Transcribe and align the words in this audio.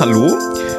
Hallo, 0.00 0.34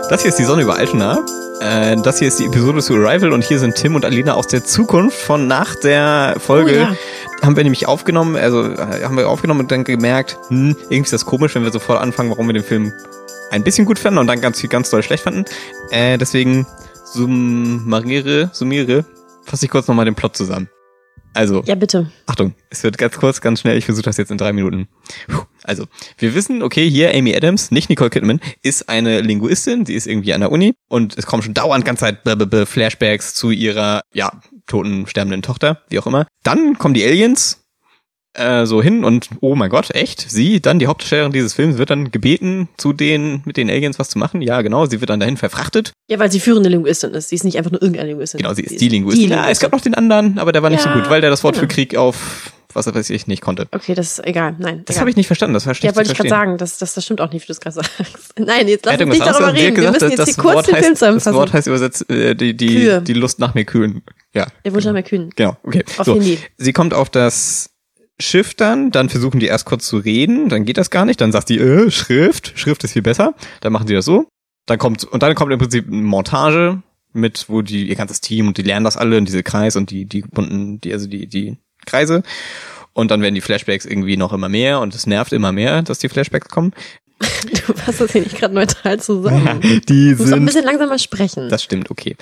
das 0.09 0.23
hier 0.23 0.29
ist 0.29 0.39
die 0.39 0.43
Sonne 0.45 0.63
über 0.63 0.77
Altena. 0.77 1.23
Äh, 1.59 1.95
das 1.97 2.17
hier 2.17 2.27
ist 2.27 2.39
die 2.39 2.45
Episode 2.45 2.81
zu 2.81 2.95
Arrival 2.95 3.33
und 3.33 3.43
hier 3.43 3.59
sind 3.59 3.75
Tim 3.75 3.93
und 3.93 4.03
Alina 4.03 4.33
aus 4.33 4.47
der 4.47 4.65
Zukunft 4.65 5.15
von 5.15 5.45
nach 5.45 5.75
der 5.75 6.37
Folge. 6.39 6.71
Oh 6.71 6.75
ja. 6.75 6.95
Haben 7.43 7.55
wir 7.55 7.61
nämlich 7.61 7.87
aufgenommen, 7.87 8.35
also 8.35 8.63
äh, 8.63 9.03
haben 9.03 9.15
wir 9.15 9.29
aufgenommen 9.29 9.59
und 9.59 9.71
dann 9.71 9.83
gemerkt, 9.83 10.39
hm, 10.47 10.75
irgendwie 10.85 11.01
ist 11.01 11.13
das 11.13 11.27
komisch, 11.27 11.53
wenn 11.53 11.63
wir 11.63 11.71
sofort 11.71 12.01
anfangen, 12.01 12.31
warum 12.31 12.47
wir 12.47 12.53
den 12.53 12.63
Film 12.63 12.91
ein 13.51 13.63
bisschen 13.63 13.85
gut 13.85 13.99
fanden 13.99 14.17
und 14.17 14.25
dann 14.25 14.41
ganz 14.41 14.67
ganz 14.67 14.89
doll 14.89 15.03
schlecht 15.03 15.23
fanden. 15.23 15.45
Äh, 15.91 16.17
deswegen 16.17 16.65
summiere, 17.05 18.49
summiere, 18.53 19.05
fasse 19.45 19.65
ich 19.65 19.71
kurz 19.71 19.87
nochmal 19.87 20.05
den 20.05 20.15
Plot 20.15 20.35
zusammen. 20.35 20.67
Also, 21.33 21.63
Ja, 21.65 21.75
bitte. 21.75 22.11
Achtung, 22.25 22.53
es 22.69 22.83
wird 22.83 22.97
ganz 22.97 23.17
kurz, 23.17 23.41
ganz 23.41 23.61
schnell. 23.61 23.77
Ich 23.77 23.85
versuche 23.85 24.03
das 24.03 24.17
jetzt 24.17 24.31
in 24.31 24.37
drei 24.37 24.53
Minuten. 24.53 24.87
Puh. 25.27 25.43
Also, 25.63 25.85
wir 26.17 26.35
wissen, 26.35 26.63
okay, 26.63 26.89
hier 26.89 27.13
Amy 27.15 27.35
Adams, 27.35 27.71
nicht 27.71 27.89
Nicole 27.89 28.09
Kidman, 28.09 28.41
ist 28.63 28.89
eine 28.89 29.21
Linguistin, 29.21 29.85
sie 29.85 29.93
ist 29.93 30.07
irgendwie 30.07 30.33
an 30.33 30.41
der 30.41 30.51
Uni 30.51 30.73
und 30.89 31.17
es 31.17 31.25
kommen 31.25 31.43
schon 31.43 31.53
dauernd 31.53 31.85
ganze 31.85 32.01
Zeit 32.01 32.23
b 32.23 32.31
-b 32.31 32.45
-b 32.45 32.65
Flashbacks 32.65 33.33
zu 33.33 33.51
ihrer, 33.51 34.01
ja, 34.13 34.31
toten, 34.67 35.07
sterbenden 35.07 35.41
Tochter, 35.41 35.81
wie 35.89 35.99
auch 35.99 36.07
immer. 36.07 36.27
Dann 36.43 36.77
kommen 36.77 36.93
die 36.93 37.05
Aliens 37.05 37.60
äh, 38.33 38.65
so 38.65 38.81
hin 38.81 39.03
und 39.03 39.29
oh 39.41 39.55
mein 39.55 39.69
Gott, 39.69 39.93
echt? 39.93 40.29
Sie, 40.29 40.61
dann 40.61 40.79
die 40.79 40.87
Hauptdarstellerin 40.87 41.31
dieses 41.33 41.53
Films, 41.53 41.77
wird 41.77 41.89
dann 41.89 42.11
gebeten, 42.11 42.69
zu 42.77 42.93
den, 42.93 43.41
mit 43.45 43.57
den 43.57 43.69
Aliens 43.69 43.99
was 43.99 44.09
zu 44.09 44.17
machen. 44.19 44.41
Ja, 44.41 44.61
genau, 44.61 44.85
sie 44.85 45.01
wird 45.01 45.09
dann 45.09 45.19
dahin 45.19 45.37
verfrachtet. 45.37 45.91
Ja, 46.09 46.19
weil 46.19 46.31
sie 46.31 46.39
führende 46.39 46.69
Linguistin 46.69 47.11
ist. 47.13 47.29
Sie 47.29 47.35
ist 47.35 47.43
nicht 47.43 47.57
einfach 47.57 47.71
nur 47.71 47.81
irgendeine 47.81 48.09
Linguistin. 48.09 48.37
Genau, 48.39 48.53
sie 48.53 48.63
ist 48.63 48.79
die 48.79 48.87
Linguistin. 48.89 49.29
Ja, 49.31 49.49
es 49.49 49.59
gab 49.59 49.71
noch 49.71 49.81
den 49.81 49.95
anderen, 49.95 50.39
aber 50.39 50.51
der 50.51 50.63
war 50.63 50.69
nicht 50.69 50.85
Ja, 50.85 50.93
so 50.93 50.99
gut, 50.99 51.09
weil 51.09 51.21
der 51.21 51.29
das 51.29 51.43
Wort 51.43 51.55
für 51.55 51.61
genau. 51.67 51.73
Krieg 51.73 51.95
auf, 51.97 52.51
was 52.73 52.85
weiß 52.93 53.09
ich, 53.09 53.27
nicht 53.27 53.41
konnte. 53.41 53.67
Okay, 53.71 53.95
das 53.95 54.13
ist 54.19 54.25
egal. 54.25 54.55
Nein. 54.59 54.83
Das 54.85 54.99
habe 55.01 55.09
ich 55.09 55.17
nicht 55.17 55.27
verstanden, 55.27 55.53
das 55.53 55.65
war 55.65 55.73
schlecht 55.75 55.93
Ja, 55.93 55.97
wollte 55.97 56.11
ich 56.11 56.17
gerade 56.17 56.29
sagen, 56.29 56.57
das, 56.57 56.77
das, 56.77 56.93
das 56.93 57.03
stimmt 57.03 57.19
auch 57.19 57.31
nicht, 57.33 57.43
wie 57.43 57.47
du 57.47 57.51
es 57.51 57.59
gerade 57.59 57.75
sagst. 57.75 57.93
Nein, 58.39 58.67
jetzt 58.69 58.85
lass 58.85 58.97
uns 58.99 59.09
nicht 59.09 59.25
darüber 59.25 59.53
reden. 59.53 59.75
Wir 59.75 59.91
gesagt, 59.91 60.01
müssen 60.01 60.17
dass 60.17 60.27
jetzt 60.27 60.35
hier 60.35 60.43
kurz 60.43 60.65
den 60.67 60.75
Film 60.75 60.77
heißt, 60.77 60.91
Das 60.91 60.99
zusammenfassen. 60.99 61.35
Wort 61.35 61.53
heißt 61.53 61.67
übersetzt 61.67 62.09
äh, 62.09 62.33
die, 62.35 62.55
die, 62.55 62.67
Kühe. 62.67 63.01
die 63.01 63.13
Lust 63.13 63.39
nach 63.39 63.53
mehr 63.55 63.65
Kühen. 63.65 64.03
Ja, 64.33 64.47
Der 64.63 64.73
Wunsch 64.73 64.85
nach 64.85 64.93
mehr 64.93 65.03
Kühen. 65.03 65.31
genau, 65.35 65.57
okay. 65.63 65.83
Auf 65.97 66.05
so. 66.05 66.13
Hindi. 66.13 66.39
Sie 66.57 66.71
kommt 66.71 66.93
auf 66.93 67.09
das 67.09 67.69
Schiff 68.21 68.53
dann, 68.53 68.91
dann 68.91 69.09
versuchen 69.09 69.39
die 69.39 69.47
erst 69.47 69.65
kurz 69.65 69.87
zu 69.87 69.97
reden, 69.97 70.49
dann 70.49 70.65
geht 70.65 70.77
das 70.77 70.89
gar 70.89 71.05
nicht, 71.05 71.21
dann 71.21 71.31
sagt 71.31 71.49
die, 71.49 71.59
äh, 71.59 71.91
Schrift, 71.91 72.53
Schrift 72.55 72.83
ist 72.83 72.93
viel 72.93 73.01
besser, 73.01 73.33
dann 73.61 73.73
machen 73.73 73.87
sie 73.87 73.93
das 73.93 74.05
so. 74.05 74.27
Dann 74.65 74.77
kommt, 74.77 75.03
und 75.03 75.23
dann 75.23 75.35
kommt 75.35 75.51
im 75.51 75.59
Prinzip 75.59 75.87
eine 75.87 76.01
Montage 76.01 76.81
mit, 77.13 77.45
wo 77.49 77.61
die, 77.61 77.89
ihr 77.89 77.95
ganzes 77.95 78.21
Team 78.21 78.47
und 78.47 78.57
die 78.57 78.61
lernen 78.61 78.83
das 78.83 78.97
alle 78.97 79.17
in 79.17 79.25
diese 79.25 79.43
Kreis 79.43 79.75
und 79.75 79.91
die, 79.91 80.05
die 80.05 80.21
bunten, 80.21 80.79
die, 80.81 80.93
also 80.93 81.07
die, 81.07 81.27
die 81.27 81.57
Kreise. 81.85 82.23
Und 82.93 83.11
dann 83.11 83.21
werden 83.21 83.35
die 83.35 83.41
Flashbacks 83.41 83.85
irgendwie 83.85 84.17
noch 84.17 84.33
immer 84.33 84.49
mehr 84.49 84.79
und 84.79 84.93
es 84.93 85.07
nervt 85.07 85.33
immer 85.33 85.51
mehr, 85.51 85.81
dass 85.81 85.99
die 85.99 86.09
Flashbacks 86.09 86.49
kommen. 86.49 86.73
Du 87.67 87.73
fasst 87.73 88.01
das 88.01 88.11
hier 88.11 88.21
nicht 88.21 88.37
gerade 88.37 88.53
neutral 88.53 88.99
zusammen. 88.99 89.61
Die 89.61 90.11
Du 90.11 90.17
musst 90.17 90.33
auch 90.33 90.37
ein 90.37 90.45
bisschen 90.45 90.65
langsamer 90.65 90.97
sprechen. 90.97 91.49
Das 91.49 91.63
stimmt, 91.63 91.91
okay. 91.91 92.15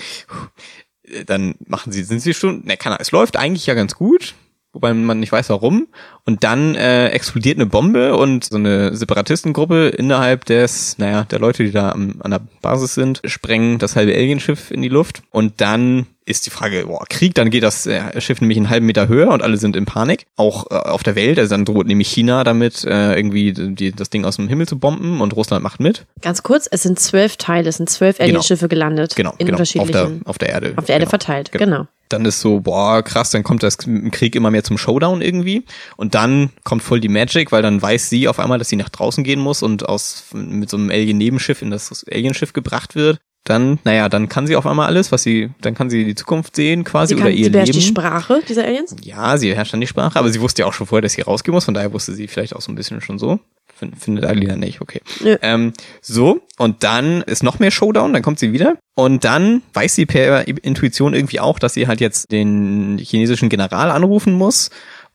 Dann 1.25 1.55
machen 1.66 1.92
sie, 1.92 2.03
sind 2.03 2.20
sie 2.20 2.33
schon, 2.33 2.66
ne, 2.66 2.75
kann, 2.77 2.95
es 3.00 3.11
läuft 3.11 3.38
eigentlich 3.38 3.66
ja 3.66 3.73
ganz 3.73 3.95
gut, 3.95 4.36
wobei 4.73 4.94
man 4.94 5.20
nicht 5.20 5.31
weiß 5.31 5.50
warum. 5.50 5.88
Und 6.25 6.44
dann 6.44 6.75
äh, 6.75 7.09
explodiert 7.09 7.58
eine 7.58 7.66
Bombe 7.66 8.16
und 8.16 8.45
so 8.45 8.58
eine 8.58 8.95
Separatistengruppe 8.95 9.89
innerhalb 9.89 10.45
des, 10.45 10.98
naja, 10.98 11.23
der 11.23 11.39
Leute, 11.39 11.64
die 11.64 11.72
da 11.72 11.92
am, 11.92 12.16
an 12.20 12.31
der 12.31 12.42
Basis 12.61 12.94
sind, 12.94 13.22
sprengen 13.26 13.80
das 13.80 13.95
halbe 13.95 14.14
Alienschiff 14.14 14.72
in 14.72 14.81
die 14.81 14.89
Luft. 14.89 15.23
Und 15.31 15.61
dann 15.61 16.08
ist 16.30 16.46
die 16.46 16.52
Frage, 16.52 16.86
boah, 16.86 17.04
Krieg, 17.10 17.34
dann 17.36 17.50
geht 17.50 17.64
das 17.64 17.86
äh, 17.86 18.22
Schiff 18.22 18.40
nämlich 18.40 18.58
einen 18.58 18.70
halben 18.70 18.86
Meter 18.86 19.08
höher 19.08 19.30
und 19.30 19.42
alle 19.42 19.58
sind 19.58 19.76
in 19.76 19.86
Panik. 19.86 20.28
Auch 20.36 20.70
äh, 20.70 20.76
auf 20.76 21.04
der 21.04 21.16
Welt, 21.16 21.40
also 21.40 21.50
dann 21.50 21.66
droht 21.66 21.88
nämlich 21.88 22.10
China 22.10 22.44
damit, 22.44 22.84
äh, 22.84 23.16
irgendwie 23.16 23.54
die, 23.54 23.92
das 23.92 24.10
Ding 24.10 24.26
aus 24.26 24.36
dem 24.36 24.48
Himmel 24.48 24.68
zu 24.68 24.78
bomben 24.78 25.22
und 25.22 25.36
Russland 25.36 25.64
macht 25.64 25.80
mit. 25.80 26.06
Ganz 26.22 26.44
kurz, 26.44 26.68
es 26.72 26.84
sind 26.84 27.00
zwölf 27.00 27.38
Teile, 27.38 27.70
es 27.70 27.78
sind 27.78 27.89
zwölf 27.89 28.20
Alienschiffe 28.20 28.68
gelandet. 28.68 29.16
Genau, 29.16 29.34
in 29.38 29.48
genau. 29.48 29.60
Auf 29.60 29.70
der, 29.72 29.82
unterschiedlichen, 29.84 30.22
auf 30.26 30.38
der 30.38 30.50
Erde. 30.50 30.73
auf 30.76 30.86
der 30.86 30.95
Erde 30.95 31.06
genau. 31.06 31.10
verteilt. 31.10 31.52
Genau. 31.52 31.66
Genau. 31.66 31.88
dann 32.10 32.26
ist 32.26 32.42
so, 32.42 32.62
boah, 32.62 33.04
krass, 33.04 33.32
dann 33.32 33.44
kommt 33.44 33.64
das 33.64 33.78
Krieg 33.78 34.36
immer 34.36 34.52
mehr 34.52 34.64
zum 34.64 34.78
Showdown 34.78 35.22
irgendwie. 35.22 35.66
Und 35.98 36.16
dann 36.16 36.52
kommt 36.64 36.82
voll 36.84 37.00
die 37.00 37.10
Magic, 37.10 37.52
weil 37.52 37.62
dann 37.62 37.82
weiß 37.82 38.10
sie 38.10 38.28
auf 38.28 38.39
einmal, 38.39 38.58
dass 38.58 38.70
sie 38.70 38.76
nach 38.76 38.89
draußen 38.89 39.23
gehen 39.23 39.39
muss 39.39 39.64
und 39.64 39.88
aus 39.88 40.26
mit 40.34 40.70
so 40.70 40.78
einem 40.78 40.89
Alien-Nebenschiff 40.89 41.62
in 41.62 41.72
das 41.72 42.06
Alienschiff 42.12 42.54
gebracht 42.54 42.95
wird. 42.95 43.20
Dann, 43.45 43.80
naja, 43.83 44.10
dann 44.10 44.30
kann 44.30 44.45
sie 44.48 44.55
auf 44.55 44.67
einmal 44.67 44.88
alles, 44.88 45.11
was 45.11 45.23
sie, 45.23 45.50
dann 45.61 45.73
kann 45.73 45.89
sie 45.89 46.05
die 46.05 46.14
Zukunft 46.14 46.55
sehen 46.55 46.83
quasi 46.83 47.16
Sie, 47.16 47.20
kann, 47.20 47.27
oder 47.27 47.36
ihr 47.36 47.45
sie 47.45 47.52
Leben. 47.52 47.72
die 47.72 47.82
Sprache 47.82 48.42
dieser 48.48 48.66
Aliens. 48.66 48.95
ja, 49.02 49.38
sie 49.38 49.50
beherrscht 49.50 49.73
dann 49.73 49.82
die 49.82 49.88
Sprache, 49.88 50.20
aber 50.20 50.30
sie 50.30 50.42
wusste 50.42 50.61
ja 50.61 50.67
auch 50.67 50.73
schon 50.73 50.86
vorher, 50.88 51.02
dass 51.02 51.14
sie 51.14 51.22
rausgehen 51.22 51.54
muss, 51.54 51.66
von 51.66 51.73
daher 51.73 51.92
wusste 51.94 52.14
sie 52.14 52.27
vielleicht 52.27 52.55
auch 52.55 52.61
so 52.61 52.72
ein 52.72 52.76
bisschen 52.76 53.02
schon 53.02 53.17
so. 53.17 53.39
Fin- 53.73 53.94
Findet 53.95 54.26
Alina 54.26 54.55
nicht, 54.58 54.82
okay. 54.82 55.02
Nö. 55.23 55.38
Ähm, 55.42 55.72
so, 56.02 56.42
und 56.58 56.83
dann 56.83 57.22
ist 57.22 57.42
noch 57.44 57.60
mehr 57.60 57.72
Showdown, 57.72 58.11
dann 58.14 58.22
kommt 58.22 58.38
sie 58.39 58.52
wieder. 58.52 58.76
Und 58.95 59.23
dann 59.23 59.61
weiß 59.73 59.95
sie 59.95 60.06
per 60.06 60.45
Intuition 60.48 61.14
irgendwie 61.14 61.39
auch, 61.39 61.60
dass 61.60 61.73
sie 61.76 61.88
halt 61.88 62.02
jetzt 62.02 62.32
den 62.33 62.98
chinesischen 63.02 63.48
General 63.48 63.89
anrufen 63.89 64.33
muss. 64.33 64.70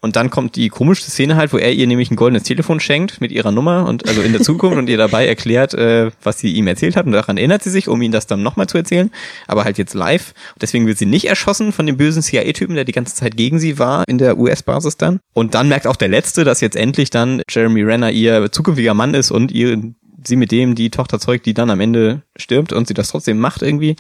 Und 0.05 0.17
dann 0.17 0.29
kommt 0.29 0.57
die 0.57 0.69
komischste 0.69 1.11
Szene 1.11 1.37
halt, 1.37 1.55
wo 1.55 1.57
er 1.57 1.73
ihr 1.73 1.87
nämlich 1.87 2.11
ein 2.11 2.17
goldenes 2.17 2.43
Telefon 2.43 2.79
schenkt 2.79 3.23
mit 3.23 3.33
ihrer 3.33 3.53
Nummer 3.53 3.89
und 3.89 4.07
also 4.07 4.21
in 4.21 4.33
der 4.33 4.43
Zukunft 4.43 4.77
und 4.77 4.91
ihr 4.91 4.99
dabei 4.99 5.27
erklärt, 5.27 5.73
äh, 5.73 6.11
was 6.23 6.39
sie 6.39 6.53
ihm 6.53 6.67
erzählt 6.67 6.95
hat. 6.95 7.07
Und 7.07 7.13
daran 7.13 7.39
erinnert 7.39 7.63
sie 7.63 7.71
sich, 7.71 7.89
um 7.89 8.03
ihn 8.03 8.13
das 8.13 8.27
dann 8.27 8.43
nochmal 8.43 8.67
zu 8.67 8.77
erzählen. 8.77 9.11
Aber 9.47 9.65
halt 9.65 9.79
jetzt 9.79 9.95
live. 9.95 10.35
Und 10.53 10.61
deswegen 10.61 10.87
wird 10.87 10.99
sie 10.99 11.07
nicht 11.07 11.25
erschossen 11.25 11.73
von 11.73 11.87
dem 11.87 11.97
bösen 11.97 12.21
CIA-Typen, 12.21 12.75
der 12.75 12.85
die 12.85 12.93
ganze 12.93 13.15
Zeit 13.15 13.35
gegen 13.39 13.59
sie 13.59 13.79
war 13.79 14.05
in 14.07 14.19
der 14.19 14.37
US-Basis 14.37 14.99
dann. 14.99 15.21
Und 15.33 15.55
dann 15.55 15.69
merkt 15.69 15.87
auch 15.87 15.97
der 15.97 16.09
Letzte, 16.09 16.45
dass 16.45 16.61
jetzt 16.61 16.77
endlich 16.77 17.09
dann 17.09 17.41
Jeremy 17.49 17.81
Renner 17.81 18.11
ihr 18.11 18.53
zukünftiger 18.53 18.93
Mann 18.93 19.15
ist 19.15 19.31
und 19.31 19.53
ihr 19.53 19.95
sie 20.23 20.37
mit 20.37 20.53
dem 20.53 20.75
die 20.75 20.91
Tochter 20.91 21.19
zeugt, 21.19 21.47
die 21.47 21.55
dann 21.55 21.71
am 21.71 21.81
Ende 21.81 22.21
stirbt 22.37 22.75
und 22.75 22.87
sie 22.87 22.95
das 22.95 23.09
trotzdem 23.09 23.39
macht 23.39 23.63
irgendwie. 23.63 23.97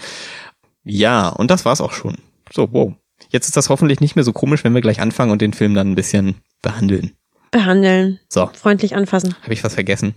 Ja, 0.84 1.30
und 1.30 1.50
das 1.50 1.64
war's 1.64 1.80
auch 1.80 1.94
schon. 1.94 2.18
So, 2.52 2.68
wow. 2.72 2.92
Jetzt 3.34 3.46
ist 3.46 3.56
das 3.56 3.68
hoffentlich 3.68 3.98
nicht 3.98 4.14
mehr 4.14 4.22
so 4.22 4.32
komisch, 4.32 4.62
wenn 4.62 4.74
wir 4.76 4.80
gleich 4.80 5.00
anfangen 5.00 5.32
und 5.32 5.42
den 5.42 5.52
Film 5.54 5.74
dann 5.74 5.90
ein 5.90 5.94
bisschen 5.96 6.36
behandeln. 6.62 7.16
Behandeln, 7.50 8.20
So, 8.28 8.46
freundlich 8.54 8.94
anfassen. 8.94 9.34
habe 9.42 9.52
ich 9.52 9.64
was 9.64 9.74
vergessen? 9.74 10.14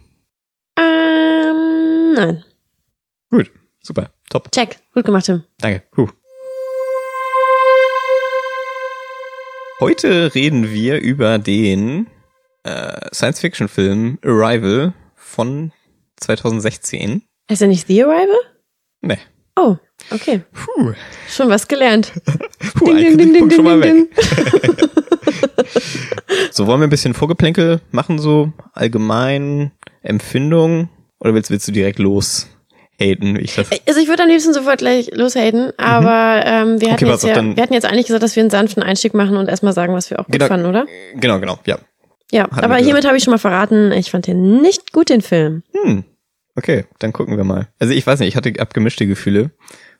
Ähm, 0.78 2.13
nein. 2.13 2.44
Gut, 3.31 3.50
super, 3.81 4.11
top, 4.29 4.51
Check. 4.51 4.77
Gut 4.94 5.03
gemacht, 5.06 5.25
Tim. 5.25 5.44
danke. 5.57 5.81
Puh. 5.89 6.09
Heute 9.79 10.35
reden 10.35 10.72
wir 10.72 11.00
über 11.00 11.39
den 11.39 12.06
äh, 12.66 13.07
Science-Fiction-Film 13.11 14.19
Arrival 14.23 14.94
von 15.16 15.72
2016. 16.17 17.23
Heißt 17.50 17.63
er 17.63 17.67
nicht 17.67 17.88
The 17.88 18.03
Arrival? 18.03 18.38
Ne. 19.01 19.17
Oh, 19.57 19.75
okay. 20.12 20.41
Puh, 20.53 20.94
Schon 21.29 21.50
was 21.50 21.68
gelernt. 21.68 22.13
Puh 22.75 22.85
Ding, 22.85 22.97
ein 22.97 23.18
ding, 23.18 23.34
ding, 23.34 23.50
ding, 23.50 23.51
schon 23.51 23.66
mal 23.66 23.81
weg. 23.81 24.07
So, 26.51 26.68
wollen 26.68 26.79
wir 26.79 26.88
ein 26.88 26.90
bisschen 26.90 27.13
Vorgeplänkel 27.13 27.81
machen, 27.91 28.19
so 28.19 28.51
allgemein 28.73 29.72
Empfindung? 30.01 30.90
Oder 31.19 31.34
willst, 31.34 31.50
willst 31.51 31.68
du 31.68 31.72
direkt 31.72 32.00
los 32.00 32.47
haten? 33.00 33.35
Ich 33.38 33.56
das, 33.56 33.68
Also 33.88 34.00
ich 34.00 34.07
würde 34.07 34.23
am 34.23 34.29
liebsten 34.29 34.53
sofort 34.53 34.79
gleich 34.79 35.09
loshaten, 35.13 35.72
aber 35.78 36.44
ähm, 36.45 36.81
wir, 36.81 36.91
hatten 36.94 37.06
Mhm. 37.06 37.09
pass 37.12 37.24
jetzt 37.24 37.35
ja, 37.35 37.44
wir 37.56 37.62
hatten 37.63 37.74
jetzt 37.74 37.85
eigentlich 37.85 38.07
gesagt, 38.07 38.24
dass 38.24 38.35
wir 38.35 38.41
einen 38.44 38.50
sanften 38.50 38.84
Einstieg 38.84 39.13
machen 39.13 39.38
und 39.38 39.50
erstmal 39.50 39.74
sagen, 39.74 39.94
was 39.94 40.09
wir 40.09 40.19
auch 40.19 40.25
gut 40.25 40.34
Genau. 40.34 40.47
fanden, 40.47 40.66
oder? 40.68 40.85
genau, 41.16 41.39
genau, 41.39 41.59
ja. 41.66 41.78
Ja, 42.31 42.47
wir 42.51 42.63
aber 42.63 42.75
hiermit 42.78 43.06
habe 43.06 43.18
ich 43.18 43.24
schon 43.24 43.31
mal 43.31 43.38
verraten, 43.38 43.91
ich 43.94 44.12
fand 44.12 44.28
den 44.28 44.62
nicht 44.62 44.91
gut, 44.94 45.09
den 45.09 45.22
Film. 45.22 45.63
Hm. 45.74 46.03
Okay, 46.57 46.85
dann 46.97 47.13
gucken 47.13 47.38
wir 47.38 47.44
mal. 47.44 47.68
Also 47.78 47.94
ich 47.94 48.06
weiß 48.06 48.19
nicht, 48.19 48.29
ich 48.29 48.35
hatte 48.35 48.51
abgemischte 48.57 49.06
Gefühle, 49.06 49.51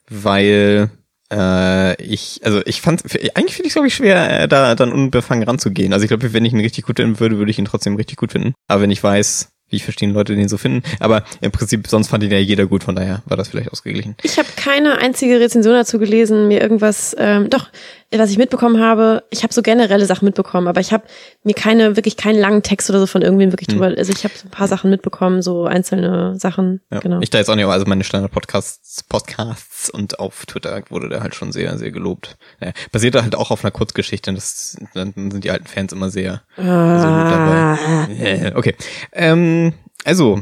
weil 0.10 0.90
äh, 1.32 2.02
ich, 2.02 2.42
also 2.44 2.62
ich 2.66 2.82
fand, 2.82 3.04
eigentlich 3.36 3.56
finde 3.56 3.68
ich 3.68 3.68
es 3.68 3.74
glaube 3.74 3.88
ich 3.88 3.94
schwer, 3.94 4.42
äh, 4.42 4.48
da 4.48 4.74
dann 4.74 4.92
unbefangen 4.92 5.44
ranzugehen. 5.44 5.94
Also 5.94 6.04
ich 6.04 6.10
glaube, 6.10 6.34
wenn 6.34 6.46
ich 6.46 6.54
ihn 6.54 6.60
richtig 6.60 6.86
gut 6.86 6.98
finden 6.98 7.20
würde, 7.20 7.38
würde 7.38 7.52
ich 7.52 7.60
ihn 7.60 7.66
trotzdem 7.66 7.96
richtig 7.96 8.18
gut 8.18 8.32
finden. 8.32 8.56
Aber 8.68 8.82
wenn 8.82 8.90
ich 8.90 9.04
weiß, 9.04 9.50
wie 9.70 9.80
verschiedene 9.80 10.14
Leute 10.14 10.36
den 10.36 10.48
so 10.48 10.58
finden, 10.58 10.82
aber 11.00 11.26
im 11.42 11.52
Prinzip 11.52 11.88
sonst 11.88 12.08
fand 12.08 12.24
ihn 12.24 12.32
ja 12.32 12.40
jeder 12.40 12.66
gut, 12.66 12.84
von 12.84 12.96
daher 12.96 13.22
war 13.26 13.38
das 13.38 13.50
vielleicht 13.50 13.72
ausgeglichen. 13.72 14.16
Ich 14.24 14.40
habe 14.40 14.48
keine 14.56 14.98
einzige 15.00 15.40
Rezension 15.40 15.76
dazu 15.76 16.00
gelesen, 16.00 16.48
mir 16.48 16.62
irgendwas, 16.62 17.16
ähm, 17.20 17.50
doch, 17.52 17.70
was 18.12 18.30
ich 18.32 18.38
mitbekommen 18.38 18.80
habe, 18.82 19.24
ich 19.32 19.44
habe 19.44 19.54
so 19.54 19.62
generelle 19.62 20.06
Sachen 20.06 20.26
mitbekommen, 20.26 20.68
aber 20.68 20.80
ich 20.80 20.94
habe 20.94 21.04
mir 21.44 21.54
keine, 21.54 21.96
wirklich 21.98 22.16
keinen 22.16 22.40
langen 22.40 22.64
Text 22.64 22.90
oder 22.90 23.00
so 23.00 23.06
von 23.08 23.22
irgendwem 23.22 23.52
wirklich 23.52 23.68
drüber, 23.68 23.88
also 23.88 24.14
ich 24.14 24.24
habe 24.24 24.34
so 24.36 24.48
ein 24.48 24.52
paar 24.52 24.68
Sachen 24.70 24.90
mitbekommen, 24.90 25.42
so 25.42 25.66
einzelne 25.66 26.36
Sachen, 26.40 26.80
Ja. 26.92 27.00
genau. 27.00 27.20
Ich 27.22 27.30
da 27.32 27.38
jetzt 27.38 27.50
auch 27.50 27.56
nicht, 27.56 27.66
also 27.66 27.86
meine 27.86 28.04
Standard-Podcasts, 28.06 29.04
Podcasts 29.04 29.90
und 29.90 30.20
auf 30.20 30.46
Twitter 30.46 30.82
wurde 30.90 31.10
der 31.10 31.22
halt 31.22 31.36
schon 31.36 31.52
sehr, 31.52 31.78
sehr 31.78 31.92
gelobt. 31.92 32.38
Ja, 32.62 32.72
basiert 32.92 33.16
halt 33.22 33.36
auch 33.36 33.52
auf 33.52 33.64
einer 33.66 33.72
Kurzgeschichte, 33.72 34.34
das, 34.34 34.78
dann 34.94 35.14
sind 35.16 35.44
die 35.44 35.52
alten 35.52 35.68
Fans 35.68 35.92
immer 35.92 36.10
sehr, 36.10 36.44
sehr 36.56 36.64
gut 36.66 36.72
Ah. 36.72 37.78
dabei. 38.08 38.14
Ja, 38.46 38.56
okay. 38.56 38.76
Ähm, 39.12 39.74
also, 40.06 40.42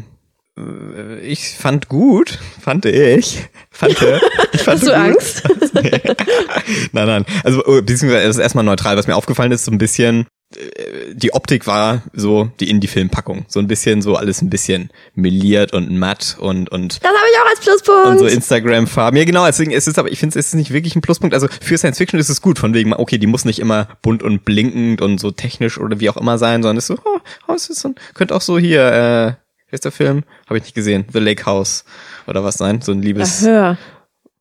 äh, 0.57 1.19
ich 1.21 1.56
fand 1.57 1.89
gut, 1.89 2.38
fand 2.62 2.85
ich, 2.85 3.44
fand 3.71 3.94
ich 3.94 3.97
fand 4.62 4.67
Hast 4.67 4.83
du 4.83 4.88
gut. 4.88 4.95
Angst? 4.95 5.44
nein, 6.92 7.07
nein. 7.07 7.25
Also, 7.44 7.63
oh, 7.66 7.81
beziehungsweise, 7.81 8.27
es 8.27 8.38
ist 8.38 8.42
erstmal 8.42 8.63
neutral. 8.63 8.98
Was 8.98 9.07
mir 9.07 9.16
aufgefallen 9.16 9.51
ist, 9.51 9.66
so 9.66 9.72
ein 9.72 9.77
bisschen, 9.77 10.27
äh, 10.56 11.13
die 11.13 11.33
Optik 11.33 11.68
war 11.68 12.04
so 12.13 12.50
die 12.60 12.69
Indie-Film-Packung. 12.69 13.45
So 13.48 13.60
ein 13.60 13.68
bisschen 13.68 14.01
so 14.01 14.16
alles 14.16 14.42
ein 14.42 14.50
bisschen 14.50 14.89
meliert 15.13 15.74
und 15.74 15.98
matt 15.98 16.38
und 16.39 16.69
und 16.72 17.04
Das 17.04 17.10
habe 17.10 17.27
ich 17.31 17.39
auch 17.39 17.50
als 17.50 17.60
Pluspunkt. 17.60 18.07
und 18.07 18.19
so 18.19 18.25
Instagram-Farben. 18.25 19.18
Ja, 19.18 19.25
genau, 19.25 19.45
deswegen 19.45 19.72
ist 19.72 19.88
es 19.88 19.98
aber, 19.98 20.12
ich 20.12 20.19
finde 20.19 20.38
es 20.38 20.48
ist 20.48 20.54
nicht 20.54 20.72
wirklich 20.72 20.95
ein 20.95 21.01
Pluspunkt. 21.01 21.33
Also 21.33 21.48
für 21.62 21.77
Science 21.77 21.98
Fiction 21.98 22.19
ist 22.19 22.30
es 22.30 22.42
gut, 22.42 22.60
von 22.60 22.74
wegen, 22.74 22.94
okay, 22.94 23.18
die 23.18 23.27
muss 23.27 23.45
nicht 23.45 23.60
immer 23.60 23.88
bunt 24.01 24.24
und 24.24 24.45
blinkend 24.45 25.01
und 25.01 25.19
so 25.19 25.31
technisch 25.31 25.80
oder 25.80 26.00
wie 26.00 26.10
auch 26.10 26.18
immer 26.18 26.38
sein, 26.38 26.62
sondern 26.63 26.77
es 26.77 26.89
ist 26.89 26.98
so, 26.98 27.01
oh, 27.06 27.19
oh 27.48 27.54
ist 27.54 27.74
so, 27.74 27.94
könnte 28.13 28.36
auch 28.36 28.42
so 28.42 28.57
hier, 28.57 28.92
äh, 28.92 29.45
wie 29.69 29.75
ist 29.75 29.86
der 29.86 29.92
Film? 29.92 30.24
Habe 30.48 30.57
ich 30.57 30.63
nicht 30.63 30.75
gesehen. 30.75 31.06
The 31.12 31.19
Lake 31.19 31.45
House 31.45 31.86
oder 32.27 32.44
was 32.44 32.56
sein? 32.56 32.81
So 32.81 32.92
ein 32.92 33.00
ja, 33.01 33.06
Liebes 33.06 33.42
hör. 33.42 33.77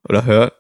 oder 0.08 0.24
Hör. 0.24 0.52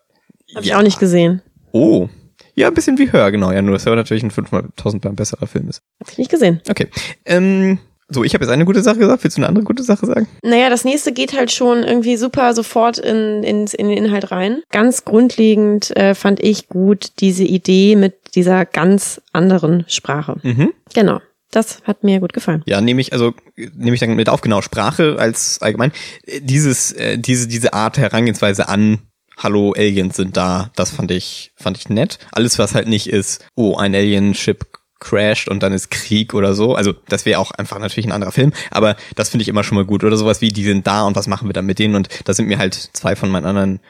Habe 0.54 0.64
ich 0.64 0.74
auch 0.74 0.82
nicht 0.82 0.98
gesehen. 0.98 1.42
Oh. 1.72 2.08
Ja, 2.54 2.68
ein 2.68 2.74
bisschen 2.74 2.98
wie 2.98 3.10
Hör, 3.10 3.30
genau. 3.32 3.50
Ja, 3.50 3.62
nur 3.62 3.72
dass 3.72 3.86
Hör 3.86 3.96
natürlich 3.96 4.22
ein 4.22 4.30
fünfmal 4.30 4.68
tausendmal 4.76 5.12
besserer 5.14 5.46
Film 5.46 5.68
ist. 5.68 5.82
Habe 6.00 6.12
ich 6.12 6.18
nicht 6.18 6.30
gesehen. 6.30 6.60
Okay. 6.68 6.88
Ähm, 7.24 7.78
so, 8.08 8.22
ich 8.22 8.34
habe 8.34 8.44
jetzt 8.44 8.52
eine 8.52 8.64
gute 8.64 8.82
Sache 8.82 8.98
gesagt. 8.98 9.24
Willst 9.24 9.36
du 9.36 9.40
eine 9.40 9.48
andere 9.48 9.64
gute 9.64 9.82
Sache 9.82 10.06
sagen? 10.06 10.28
Naja, 10.42 10.70
das 10.70 10.84
nächste 10.84 11.12
geht 11.12 11.36
halt 11.36 11.50
schon 11.50 11.82
irgendwie 11.82 12.16
super 12.16 12.54
sofort 12.54 12.98
in, 12.98 13.42
in, 13.42 13.66
in 13.66 13.88
den 13.88 14.04
Inhalt 14.04 14.30
rein. 14.30 14.62
Ganz 14.70 15.04
grundlegend 15.04 15.96
äh, 15.96 16.14
fand 16.14 16.40
ich 16.40 16.68
gut 16.68 17.12
diese 17.20 17.44
Idee 17.44 17.96
mit 17.96 18.36
dieser 18.36 18.66
ganz 18.66 19.20
anderen 19.32 19.84
Sprache. 19.88 20.36
Mhm. 20.42 20.72
Genau. 20.94 21.20
Das 21.50 21.82
hat 21.84 22.02
mir 22.02 22.20
gut 22.20 22.32
gefallen. 22.32 22.62
Ja, 22.66 22.80
nehme 22.80 23.00
ich, 23.00 23.12
also 23.12 23.32
nehme 23.56 23.94
ich 23.94 24.00
dann 24.00 24.14
mit 24.16 24.28
auf, 24.28 24.40
genau, 24.40 24.60
Sprache 24.60 25.16
als 25.18 25.62
allgemein. 25.62 25.92
Äh, 26.26 26.40
Dieses, 26.40 26.92
äh, 26.92 27.16
diese, 27.16 27.48
diese 27.48 27.72
Art 27.72 27.96
Herangehensweise 27.96 28.68
an 28.68 28.98
Hallo, 29.36 29.74
Aliens 29.76 30.16
sind 30.16 30.36
da, 30.36 30.70
das 30.76 30.90
fand 30.90 31.10
ich, 31.10 31.52
fand 31.56 31.76
ich 31.76 31.88
nett. 31.88 32.18
Alles, 32.32 32.58
was 32.58 32.74
halt 32.74 32.88
nicht 32.88 33.08
ist, 33.08 33.44
oh, 33.54 33.76
ein 33.76 33.94
Alien-Ship 33.94 34.64
crasht 35.00 35.48
und 35.48 35.62
dann 35.62 35.72
ist 35.72 35.90
Krieg 35.90 36.34
oder 36.34 36.54
so. 36.54 36.74
Also 36.74 36.94
das 37.08 37.26
wäre 37.26 37.38
auch 37.38 37.50
einfach 37.50 37.78
natürlich 37.78 38.06
ein 38.06 38.12
anderer 38.12 38.32
Film, 38.32 38.52
aber 38.70 38.96
das 39.14 39.28
finde 39.28 39.42
ich 39.42 39.48
immer 39.48 39.64
schon 39.64 39.76
mal 39.76 39.84
gut. 39.84 40.04
Oder 40.04 40.16
sowas 40.16 40.40
wie, 40.40 40.48
die 40.48 40.64
sind 40.64 40.86
da 40.86 41.04
und 41.04 41.16
was 41.16 41.26
machen 41.26 41.48
wir 41.48 41.52
dann 41.52 41.66
mit 41.66 41.78
denen? 41.78 41.94
Und 41.94 42.08
da 42.24 42.32
sind 42.32 42.48
mir 42.48 42.58
halt 42.58 42.74
zwei 42.74 43.16
von 43.16 43.30
meinen 43.30 43.46
anderen 43.46 43.80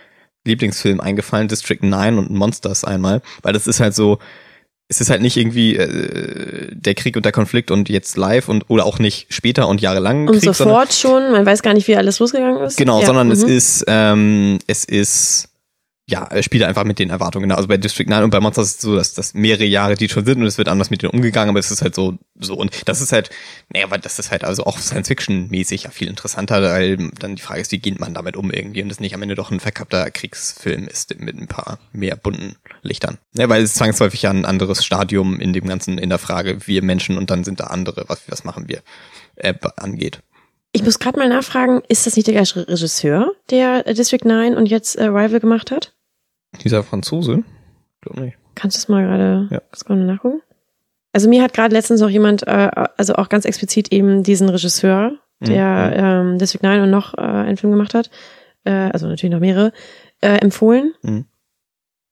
Lieblingsfilmen 0.44 1.00
eingefallen, 1.00 1.48
District 1.48 1.78
9 1.80 2.18
und 2.18 2.30
Monsters 2.30 2.84
einmal, 2.84 3.22
weil 3.42 3.52
das 3.52 3.66
ist 3.66 3.80
halt 3.80 3.94
so, 3.94 4.18
es 4.88 5.00
ist 5.00 5.10
halt 5.10 5.22
nicht 5.22 5.36
irgendwie 5.36 5.76
äh, 5.76 6.68
der 6.72 6.94
Krieg 6.94 7.16
und 7.16 7.24
der 7.24 7.32
Konflikt 7.32 7.70
und 7.70 7.88
jetzt 7.88 8.16
live 8.16 8.48
und 8.48 8.64
oder 8.68 8.84
auch 8.84 8.98
nicht 8.98 9.26
später 9.32 9.66
und 9.68 9.80
jahrelang 9.80 10.28
Und 10.28 10.40
Krieg, 10.40 10.54
sofort 10.54 10.92
schon, 10.92 11.32
man 11.32 11.46
weiß 11.46 11.62
gar 11.62 11.72
nicht, 11.72 11.88
wie 11.88 11.96
alles 11.96 12.18
losgegangen 12.18 12.62
ist. 12.62 12.76
genau, 12.76 13.00
Ja, 13.00 13.06
sondern 13.06 13.30
es 13.30 13.42
mhm. 13.42 13.48
ist 13.48 13.84
ähm, 13.86 14.58
es 14.66 14.84
ist 14.84 15.48
ja, 16.06 16.24
er 16.24 16.42
spielt 16.42 16.64
einfach 16.64 16.84
mit 16.84 16.98
den 16.98 17.08
Erwartungen. 17.08 17.50
Also 17.50 17.66
bei 17.66 17.78
District 17.78 18.06
9 18.06 18.24
und 18.24 18.30
bei 18.30 18.40
Monsters 18.40 18.68
ist 18.68 18.74
es 18.76 18.82
so, 18.82 18.94
dass 18.94 19.14
das 19.14 19.32
mehrere 19.32 19.64
Jahre 19.64 19.94
die 19.94 20.08
schon 20.10 20.26
sind 20.26 20.38
und 20.38 20.46
es 20.46 20.58
wird 20.58 20.68
anders 20.68 20.90
mit 20.90 21.02
denen 21.02 21.12
umgegangen, 21.12 21.48
aber 21.48 21.58
es 21.58 21.70
ist 21.70 21.80
halt 21.80 21.94
so, 21.94 22.18
so. 22.38 22.54
Und 22.54 22.86
das 22.86 23.00
ist 23.00 23.12
halt, 23.12 23.30
naja, 23.70 23.90
weil 23.90 24.00
das 24.00 24.18
ist 24.18 24.30
halt 24.30 24.44
also 24.44 24.64
auch 24.64 24.78
Science-Fiction-mäßig 24.78 25.84
ja 25.84 25.90
viel 25.90 26.08
interessanter, 26.08 26.60
weil 26.62 27.10
dann 27.18 27.36
die 27.36 27.42
Frage 27.42 27.62
ist, 27.62 27.72
wie 27.72 27.78
geht 27.78 28.00
man 28.00 28.12
damit 28.12 28.36
um 28.36 28.50
irgendwie 28.50 28.82
und 28.82 28.92
es 28.92 29.00
nicht 29.00 29.14
am 29.14 29.22
Ende 29.22 29.34
doch 29.34 29.50
ein 29.50 29.60
verkappter 29.60 30.10
Kriegsfilm 30.10 30.88
ist 30.88 31.18
mit 31.20 31.36
ein 31.36 31.46
paar 31.46 31.78
mehr 31.92 32.16
bunten 32.16 32.56
Lichtern. 32.82 33.16
Ja, 33.34 33.48
weil 33.48 33.62
es 33.62 33.72
zwangsläufig 33.74 34.20
ja 34.22 34.30
ein 34.30 34.44
anderes 34.44 34.84
Stadium 34.84 35.40
in 35.40 35.54
dem 35.54 35.66
Ganzen, 35.66 35.96
in 35.96 36.10
der 36.10 36.18
Frage, 36.18 36.66
wir 36.66 36.82
Menschen 36.82 37.16
und 37.16 37.30
dann 37.30 37.44
sind 37.44 37.60
da 37.60 37.64
andere, 37.68 38.04
was, 38.08 38.20
was 38.28 38.44
machen 38.44 38.68
wir, 38.68 38.82
äh, 39.36 39.54
angeht. 39.76 40.20
Ich 40.76 40.82
muss 40.84 40.98
gerade 40.98 41.18
mal 41.18 41.28
nachfragen, 41.28 41.82
ist 41.88 42.04
das 42.06 42.16
nicht 42.16 42.26
der 42.26 42.34
gleiche 42.34 42.66
Regisseur, 42.68 43.32
der 43.50 43.86
äh, 43.86 43.94
District 43.94 44.24
9 44.24 44.56
und 44.56 44.66
jetzt 44.66 44.96
äh, 44.96 45.04
Rival 45.04 45.38
gemacht 45.40 45.70
hat? 45.70 45.94
Dieser 46.62 46.82
Franzose? 46.82 47.44
Glaub 48.00 48.18
nicht. 48.18 48.36
Kannst 48.56 48.76
du 48.76 48.78
es 48.78 48.88
mal 48.88 49.04
gerade 49.06 49.48
Ja. 49.52 49.60
kurz 49.60 49.88
mal 49.88 49.96
nachgucken? 49.96 50.42
Also 51.12 51.28
mir 51.28 51.42
hat 51.44 51.54
gerade 51.54 51.72
letztens 51.74 52.00
noch 52.00 52.08
jemand, 52.10 52.46
äh, 52.48 52.70
also 52.96 53.14
auch 53.14 53.28
ganz 53.28 53.44
explizit 53.44 53.92
eben 53.92 54.24
diesen 54.24 54.48
Regisseur, 54.48 55.12
der 55.40 55.92
ähm, 55.96 56.38
District 56.38 56.62
9 56.62 56.80
und 56.82 56.90
noch 56.90 57.14
äh, 57.14 57.20
einen 57.20 57.56
Film 57.56 57.70
gemacht 57.72 57.94
hat, 57.94 58.10
äh, 58.64 58.70
also 58.70 59.06
natürlich 59.06 59.32
noch 59.32 59.40
mehrere, 59.40 59.72
äh, 60.22 60.38
empfohlen. 60.38 60.94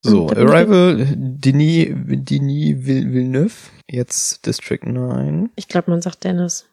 So, 0.02 0.26
bin 0.26 0.38
ich- 0.38 0.44
Arrival, 0.48 1.06
Denis, 1.16 1.88
Denis 1.96 2.76
Vill- 2.86 3.12
Villeneuve, 3.12 3.54
jetzt 3.88 4.46
District 4.46 4.80
9. 4.84 5.50
Ich 5.56 5.66
glaube, 5.68 5.90
man 5.90 6.00
sagt 6.02 6.22
Dennis. 6.24 6.66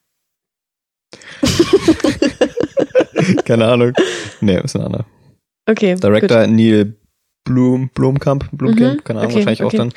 Keine 3.45 3.65
Ahnung. 3.67 3.93
Nee, 4.41 4.59
ist 4.63 4.75
ein 4.75 4.81
anderer. 4.83 5.05
Okay. 5.65 5.95
Director 5.95 6.47
Neil 6.47 6.95
Blum, 7.43 7.89
Blumkamp, 7.93 8.49
Blumkamp, 8.51 8.95
Mhm, 8.97 9.03
keine 9.03 9.19
Ahnung, 9.19 9.31
okay, 9.31 9.39
wahrscheinlich 9.39 9.63
auch 9.63 9.67
okay. 9.67 9.77
dann. 9.77 9.93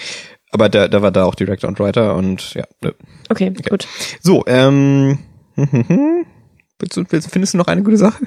Aber 0.53 0.69
der, 0.69 0.88
der 0.88 1.03
war 1.03 1.11
da 1.11 1.25
auch 1.25 1.35
Director 1.35 1.69
und 1.69 1.81
Writer 1.81 2.14
und 2.14 2.55
ja. 2.55 2.64
Gut. 2.82 2.94
Okay, 3.31 3.50
Okay. 3.50 3.70
gut. 3.70 3.87
So, 4.20 4.44
ähm, 4.47 5.19
willst 5.56 6.97
du, 6.97 7.05
willst, 7.09 7.31
findest 7.31 7.55
du 7.55 7.58
noch 7.58 7.67
eine 7.67 7.82
gute 7.82 7.97
Sache? 7.97 8.25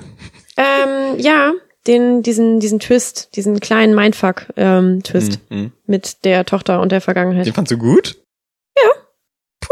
Ähm, 0.57 1.19
ja, 1.19 1.53
den, 1.87 2.23
diesen, 2.23 2.59
diesen 2.59 2.79
Twist, 2.79 3.35
diesen 3.35 3.59
kleinen 3.59 3.93
Mindfuck-Twist 3.95 5.39
Hm, 5.49 5.57
hm. 5.57 5.71
mit 5.85 6.25
der 6.25 6.45
Tochter 6.45 6.81
und 6.81 6.91
der 6.91 7.01
Vergangenheit. 7.01 7.45
Den 7.45 7.53
fandst 7.53 7.71
du 7.71 7.77
gut? 7.77 8.17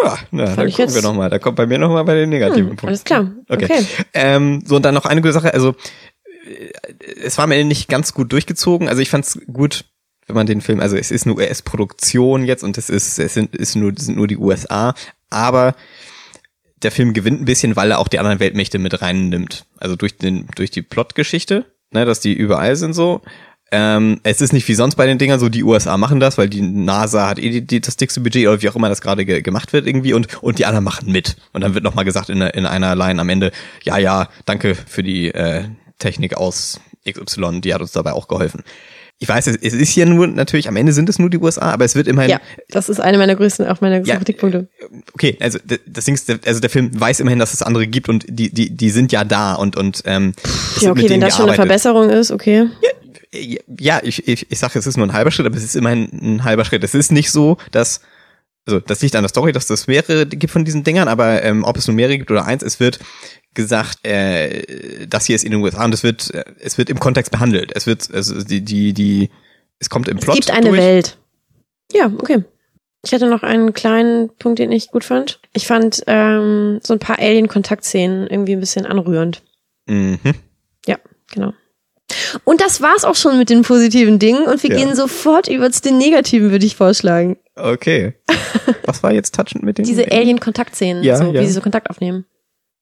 Ja. 0.03 0.09
Puh, 0.15 0.17
na, 0.31 0.45
Fand 0.47 0.57
dann 0.57 0.67
gucken 0.69 0.77
wir 0.77 0.85
jetzt- 0.95 1.03
noch 1.03 1.13
mal. 1.15 1.29
Da 1.29 1.39
kommt 1.39 1.55
bei 1.57 1.65
mir 1.65 1.77
noch 1.77 1.89
mal 1.89 2.03
bei 2.03 2.15
den 2.15 2.29
negativen 2.29 2.61
Hm, 2.61 2.67
Punkten. 2.69 2.87
alles 2.87 3.03
klar. 3.03 3.31
Okay. 3.49 3.65
Okay. 3.65 3.85
Ähm, 4.13 4.63
so, 4.65 4.75
und 4.75 4.83
dann 4.83 4.93
noch 4.93 5.05
eine 5.05 5.21
gute 5.21 5.33
Sache, 5.33 5.53
also 5.53 5.75
äh, 6.45 6.71
es 7.23 7.37
war 7.37 7.47
mir 7.47 7.63
nicht 7.63 7.89
ganz 7.89 8.13
gut 8.13 8.31
durchgezogen. 8.31 8.87
Also 8.89 9.01
ich 9.01 9.09
fand's 9.09 9.39
gut, 9.51 9.85
wenn 10.27 10.35
man 10.35 10.47
den 10.47 10.61
Film, 10.61 10.79
also 10.79 10.95
es 10.95 11.11
ist 11.11 11.25
eine 11.25 11.35
US-Produktion 11.35 12.45
jetzt 12.45 12.63
und 12.63 12.77
es 12.77 12.89
ist, 12.89 13.19
es 13.19 13.33
sind, 13.33 13.55
ist 13.55 13.75
nur, 13.75 13.93
sind 13.97 14.15
nur 14.17 14.27
die 14.27 14.37
USA, 14.37 14.93
aber 15.29 15.75
der 16.81 16.91
Film 16.91 17.13
gewinnt 17.13 17.41
ein 17.41 17.45
bisschen, 17.45 17.75
weil 17.75 17.91
er 17.91 17.99
auch 17.99 18.07
die 18.09 18.19
anderen 18.19 18.39
Weltmächte 18.39 18.77
mit 18.77 19.01
reinnimmt. 19.01 19.65
Also 19.77 19.95
durch 19.95 20.17
den, 20.17 20.47
durch 20.55 20.69
die 20.71 20.81
Plotgeschichte, 20.81 21.65
ne, 21.91 22.05
dass 22.05 22.19
die 22.19 22.33
überall 22.33 22.75
sind 22.75 22.93
so. 22.93 23.21
Ähm, 23.75 24.19
es 24.21 24.39
ist 24.39 24.53
nicht 24.53 24.67
wie 24.67 24.75
sonst 24.75 24.93
bei 24.93 25.07
den 25.07 25.17
Dingern 25.17 25.39
so, 25.39 25.49
die 25.49 25.63
USA 25.63 25.97
machen 25.97 26.19
das, 26.19 26.37
weil 26.37 26.47
die 26.47 26.61
NASA 26.61 27.27
hat 27.27 27.39
eh 27.39 27.49
die, 27.49 27.61
die, 27.61 27.81
das 27.81 27.97
dickste 27.97 28.21
Budget 28.21 28.47
oder 28.47 28.61
wie 28.61 28.69
auch 28.69 28.75
immer 28.75 28.87
das 28.87 29.01
gerade 29.01 29.25
ge 29.25 29.41
gemacht 29.41 29.73
wird 29.73 29.87
irgendwie 29.87 30.13
und, 30.13 30.43
und 30.43 30.59
die 30.59 30.67
anderen 30.67 30.83
machen 30.83 31.11
mit. 31.11 31.37
Und 31.53 31.61
dann 31.61 31.73
wird 31.73 31.83
nochmal 31.83 32.05
gesagt 32.05 32.29
in, 32.29 32.39
in 32.41 32.67
einer 32.67 32.95
Line 32.95 33.19
am 33.19 33.29
Ende, 33.29 33.51
ja, 33.81 33.97
ja, 33.97 34.29
danke 34.45 34.75
für 34.75 35.01
die 35.01 35.33
äh, 35.33 35.63
Technik 35.97 36.37
aus 36.37 36.81
XY, 37.09 37.61
die 37.61 37.73
hat 37.73 37.81
uns 37.81 37.93
dabei 37.93 38.13
auch 38.13 38.27
geholfen. 38.27 38.61
Ich 39.17 39.27
weiß, 39.27 39.47
es, 39.47 39.55
ist 39.55 39.89
hier 39.89 40.05
nur, 40.05 40.27
natürlich, 40.27 40.67
am 40.67 40.75
Ende 40.75 40.91
sind 40.93 41.09
es 41.09 41.17
nur 41.17 41.31
die 41.31 41.39
USA, 41.39 41.71
aber 41.71 41.85
es 41.85 41.95
wird 41.95 42.07
immerhin, 42.07 42.29
Ja, 42.29 42.41
das 42.69 42.89
ist 42.89 42.99
eine 42.99 43.17
meiner 43.17 43.35
größten, 43.35 43.65
auch 43.65 43.81
meiner 43.81 44.05
Ja, 44.05 44.17
Kritikpunkte. 44.17 44.67
okay, 45.13 45.35
also 45.39 45.57
das 45.87 46.05
Ding 46.05 46.13
ist, 46.13 46.29
also 46.45 46.59
der 46.59 46.69
Film 46.69 46.91
weiß 46.99 47.21
immerhin, 47.21 47.39
dass 47.39 47.53
es 47.53 47.63
andere 47.63 47.87
gibt 47.87 48.07
und 48.07 48.25
die, 48.27 48.53
die, 48.53 48.69
die 48.69 48.89
sind 48.91 49.11
ja 49.11 49.23
da 49.23 49.53
und, 49.55 49.77
und 49.77 50.03
ähm, 50.05 50.33
Ja, 50.79 50.91
okay, 50.91 51.09
wenn 51.09 51.21
das 51.21 51.37
schon 51.37 51.45
eine. 51.47 51.55
Verbesserung 51.55 52.11
ist, 52.11 52.31
okay. 52.31 52.67
Ja, 52.81 52.89
ich, 53.33 54.27
ich, 54.27 54.51
ich 54.51 54.59
sage, 54.59 54.79
es 54.79 54.87
ist 54.87 54.97
nur 54.97 55.07
ein 55.07 55.13
halber 55.13 55.31
Schritt, 55.31 55.45
aber 55.45 55.57
es 55.57 55.63
ist 55.63 55.75
immerhin 55.75 56.09
ein 56.11 56.43
halber 56.43 56.65
Schritt. 56.65 56.83
Es 56.83 56.93
ist 56.93 57.11
nicht 57.11 57.31
so, 57.31 57.57
dass, 57.71 58.01
also 58.65 58.79
das 58.79 59.01
liegt 59.01 59.15
an 59.15 59.23
der 59.23 59.29
Story, 59.29 59.51
dass 59.51 59.67
das 59.67 59.87
mehrere 59.87 60.25
gibt 60.25 60.51
von 60.51 60.65
diesen 60.65 60.83
Dingern, 60.83 61.07
aber 61.07 61.43
ähm, 61.43 61.63
ob 61.63 61.77
es 61.77 61.87
nur 61.87 61.95
mehrere 61.95 62.17
gibt 62.17 62.31
oder 62.31 62.45
eins, 62.45 62.63
es 62.63 62.79
wird 62.79 62.99
gesagt, 63.53 64.05
äh, 64.05 65.05
das 65.07 65.25
hier 65.25 65.35
ist 65.35 65.43
in 65.43 65.51
den 65.51 65.61
USA 65.61 65.85
und 65.85 65.93
es 65.93 66.03
wird, 66.03 66.33
äh, 66.33 66.43
es 66.59 66.77
wird 66.77 66.89
im 66.89 66.99
Kontext 66.99 67.31
behandelt. 67.31 67.71
Es 67.75 67.87
wird, 67.87 68.13
also 68.13 68.41
die, 68.43 68.61
die, 68.61 68.93
die, 68.93 69.29
es 69.79 69.89
kommt 69.89 70.07
im 70.07 70.17
Es 70.17 70.23
Plot 70.23 70.35
gibt 70.35 70.51
eine 70.51 70.69
durch. 70.69 70.79
Welt. 70.79 71.17
Ja, 71.91 72.11
okay. 72.17 72.43
Ich 73.05 73.13
hatte 73.13 73.29
noch 73.29 73.43
einen 73.43 73.73
kleinen 73.73 74.29
Punkt, 74.37 74.59
den 74.59 74.71
ich 74.71 74.89
gut 74.89 75.03
fand. 75.03 75.41
Ich 75.53 75.67
fand 75.67 76.03
ähm, 76.07 76.79
so 76.81 76.93
ein 76.93 76.99
paar 76.99 77.19
Alien-Kontaktszenen 77.19 78.27
irgendwie 78.27 78.53
ein 78.53 78.61
bisschen 78.61 78.85
anrührend. 78.85 79.43
Mhm. 79.87 80.19
Ja, 80.87 80.97
genau. 81.31 81.53
Und 82.43 82.61
das 82.61 82.81
war's 82.81 83.03
auch 83.05 83.15
schon 83.15 83.37
mit 83.37 83.49
den 83.49 83.61
positiven 83.63 84.19
Dingen 84.19 84.45
und 84.45 84.61
wir 84.63 84.69
Ja. 84.71 84.77
gehen 84.77 84.95
sofort 84.95 85.47
über 85.47 85.71
zu 85.71 85.81
den 85.81 85.97
negativen, 85.97 86.51
würde 86.51 86.65
ich 86.65 86.75
vorschlagen. 86.75 87.37
Okay. 87.55 88.13
Was 88.85 89.03
war 89.03 89.11
jetzt 89.13 89.35
touchend 89.35 89.63
mit 89.63 89.77
den 89.77 89.85
Diese 89.85 90.11
Alien-Kontaktszenen, 90.11 91.03
Ja, 91.03 91.17
so, 91.17 91.31
ja. 91.31 91.41
wie 91.41 91.45
sie 91.45 91.53
so 91.53 91.61
Kontakt 91.61 91.89
aufnehmen. 91.89 92.25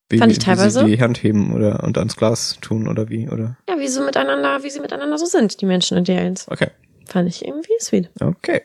wie, 0.09 0.17
fand 0.17 0.31
ich 0.31 0.37
wie 0.39 0.43
teilweise. 0.43 0.79
Sie 0.85 0.95
die 0.95 1.01
Hand 1.01 1.21
heben 1.23 1.53
oder 1.53 1.83
und 1.83 1.97
ans 1.97 2.15
Glas 2.15 2.57
tun 2.61 2.87
oder 2.87 3.09
wie 3.09 3.29
oder? 3.29 3.57
Ja, 3.69 3.79
wie 3.79 3.87
sie 3.87 4.01
miteinander, 4.01 4.63
wie 4.63 4.69
sie 4.69 4.79
miteinander 4.79 5.17
so 5.17 5.25
sind, 5.25 5.61
die 5.61 5.65
Menschen 5.65 5.97
und 5.97 6.07
die 6.07 6.13
Aliens. 6.13 6.47
Okay. 6.49 6.67
Fand 7.07 7.27
ich 7.29 7.45
irgendwie 7.45 7.73
sweet. 7.79 8.09
Okay. 8.19 8.61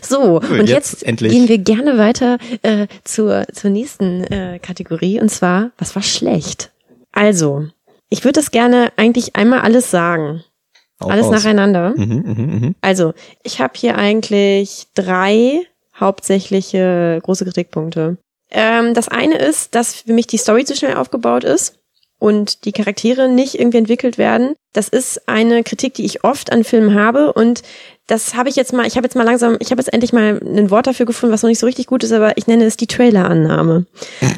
So, 0.00 0.40
Cool, 0.48 0.60
und 0.60 0.68
jetzt 0.68 1.02
jetzt, 1.02 1.18
gehen 1.20 1.48
wir 1.48 1.58
gerne 1.58 1.98
weiter 1.98 2.38
äh, 2.62 2.86
zur, 3.04 3.44
zur 3.52 3.68
nächsten 3.70 4.24
äh, 4.24 4.58
Kategorie 4.58 5.20
und 5.20 5.28
zwar, 5.30 5.72
was 5.76 5.94
war 5.94 6.02
schlecht? 6.02 6.70
Also, 7.12 7.66
ich 8.14 8.22
würde 8.24 8.38
das 8.40 8.52
gerne 8.52 8.92
eigentlich 8.96 9.34
einmal 9.34 9.62
alles 9.62 9.90
sagen. 9.90 10.44
Hau 11.02 11.08
alles 11.08 11.26
raus. 11.26 11.32
nacheinander. 11.32 11.94
Mhm, 11.96 12.22
mhm, 12.24 12.60
mhm. 12.60 12.74
Also, 12.80 13.12
ich 13.42 13.60
habe 13.60 13.72
hier 13.76 13.98
eigentlich 13.98 14.86
drei 14.94 15.66
hauptsächliche 15.98 17.18
große 17.24 17.44
Kritikpunkte. 17.44 18.16
Ähm, 18.52 18.94
das 18.94 19.08
eine 19.08 19.36
ist, 19.38 19.74
dass 19.74 19.96
für 19.96 20.12
mich 20.12 20.28
die 20.28 20.36
Story 20.36 20.64
zu 20.64 20.76
schnell 20.76 20.94
aufgebaut 20.96 21.42
ist 21.42 21.80
und 22.20 22.64
die 22.64 22.72
Charaktere 22.72 23.28
nicht 23.28 23.58
irgendwie 23.58 23.78
entwickelt 23.78 24.16
werden. 24.16 24.54
Das 24.72 24.88
ist 24.88 25.28
eine 25.28 25.64
Kritik, 25.64 25.94
die 25.94 26.04
ich 26.04 26.22
oft 26.22 26.52
an 26.52 26.62
Filmen 26.62 26.94
habe 26.94 27.32
und 27.32 27.62
das 28.06 28.34
habe 28.34 28.50
ich 28.50 28.56
jetzt 28.56 28.72
mal, 28.72 28.86
ich 28.86 28.96
habe 28.96 29.06
jetzt 29.06 29.16
mal 29.16 29.22
langsam, 29.22 29.56
ich 29.60 29.70
habe 29.70 29.80
jetzt 29.80 29.92
endlich 29.92 30.12
mal 30.12 30.38
ein 30.42 30.70
Wort 30.70 30.86
dafür 30.86 31.06
gefunden, 31.06 31.32
was 31.32 31.42
noch 31.42 31.48
nicht 31.48 31.58
so 31.58 31.66
richtig 31.66 31.86
gut 31.86 32.04
ist, 32.04 32.12
aber 32.12 32.36
ich 32.36 32.46
nenne 32.46 32.64
es 32.64 32.76
die 32.76 32.86
Trailerannahme. 32.86 33.86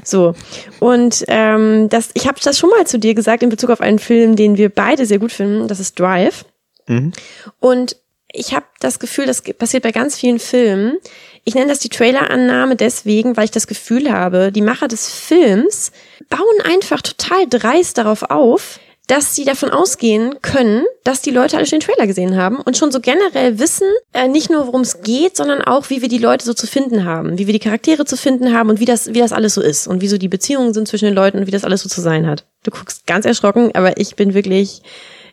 So. 0.05 0.35
Und 0.79 1.25
ähm, 1.27 1.89
das, 1.89 2.11
ich 2.15 2.29
habe 2.29 2.39
das 2.43 2.59
schon 2.59 2.71
mal 2.71 2.87
zu 2.87 2.99
dir 2.99 3.15
gesagt 3.15 3.43
in 3.43 3.49
Bezug 3.49 3.71
auf 3.71 3.81
einen 3.81 3.99
Film, 3.99 4.37
den 4.37 4.57
wir 4.57 4.69
beide 4.69 5.05
sehr 5.05 5.19
gut 5.19 5.33
finden, 5.33 5.67
das 5.67 5.81
ist 5.81 5.99
Drive. 5.99 6.45
Mhm. 6.87 7.13
Und 7.59 7.97
ich 8.33 8.55
habe 8.55 8.67
das 8.81 8.99
Gefühl, 8.99 9.27
das 9.27 9.43
passiert 9.43 9.83
bei 9.83 9.93
ganz 9.93 10.17
vielen 10.17 10.39
Filmen. 10.39 10.99
Ich 11.45 11.55
nenne 11.55 11.69
das 11.69 11.79
die 11.79 11.89
Trailerannahme 11.89 12.77
deswegen, 12.77 13.37
weil 13.37 13.47
ich 13.47 13.51
das 13.51 13.67
Gefühl 13.67 14.13
habe, 14.13 14.53
die 14.53 14.63
Macher 14.63 14.89
des 14.89 15.09
Films 15.09 15.91
bauen 16.29 16.61
einfach 16.65 17.03
total 17.03 17.47
dreist 17.49 17.99
darauf 17.99 18.25
auf, 18.25 18.79
dass 19.07 19.35
sie 19.35 19.45
davon 19.45 19.71
ausgehen 19.71 20.37
können, 20.43 20.85
dass 21.05 21.23
die 21.23 21.31
Leute 21.31 21.57
alle 21.57 21.67
schon 21.67 21.79
den 21.79 21.87
Trailer 21.87 22.07
gesehen 22.07 22.37
haben 22.37 22.57
und 22.57 22.77
schon 22.77 22.91
so 22.91 23.01
generell 23.01 23.59
wissen, 23.59 23.89
äh, 24.13 24.27
nicht 24.27 24.51
nur 24.51 24.67
worum 24.67 24.81
es 24.81 25.03
geht, 25.03 25.37
sondern 25.37 25.63
auch, 25.63 25.91
wie 25.91 26.03
wir 26.03 26.09
die 26.09 26.19
Leute 26.19 26.45
so 26.45 26.55
zu 26.55 26.67
finden 26.67 27.05
haben, 27.05 27.39
wie 27.39 27.47
wir 27.47 27.53
die 27.53 27.61
Charaktere 27.61 28.05
zu 28.05 28.17
finden 28.17 28.53
haben 28.53 28.69
und 28.69 28.81
wie 28.81 28.85
das, 28.85 29.15
wie 29.15 29.21
das 29.21 29.33
alles 29.33 29.55
so 29.55 29.63
ist 29.63 29.87
und 29.87 30.01
wie 30.01 30.09
so 30.09 30.19
die 30.19 30.29
Beziehungen 30.29 30.75
sind 30.75 30.89
zwischen 30.89 31.05
den 31.05 31.15
Leuten 31.15 31.39
und 31.39 31.47
wie 31.47 31.53
das 31.53 31.65
alles 31.65 31.83
so 31.83 31.89
zu 31.89 32.01
sein 32.01 32.27
hat. 32.27 32.45
Du 32.65 32.71
guckst 32.71 33.07
ganz 33.07 33.25
erschrocken, 33.25 33.71
aber 33.75 33.99
ich 33.99 34.17
bin 34.17 34.35
wirklich, 34.35 34.83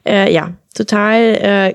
äh, 0.06 0.32
ja, 0.32 0.54
total 0.76 1.20
äh, 1.20 1.74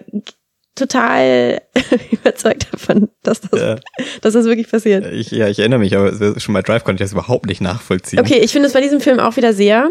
total 0.79 1.61
überzeugt 2.11 2.69
davon, 2.73 3.09
dass 3.23 3.41
das, 3.43 3.61
Ja. 3.61 3.77
dass 4.23 4.35
das 4.35 4.45
wirklich 4.47 4.71
passiert. 4.71 5.07
Ich, 5.13 5.31
ja, 5.31 5.49
ich 5.49 5.59
erinnere 5.59 5.79
mich, 5.81 5.97
aber 5.97 6.39
schon 6.41 6.55
bei 6.55 6.63
Drive 6.63 6.85
konnte 6.85 7.03
ich 7.03 7.07
das 7.11 7.13
überhaupt 7.13 7.47
nicht 7.47 7.61
nachvollziehen. 7.61 8.21
Okay, 8.21 8.39
ich 8.39 8.53
finde 8.53 8.67
es 8.69 8.73
bei 8.73 8.81
diesem 8.81 9.01
Film 9.01 9.21
auch 9.21 9.37
wieder 9.37 9.53
sehr. 9.53 9.91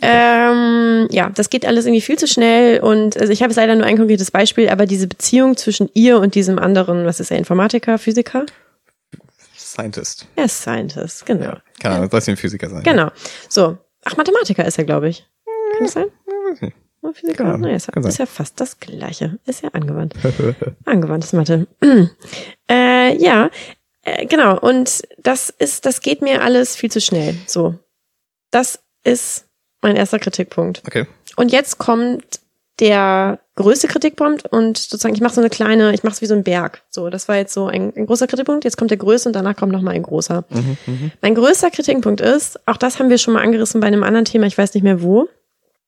Ähm, 0.00 1.08
ja, 1.10 1.30
das 1.30 1.50
geht 1.50 1.66
alles 1.66 1.86
irgendwie 1.86 2.00
viel 2.00 2.18
zu 2.18 2.26
schnell 2.26 2.80
und 2.80 3.18
also 3.20 3.32
ich 3.32 3.42
habe 3.42 3.52
leider 3.54 3.74
nur 3.74 3.84
ein 3.84 3.96
konkretes 3.96 4.30
Beispiel, 4.30 4.68
aber 4.68 4.86
diese 4.86 5.08
Beziehung 5.08 5.56
zwischen 5.56 5.90
ihr 5.94 6.18
und 6.20 6.34
diesem 6.34 6.58
anderen, 6.58 7.04
was 7.04 7.20
ist 7.20 7.30
er, 7.30 7.38
Informatiker, 7.38 7.98
Physiker? 7.98 8.46
Scientist. 9.56 10.26
Er 10.36 10.44
ist 10.46 10.60
Scientist, 10.62 11.26
genau. 11.26 11.44
Ja. 11.44 11.62
Keine 11.80 11.96
Ahnung, 11.96 12.10
soll 12.10 12.18
es 12.18 12.28
ein 12.28 12.36
Physiker 12.36 12.70
sein? 12.70 12.82
Genau. 12.82 13.10
So. 13.48 13.76
Ach, 14.04 14.16
Mathematiker 14.16 14.64
ist 14.64 14.78
er, 14.78 14.84
glaube 14.84 15.08
ich. 15.08 15.26
Kann 15.72 15.82
das 15.84 15.92
sein? 15.92 16.06
Physiker. 17.12 17.44
Ahnung. 17.44 17.62
Naja, 17.62 17.76
ist, 17.76 17.88
ist 17.88 18.18
ja 18.18 18.26
fast 18.26 18.60
das 18.60 18.80
Gleiche. 18.80 19.38
Ist 19.46 19.62
ja 19.62 19.70
angewandt. 19.70 20.14
Angewandtes 20.84 21.32
Mathe. 21.32 21.66
äh, 22.70 23.16
ja, 23.16 23.50
äh, 24.02 24.26
genau. 24.26 24.58
Und 24.58 25.02
das 25.18 25.50
ist, 25.50 25.86
das 25.86 26.00
geht 26.00 26.22
mir 26.22 26.42
alles 26.42 26.76
viel 26.76 26.90
zu 26.90 27.00
schnell. 27.00 27.34
So. 27.46 27.74
Das 28.50 28.80
ist 29.04 29.46
mein 29.80 29.96
erster 29.96 30.18
Kritikpunkt. 30.18 30.82
Okay. 30.86 31.06
Und 31.36 31.52
jetzt 31.52 31.78
kommt 31.78 32.40
der 32.80 33.40
größte 33.56 33.88
Kritikpunkt 33.88 34.46
und 34.46 34.78
sozusagen, 34.78 35.14
ich 35.14 35.20
mache 35.20 35.34
so 35.34 35.40
eine 35.40 35.50
kleine, 35.50 35.92
ich 35.92 36.04
mache 36.04 36.14
es 36.14 36.20
wie 36.20 36.26
so 36.26 36.34
ein 36.34 36.44
Berg. 36.44 36.82
So, 36.90 37.10
das 37.10 37.26
war 37.26 37.36
jetzt 37.36 37.52
so 37.52 37.66
ein, 37.66 37.92
ein 37.96 38.06
großer 38.06 38.28
Kritikpunkt. 38.28 38.64
Jetzt 38.64 38.76
kommt 38.76 38.90
der 38.90 38.98
größte 38.98 39.28
und 39.28 39.32
danach 39.34 39.56
kommt 39.56 39.72
noch 39.72 39.82
mal 39.82 39.94
ein 39.94 40.02
großer. 40.02 40.44
Mhm, 40.48 40.76
mhm. 40.86 41.12
Mein 41.20 41.34
größter 41.34 41.70
Kritikpunkt 41.70 42.20
ist, 42.20 42.66
auch 42.68 42.76
das 42.76 42.98
haben 42.98 43.10
wir 43.10 43.18
schon 43.18 43.34
mal 43.34 43.42
angerissen 43.42 43.80
bei 43.80 43.88
einem 43.88 44.04
anderen 44.04 44.24
Thema, 44.24 44.46
ich 44.46 44.56
weiß 44.56 44.74
nicht 44.74 44.84
mehr 44.84 45.02
wo. 45.02 45.28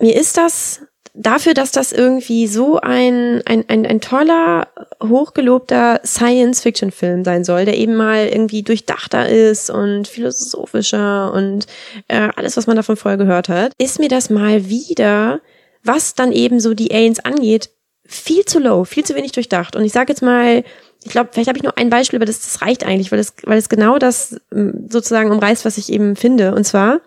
Mir 0.01 0.17
ist 0.17 0.37
das 0.37 0.83
dafür, 1.21 1.55
dass 1.55 1.71
das 1.71 1.93
irgendwie 1.93 2.47
so 2.47 2.81
ein, 2.81 3.43
ein, 3.45 3.65
ein, 3.69 3.87
ein 3.87 4.01
toller, 4.01 4.69
hochgelobter 5.03 6.01
Science-Fiction-Film 6.05 7.25
sein 7.25 7.45
soll, 7.45 7.65
der 7.65 7.77
eben 7.77 7.95
mal 7.95 8.27
irgendwie 8.27 8.63
durchdachter 8.63 9.29
ist 9.29 9.71
und 9.71 10.09
philosophischer 10.09 11.33
und 11.33 11.67
äh, 12.09 12.29
alles, 12.35 12.57
was 12.57 12.67
man 12.67 12.77
davon 12.77 12.97
vorher 12.97 13.19
gehört 13.19 13.49
hat, 13.49 13.73
ist 13.79 13.99
mir 13.99 14.09
das 14.09 14.31
mal 14.31 14.69
wieder, 14.69 15.41
was 15.85 16.15
dann 16.15 16.33
eben 16.33 16.61
so 16.61 16.75
die 16.75 16.93
Aliens 16.93 17.21
angeht, 17.21 17.71
viel 18.07 18.45
zu 18.45 18.59
low, 18.59 18.85
viel 18.85 19.05
zu 19.05 19.15
wenig 19.15 19.33
durchdacht. 19.33 19.77
Und 19.77 19.85
ich 19.85 19.93
sage 19.93 20.13
jetzt 20.13 20.23
mal, 20.23 20.65
ich 21.05 21.13
glaube, 21.13 21.31
vielleicht 21.33 21.49
habe 21.49 21.59
ich 21.59 21.63
nur 21.63 21.79
ein 21.79 21.91
Beispiel, 21.91 22.19
aber 22.19 22.27
das, 22.27 22.41
das 22.41 22.63
reicht 22.63 22.85
eigentlich, 22.85 23.13
weil 23.13 23.21
es, 23.21 23.35
weil 23.45 23.59
es 23.59 23.69
genau 23.69 23.99
das 23.99 24.41
ähm, 24.53 24.87
sozusagen 24.89 25.31
umreißt, 25.31 25.65
was 25.65 25.79
ich 25.79 25.93
eben 25.93 26.17
finde. 26.17 26.55
Und 26.55 26.65
zwar, 26.65 27.01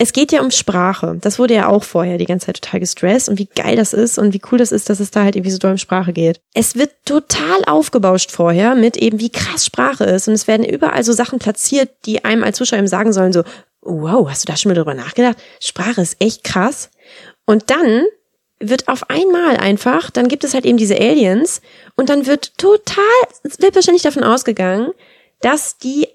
es 0.00 0.14
geht 0.14 0.32
ja 0.32 0.40
um 0.40 0.50
Sprache. 0.50 1.18
Das 1.20 1.38
wurde 1.38 1.52
ja 1.52 1.68
auch 1.68 1.84
vorher 1.84 2.16
die 2.16 2.24
ganze 2.24 2.46
Zeit 2.46 2.62
total 2.62 2.80
gestresst 2.80 3.28
und 3.28 3.38
wie 3.38 3.44
geil 3.54 3.76
das 3.76 3.92
ist 3.92 4.16
und 4.16 4.32
wie 4.32 4.40
cool 4.50 4.56
das 4.56 4.72
ist, 4.72 4.88
dass 4.88 4.98
es 4.98 5.10
da 5.10 5.24
halt 5.24 5.36
irgendwie 5.36 5.50
so 5.50 5.58
doll 5.58 5.72
um 5.72 5.78
Sprache 5.78 6.14
geht. 6.14 6.40
Es 6.54 6.74
wird 6.74 6.92
total 7.04 7.62
aufgebauscht 7.66 8.30
vorher 8.30 8.74
mit 8.74 8.96
eben, 8.96 9.20
wie 9.20 9.28
krass 9.28 9.66
Sprache 9.66 10.04
ist. 10.04 10.26
Und 10.26 10.32
es 10.32 10.46
werden 10.46 10.64
überall 10.64 11.04
so 11.04 11.12
Sachen 11.12 11.38
platziert, 11.38 11.90
die 12.06 12.24
einem 12.24 12.44
als 12.44 12.56
Zuschauer 12.56 12.78
eben 12.78 12.88
sagen 12.88 13.12
sollen, 13.12 13.34
so, 13.34 13.42
wow, 13.82 14.26
hast 14.26 14.48
du 14.48 14.50
da 14.50 14.56
schon 14.56 14.70
mal 14.70 14.74
drüber 14.74 14.94
nachgedacht? 14.94 15.36
Sprache 15.60 16.00
ist 16.00 16.16
echt 16.18 16.44
krass. 16.44 16.88
Und 17.44 17.68
dann 17.68 18.04
wird 18.58 18.88
auf 18.88 19.10
einmal 19.10 19.58
einfach, 19.58 20.08
dann 20.08 20.28
gibt 20.28 20.44
es 20.44 20.54
halt 20.54 20.64
eben 20.64 20.78
diese 20.78 20.98
Aliens 20.98 21.60
und 21.96 22.08
dann 22.08 22.26
wird 22.26 22.56
total 22.56 23.04
selbstverständlich 23.42 24.04
davon 24.04 24.24
ausgegangen, 24.24 24.92
dass 25.42 25.76
die 25.76 26.08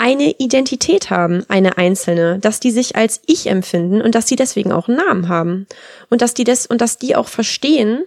eine 0.00 0.34
Identität 0.38 1.10
haben, 1.10 1.44
eine 1.48 1.76
einzelne, 1.76 2.38
dass 2.38 2.58
die 2.58 2.70
sich 2.70 2.96
als 2.96 3.20
ich 3.26 3.48
empfinden 3.48 4.00
und 4.00 4.14
dass 4.14 4.24
die 4.24 4.36
deswegen 4.36 4.72
auch 4.72 4.88
einen 4.88 4.96
Namen 4.96 5.28
haben 5.28 5.66
und 6.08 6.22
dass 6.22 6.32
die 6.32 6.44
das 6.44 6.64
und 6.64 6.80
dass 6.80 6.96
die 6.96 7.16
auch 7.16 7.28
verstehen, 7.28 8.04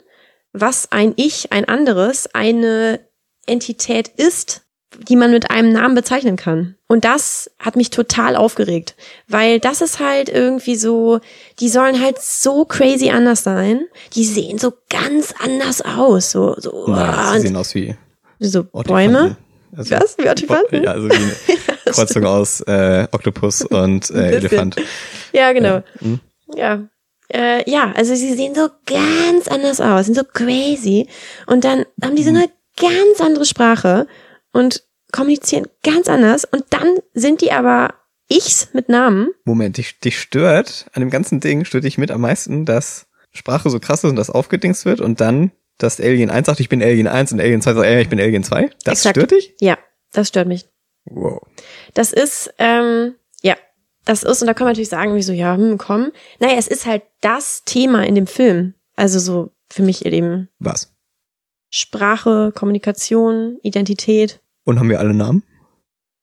was 0.53 0.91
ein 0.91 1.13
Ich, 1.17 1.51
ein 1.51 1.65
anderes, 1.65 2.33
eine 2.33 3.00
Entität 3.45 4.07
ist, 4.07 4.63
die 5.07 5.15
man 5.15 5.31
mit 5.31 5.51
einem 5.51 5.71
Namen 5.71 5.93
bezeichnen 5.93 6.35
kann. 6.35 6.75
Und 6.88 7.05
das 7.05 7.51
hat 7.59 7.75
mich 7.75 7.91
total 7.91 8.35
aufgeregt, 8.35 8.95
weil 9.27 9.59
das 9.59 9.81
ist 9.81 10.00
halt 10.00 10.29
irgendwie 10.29 10.75
so, 10.75 11.19
die 11.59 11.69
sollen 11.69 12.01
halt 12.01 12.19
so 12.19 12.65
crazy 12.65 13.12
anders 13.12 13.43
sein. 13.43 13.85
Die 14.13 14.25
sehen 14.25 14.57
so 14.57 14.73
ganz 14.89 15.33
anders 15.39 15.81
aus, 15.81 16.31
so 16.31 16.55
so 16.57 16.71
und 16.71 16.95
sie 17.35 17.41
sehen 17.41 17.55
aus 17.55 17.75
wie 17.75 17.95
so. 18.39 18.63
Bäume. 18.63 19.38
Also, 19.75 19.95
Was? 19.95 20.17
Wie 20.17 20.27
Ortifanten? 20.27 20.83
Ja, 20.83 20.91
also 20.91 21.09
wie 21.09 21.53
Kreuzung 21.93 22.25
aus 22.25 22.62
äh, 22.62 23.07
Oktopus 23.12 23.63
und 23.63 24.09
äh. 24.12 24.38
Elefant. 24.38 24.75
Ja, 25.31 25.51
genau. 25.53 25.83
Mhm. 26.00 26.19
Ja. 26.55 26.88
Äh, 27.29 27.69
ja, 27.69 27.91
also 27.95 28.13
sie 28.13 28.33
sehen 28.35 28.53
so 28.53 28.69
ganz 28.85 29.47
anders 29.47 29.81
aus, 29.81 30.05
sind 30.05 30.15
so 30.15 30.23
crazy. 30.23 31.07
Und 31.47 31.63
dann 31.63 31.85
haben 32.03 32.15
die 32.15 32.23
so 32.23 32.29
eine 32.29 32.50
ganz 32.77 33.19
andere 33.19 33.45
Sprache 33.45 34.07
und 34.51 34.83
kommunizieren 35.12 35.67
ganz 35.83 36.07
anders. 36.07 36.45
Und 36.45 36.65
dann 36.69 36.97
sind 37.13 37.41
die 37.41 37.51
aber 37.51 37.95
Ichs 38.29 38.69
mit 38.73 38.89
Namen. 38.89 39.29
Moment, 39.45 39.77
dich, 39.77 40.00
dich 40.00 40.19
stört, 40.19 40.88
an 40.93 41.01
dem 41.01 41.09
ganzen 41.09 41.39
Ding 41.39 41.65
stört 41.65 41.83
dich 41.83 41.97
mit 41.97 42.12
am 42.12 42.21
meisten, 42.21 42.65
dass 42.65 43.07
Sprache 43.31 43.69
so 43.69 43.79
krass 43.79 44.03
ist 44.03 44.09
und 44.09 44.15
das 44.15 44.29
aufgedingst 44.29 44.85
wird 44.85 45.01
und 45.01 45.19
dann, 45.19 45.51
dass 45.77 46.00
Alien 46.00 46.29
1 46.29 46.45
sagt, 46.45 46.59
ich 46.59 46.69
bin 46.69 46.81
Alien 46.81 47.07
1 47.07 47.33
und 47.33 47.41
Alien 47.41 47.62
2 47.62 47.73
sagt, 47.73 47.85
ey, 47.85 48.01
ich 48.01 48.09
bin 48.09 48.19
Alien 48.19 48.43
2. 48.43 48.69
Das 48.83 49.00
Exakt. 49.00 49.17
stört 49.17 49.31
dich? 49.31 49.55
Ja, 49.59 49.77
das 50.12 50.29
stört 50.29 50.47
mich. 50.47 50.65
Wow. 51.05 51.41
Das 51.93 52.13
ist, 52.13 52.53
ähm, 52.57 53.15
ja, 53.41 53.55
das 54.05 54.24
ist, 54.24 54.41
und 54.41 54.48
da 54.48 54.53
kann 54.53 54.65
man 54.65 54.72
natürlich 54.72 54.89
sagen, 54.89 55.15
wie 55.15 55.24
so, 55.24 55.33
ja, 55.33 55.55
hm, 55.55 55.77
komm. 55.77 56.12
Naja, 56.39 56.55
es 56.57 56.67
ist 56.67 56.86
halt 56.86 57.03
das 57.22 57.63
Thema 57.63 58.05
in 58.05 58.15
dem 58.15 58.27
Film. 58.27 58.74
Also 58.95 59.19
so 59.19 59.51
für 59.69 59.83
mich 59.83 60.05
eben 60.05 60.50
Was? 60.60 60.93
Sprache, 61.69 62.51
Kommunikation, 62.53 63.57
Identität. 63.63 64.41
Und 64.63 64.79
haben 64.79 64.89
wir 64.89 65.00
alle 65.00 65.13
Namen? 65.13 65.43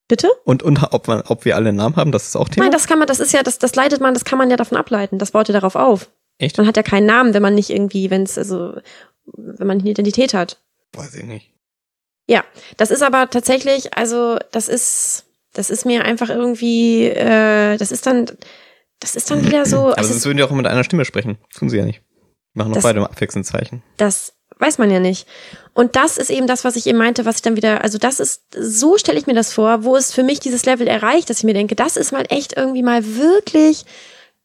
Bitte? 0.07 0.29
Und, 0.45 0.63
und 0.63 0.83
ob, 0.93 1.09
man, 1.09 1.23
ob 1.23 1.45
wir 1.45 1.57
alle 1.57 1.73
Namen 1.73 1.97
haben, 1.97 2.13
das 2.13 2.29
ist 2.29 2.37
auch 2.37 2.49
Thema? 2.49 2.65
Nein, 2.65 2.73
das 2.73 2.87
kann 2.87 2.99
man, 2.99 3.07
das 3.07 3.21
ist 3.21 3.33
ja, 3.33 3.43
das, 3.43 3.59
das 3.59 3.75
leitet 3.75 4.01
man, 4.01 4.15
das 4.15 4.25
kann 4.25 4.39
man 4.39 4.51
ja 4.51 4.57
davon 4.57 4.79
ableiten. 4.79 5.19
Das 5.19 5.33
baut 5.33 5.49
ja 5.49 5.53
darauf 5.53 5.77
auf. 5.77 6.11
Echt? 6.39 6.57
Man 6.57 6.67
hat 6.67 6.77
ja 6.77 6.83
keinen 6.83 7.07
Namen, 7.07 7.35
wenn 7.35 7.43
man 7.43 7.55
nicht 7.55 7.71
irgendwie, 7.71 8.11
wenn 8.11 8.23
es, 8.23 8.39
also, 8.39 8.75
wenn 9.37 9.67
man 9.67 9.81
eine 9.81 9.91
Identität 9.91 10.35
hat. 10.35 10.61
Weiß 10.95 11.15
ich 11.15 11.25
nicht. 11.25 11.53
Ja, 12.31 12.45
das 12.77 12.93
ist 12.93 13.03
aber 13.03 13.29
tatsächlich, 13.29 13.93
also, 13.95 14.39
das 14.53 14.69
ist, 14.69 15.25
das 15.53 15.69
ist 15.69 15.85
mir 15.85 16.05
einfach 16.05 16.29
irgendwie, 16.29 17.07
äh, 17.07 17.77
das 17.77 17.91
ist 17.91 18.07
dann, 18.07 18.31
das 19.01 19.17
ist 19.17 19.33
dann 19.33 19.45
wieder 19.45 19.67
so, 19.67 19.89
Aber 19.89 19.99
also, 19.99 20.11
sonst 20.11 20.27
würden 20.27 20.37
die 20.37 20.45
auch 20.45 20.51
mit 20.53 20.69
einer 20.69 20.85
Stimme 20.85 21.05
sprechen. 21.05 21.39
Tun 21.53 21.69
sie 21.69 21.79
ja 21.79 21.85
nicht. 21.85 22.03
Die 22.55 22.59
machen 22.61 22.71
noch 22.71 22.83
beide 22.83 23.03
abwechselnd 23.03 23.47
Zeichen. 23.47 23.83
das 23.97 24.35
weiß 24.61 24.79
man 24.79 24.93
ja 24.93 25.01
nicht. 25.01 25.27
Und 25.75 25.97
das 25.97 26.19
ist 26.19 26.31
eben 26.31 26.47
das, 26.47 26.65
was 26.65 26.77
ich 26.77 26.87
eben 26.87 26.99
meinte, 26.99 27.25
was 27.25 27.37
ich 27.37 27.43
dann 27.43 27.57
wieder, 27.57 27.83
also 27.83 27.99
das 27.99 28.21
ist, 28.21 28.43
so 28.57 28.97
stelle 28.97 29.19
ich 29.19 29.27
mir 29.27 29.35
das 29.35 29.53
vor, 29.53 29.83
wo 29.83 29.97
es 29.97 30.13
für 30.13 30.23
mich 30.23 30.39
dieses 30.39 30.67
Level 30.67 30.87
erreicht, 30.87 31.31
dass 31.31 31.39
ich 31.39 31.45
mir 31.45 31.55
denke, 31.55 31.75
das 31.75 31.97
ist 31.97 32.13
mal 32.13 32.27
echt 32.29 32.57
irgendwie 32.57 32.83
mal 32.85 33.17
wirklich 33.17 33.87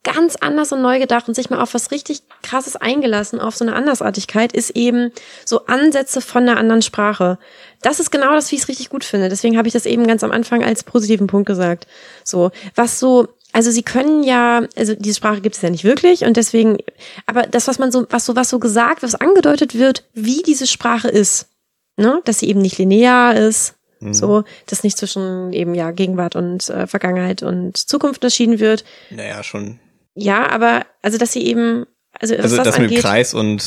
ganz 0.06 0.36
anders 0.36 0.70
und 0.70 0.82
neu 0.82 1.00
gedacht 1.00 1.26
und 1.26 1.34
sich 1.34 1.50
mal 1.50 1.60
auf 1.60 1.74
was 1.74 1.90
richtig 1.90 2.22
krasses 2.42 2.76
eingelassen, 2.76 3.40
auf 3.40 3.56
so 3.56 3.64
eine 3.64 3.74
Andersartigkeit, 3.74 4.52
ist 4.52 4.70
eben 4.70 5.10
so 5.44 5.66
Ansätze 5.66 6.20
von 6.20 6.44
einer 6.44 6.58
anderen 6.58 6.80
Sprache. 6.80 7.38
Das 7.82 7.98
ist 7.98 8.12
genau 8.12 8.32
das, 8.32 8.50
wie 8.50 8.56
ich 8.56 8.62
es 8.62 8.68
richtig 8.68 8.88
gut 8.88 9.04
finde. 9.04 9.28
Deswegen 9.28 9.58
habe 9.58 9.66
ich 9.66 9.74
das 9.74 9.84
eben 9.84 10.06
ganz 10.06 10.22
am 10.22 10.30
Anfang 10.30 10.62
als 10.62 10.84
positiven 10.84 11.26
Punkt 11.26 11.46
gesagt. 11.46 11.88
So, 12.22 12.52
was 12.76 13.00
so, 13.00 13.28
also 13.52 13.72
sie 13.72 13.82
können 13.82 14.22
ja, 14.22 14.62
also 14.76 14.94
diese 14.94 15.16
Sprache 15.16 15.40
gibt 15.40 15.56
es 15.56 15.62
ja 15.62 15.70
nicht 15.70 15.82
wirklich 15.84 16.24
und 16.24 16.36
deswegen, 16.36 16.78
aber 17.26 17.42
das, 17.42 17.66
was 17.66 17.80
man 17.80 17.90
so, 17.90 18.06
was 18.08 18.24
so, 18.24 18.36
was 18.36 18.48
so 18.48 18.60
gesagt, 18.60 19.02
was 19.02 19.16
angedeutet 19.16 19.74
wird, 19.74 20.04
wie 20.14 20.42
diese 20.42 20.68
Sprache 20.68 21.08
ist, 21.08 21.48
ne, 21.96 22.20
dass 22.24 22.38
sie 22.38 22.48
eben 22.48 22.62
nicht 22.62 22.78
linear 22.78 23.34
ist, 23.36 23.74
Mhm. 23.98 24.12
so, 24.12 24.44
dass 24.66 24.84
nicht 24.84 24.98
zwischen 24.98 25.54
eben 25.54 25.74
ja 25.74 25.90
Gegenwart 25.90 26.36
und 26.36 26.68
äh, 26.68 26.86
Vergangenheit 26.86 27.42
und 27.42 27.78
Zukunft 27.78 28.22
unterschieden 28.22 28.60
wird. 28.60 28.84
Naja, 29.08 29.42
schon. 29.42 29.80
Ja, 30.16 30.48
aber 30.50 30.86
also 31.02 31.18
dass 31.18 31.32
sie 31.32 31.46
eben, 31.46 31.86
also 32.18 32.34
Also 32.34 32.56
das, 32.56 32.64
das 32.64 32.78
mit 32.78 32.90
dem 32.90 32.96
angeht, 32.96 33.02
Kreis 33.02 33.34
und 33.34 33.62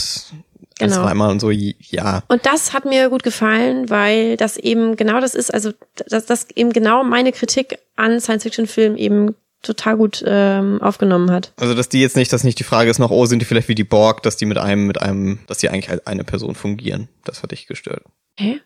Genau. 0.79 0.95
zweimal 0.95 1.29
und 1.29 1.41
so, 1.41 1.51
ja. 1.51 2.23
Und 2.29 2.45
das 2.45 2.71
hat 2.71 2.85
mir 2.85 3.09
gut 3.09 3.21
gefallen, 3.21 3.89
weil 3.89 4.37
das 4.37 4.55
eben 4.55 4.95
genau 4.95 5.19
das 5.19 5.35
ist, 5.35 5.53
also 5.53 5.73
dass 6.07 6.25
das 6.25 6.47
eben 6.55 6.71
genau 6.71 7.03
meine 7.03 7.33
Kritik 7.33 7.79
an 7.97 8.21
Science-Fiction-Filmen 8.21 8.97
eben 8.97 9.35
total 9.61 9.97
gut 9.97 10.23
ähm, 10.25 10.81
aufgenommen 10.81 11.31
hat. 11.31 11.51
Also, 11.57 11.73
dass 11.73 11.89
die 11.89 11.99
jetzt 11.99 12.15
nicht, 12.15 12.31
dass 12.31 12.45
nicht 12.45 12.59
die 12.59 12.63
Frage 12.63 12.89
ist 12.89 12.97
noch, 12.97 13.11
oh, 13.11 13.25
sind 13.25 13.39
die 13.41 13.45
vielleicht 13.45 13.67
wie 13.67 13.75
die 13.75 13.83
Borg, 13.83 14.23
dass 14.23 14.37
die 14.37 14.45
mit 14.45 14.57
einem, 14.57 14.87
mit 14.87 15.01
einem, 15.01 15.39
dass 15.47 15.57
die 15.57 15.67
eigentlich 15.67 15.89
als 15.89 16.07
eine 16.07 16.23
Person 16.23 16.55
fungieren. 16.55 17.09
Das 17.25 17.43
hat 17.43 17.51
dich 17.51 17.67
gestört. 17.67 18.03
Hä? 18.37 18.61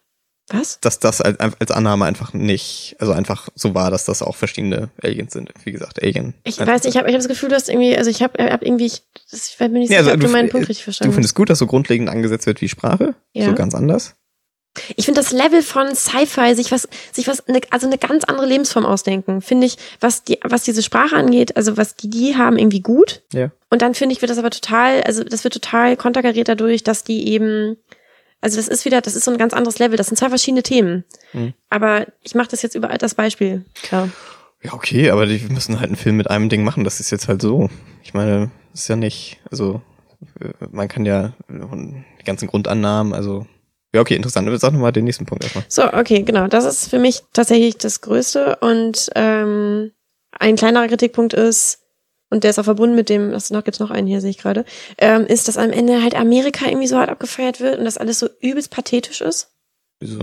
Was? 0.49 0.79
Dass 0.81 0.99
das 0.99 1.21
als, 1.21 1.39
als 1.39 1.71
Annahme 1.71 2.05
einfach 2.05 2.33
nicht, 2.33 2.95
also 2.99 3.13
einfach 3.13 3.47
so 3.55 3.73
war, 3.73 3.89
dass 3.91 4.03
das 4.05 4.21
auch 4.21 4.35
verschiedene 4.35 4.89
Aliens 5.01 5.31
sind. 5.33 5.51
Wie 5.63 5.71
gesagt, 5.71 6.03
Alien. 6.03 6.33
Ich 6.43 6.59
weiß 6.59 6.83
nicht, 6.83 6.93
ich 6.95 6.97
habe 6.97 7.07
ich 7.09 7.13
hab 7.15 7.21
das 7.21 7.29
Gefühl, 7.29 7.49
du 7.49 7.55
hast 7.55 7.69
irgendwie, 7.69 7.97
also 7.97 8.09
ich 8.09 8.21
habe 8.21 8.43
hab 8.51 8.61
irgendwie, 8.61 8.87
ich, 8.87 9.03
das, 9.31 9.49
ich 9.49 9.57
bin 9.57 9.71
nicht 9.73 9.89
Ja, 9.91 9.99
sicher, 9.99 10.11
also 10.11 10.11
ob 10.15 10.19
du, 10.19 10.25
du- 10.27 10.31
meinen 10.33 10.49
Punkt 10.49 10.67
richtig 10.67 10.79
Du 10.83 10.83
verstanden 10.85 11.11
hast. 11.11 11.15
findest 11.15 11.35
gut, 11.35 11.49
dass 11.49 11.59
so 11.59 11.67
grundlegend 11.67 12.09
angesetzt 12.09 12.45
wird 12.45 12.59
wie 12.61 12.67
Sprache? 12.69 13.15
Ja. 13.31 13.45
So 13.45 13.53
ganz 13.55 13.73
anders? 13.73 14.15
Ich 14.95 15.05
finde 15.05 15.21
das 15.21 15.31
Level 15.31 15.61
von 15.61 15.95
Sci-Fi, 15.95 16.55
sich 16.55 16.71
was, 16.71 16.87
sich 17.11 17.27
was, 17.27 17.47
ne, 17.47 17.61
also 17.69 17.85
eine 17.85 17.99
ganz 17.99 18.23
andere 18.23 18.47
Lebensform 18.47 18.85
ausdenken, 18.87 19.41
finde 19.41 19.67
ich, 19.67 19.77
was 19.99 20.23
die, 20.23 20.39
was 20.43 20.63
diese 20.63 20.81
Sprache 20.81 21.15
angeht, 21.15 21.55
also 21.55 21.77
was 21.77 21.95
die 21.95 22.09
die 22.09 22.35
haben, 22.35 22.57
irgendwie 22.57 22.81
gut. 22.81 23.21
Ja. 23.33 23.51
Und 23.69 23.83
dann 23.83 23.93
finde 23.93 24.13
ich, 24.15 24.21
wird 24.21 24.31
das 24.31 24.39
aber 24.39 24.49
total, 24.49 25.03
also 25.03 25.23
das 25.23 25.43
wird 25.43 25.53
total 25.53 25.95
konterkariert 25.95 26.47
dadurch, 26.47 26.83
dass 26.83 27.03
die 27.03 27.27
eben, 27.29 27.77
also 28.43 28.57
das 28.57 28.67
ist 28.67 28.83
wieder, 28.83 28.99
das 28.99 29.15
ist 29.15 29.23
so 29.23 29.31
ein 29.31 29.37
ganz 29.37 29.53
anderes 29.53 29.79
Level. 29.79 29.95
Das 29.95 30.07
sind 30.07 30.17
zwei 30.17 30.27
verschiedene 30.27 30.63
Themen. 30.63 31.05
Mhm. 31.31 31.53
Aber 31.69 32.07
ich 32.21 32.35
mache 32.35 32.49
das 32.49 32.61
jetzt 32.61 32.75
über 32.75 32.89
das 32.89 33.15
Beispiel. 33.15 33.63
Klar. 33.81 34.09
Ja, 34.61 34.73
okay, 34.73 35.11
aber 35.11 35.25
die 35.25 35.39
müssen 35.47 35.79
halt 35.79 35.87
einen 35.87 35.95
Film 35.95 36.17
mit 36.17 36.29
einem 36.29 36.49
Ding 36.49 36.65
machen. 36.65 36.83
Das 36.83 36.99
ist 36.99 37.09
jetzt 37.09 37.29
halt 37.29 37.41
so. 37.41 37.69
Ich 38.03 38.13
meine, 38.13 38.51
ist 38.73 38.89
ja 38.89 38.97
nicht, 38.97 39.39
also 39.49 39.81
äh, 40.41 40.49
man 40.71 40.89
kann 40.89 41.05
ja 41.05 41.33
die 41.49 42.25
ganzen 42.25 42.49
Grundannahmen, 42.49 43.13
also 43.13 43.47
ja, 43.95 44.01
okay, 44.01 44.15
interessant. 44.15 44.49
Sag 44.59 44.73
nochmal 44.73 44.91
den 44.91 45.05
nächsten 45.05 45.25
Punkt 45.25 45.43
erstmal. 45.43 45.65
So, 45.69 45.93
okay, 45.93 46.23
genau. 46.23 46.47
Das 46.47 46.65
ist 46.65 46.89
für 46.89 46.99
mich 46.99 47.23
tatsächlich 47.31 47.77
das 47.77 48.01
Größte. 48.01 48.57
Und 48.59 49.09
ähm, 49.15 49.91
ein 50.31 50.55
kleinerer 50.57 50.87
Kritikpunkt 50.87 51.33
ist, 51.33 51.82
und 52.33 52.43
der 52.43 52.49
ist 52.49 52.57
auch 52.59 52.63
verbunden 52.63 52.95
mit 52.95 53.09
dem, 53.09 53.31
das 53.31 53.51
noch 53.51 53.63
gibt's 53.63 53.79
noch 53.79 53.91
einen 53.91 54.07
hier, 54.07 54.19
sehe 54.19 54.31
ich 54.31 54.39
gerade, 54.39 54.65
ähm, 54.97 55.25
ist, 55.27 55.47
dass 55.47 55.57
am 55.57 55.71
Ende 55.71 56.01
halt 56.01 56.15
Amerika 56.15 56.65
irgendwie 56.65 56.87
so 56.87 56.97
hart 56.97 57.11
abgefeiert 57.11 57.59
wird 57.61 57.77
und 57.77 57.85
das 57.85 57.99
alles 57.99 58.17
so 58.17 58.27
übelst 58.41 58.71
pathetisch 58.71 59.21
ist. 59.21 59.51
Wieso? 59.99 60.19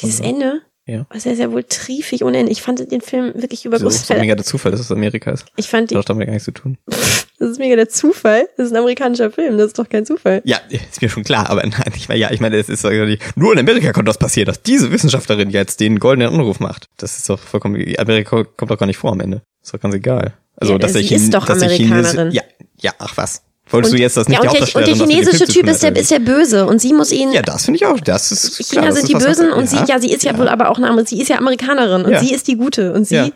Dieses 0.00 0.18
Ja. 0.18 0.26
Ende. 0.26 0.60
Ja. 0.88 1.06
Das 1.10 1.24
ist 1.24 1.38
ja 1.38 1.50
wohl 1.50 1.64
triefig 1.64 2.22
ohne 2.22 2.38
Ende. 2.38 2.52
Ich 2.52 2.62
fand 2.62 2.92
den 2.92 3.00
Film 3.00 3.32
wirklich 3.34 3.64
über? 3.64 3.78
Das 3.78 3.94
ist 3.94 4.10
mega 4.10 4.34
der 4.36 4.44
Zufall, 4.44 4.70
dass 4.70 4.80
es 4.80 4.92
Amerika 4.92 5.32
ist. 5.32 5.46
Ich 5.56 5.66
fand 5.66 5.90
die, 5.90 5.96
Hat 5.96 6.02
doch 6.02 6.04
damit 6.04 6.26
gar 6.26 6.32
nichts 6.32 6.44
zu 6.44 6.52
tun. 6.52 6.76
das 6.86 7.50
ist 7.50 7.58
mega 7.58 7.74
der 7.74 7.88
Zufall. 7.88 8.46
Das 8.58 8.66
ist 8.66 8.72
ein 8.72 8.78
amerikanischer 8.78 9.30
Film, 9.32 9.56
das 9.56 9.68
ist 9.68 9.78
doch 9.78 9.88
kein 9.88 10.04
Zufall. 10.04 10.42
Ja, 10.44 10.58
ist 10.68 11.00
mir 11.00 11.08
schon 11.08 11.24
klar, 11.24 11.48
aber 11.50 11.62
nein, 11.66 11.92
ich 11.96 12.08
meine, 12.08 12.20
ja, 12.20 12.30
ich 12.30 12.40
meine, 12.40 12.56
es 12.56 12.68
ist 12.68 12.84
nur 12.84 13.52
in 13.52 13.58
Amerika 13.58 13.92
konnte 13.92 14.10
das 14.10 14.18
passieren, 14.18 14.46
dass 14.46 14.62
diese 14.62 14.92
Wissenschaftlerin 14.92 15.48
jetzt 15.50 15.80
den 15.80 15.98
goldenen 15.98 16.32
Anruf 16.32 16.60
macht. 16.60 16.86
Das 16.98 17.16
ist 17.16 17.28
doch 17.30 17.40
vollkommen, 17.40 17.82
Amerika 17.98 18.44
kommt 18.44 18.70
doch 18.70 18.78
gar 18.78 18.86
nicht 18.86 18.98
vor 18.98 19.10
am 19.10 19.20
Ende. 19.20 19.42
Ist 19.62 19.74
doch 19.74 19.80
ganz 19.80 19.94
egal. 19.94 20.34
Also, 20.56 20.72
Ja, 20.74 20.78
dass 20.78 20.92
sie 20.94 21.14
ist 21.14 21.34
doch 21.34 21.46
dass 21.46 21.62
Amerikanerin. 21.62 22.30
Ja, 22.32 22.42
ja, 22.80 22.92
ach 22.98 23.16
was. 23.16 23.42
Wolltest 23.68 23.94
du 23.94 23.98
jetzt 23.98 24.16
das 24.16 24.28
nicht 24.28 24.42
ja, 24.42 24.48
und, 24.48 24.58
der, 24.58 24.76
und 24.76 24.86
der 24.86 24.94
chinesische 24.94 25.46
Typ 25.46 25.66
ist 25.66 25.82
der, 25.82 25.94
ist 25.96 26.10
der 26.12 26.20
Böse 26.20 26.66
und 26.66 26.80
sie 26.80 26.92
muss 26.92 27.10
ihn. 27.10 27.32
Ja, 27.32 27.42
das 27.42 27.64
finde 27.64 27.78
ich 27.78 27.86
auch. 27.86 27.98
Das 27.98 28.30
ist 28.30 28.56
China 28.58 28.82
klar, 28.82 28.84
das 28.86 28.94
sind 29.00 29.10
ist 29.10 29.20
die 29.20 29.26
Bösen 29.26 29.52
und 29.52 29.68
sie, 29.68 29.78
ja, 29.88 29.98
sie 29.98 30.12
ist 30.12 30.22
ja, 30.22 30.38
wohl 30.38 30.48
aber 30.48 30.70
auch 30.70 30.78
eine, 30.78 31.04
sie 31.04 31.20
ist 31.20 31.28
ja 31.28 31.38
Amerikanerin 31.38 32.04
und 32.04 32.12
Ja. 32.12 32.20
sie 32.20 32.32
ist 32.32 32.46
die 32.46 32.56
Gute 32.56 32.92
und 32.92 33.06
sie, 33.06 33.16
Ja. 33.16 33.28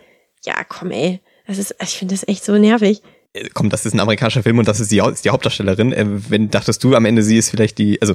ja, 0.45 0.55
komm 0.69 0.93
ey, 0.93 1.21
das 1.49 1.59
ist, 1.59 1.75
ich 1.83 1.99
finde 1.99 2.15
das 2.15 2.27
echt 2.29 2.45
so 2.45 2.53
nervig. 2.57 3.03
Äh, 3.33 3.49
Komm, 3.55 3.71
das 3.71 3.87
ist 3.87 3.95
ein 3.95 4.01
amerikanischer 4.01 4.43
Film 4.43 4.59
und 4.59 4.67
das 4.67 4.81
ist 4.81 4.91
die, 4.91 4.99
ist 4.99 5.25
die 5.25 5.31
Hauptdarstellerin. 5.31 5.93
Äh, 5.93 6.05
wenn 6.29 6.51
dachtest 6.51 6.83
du 6.83 6.95
am 6.95 7.05
Ende, 7.05 7.23
sie 7.23 7.37
ist 7.37 7.51
vielleicht 7.51 7.79
die, 7.79 8.01
also 8.03 8.15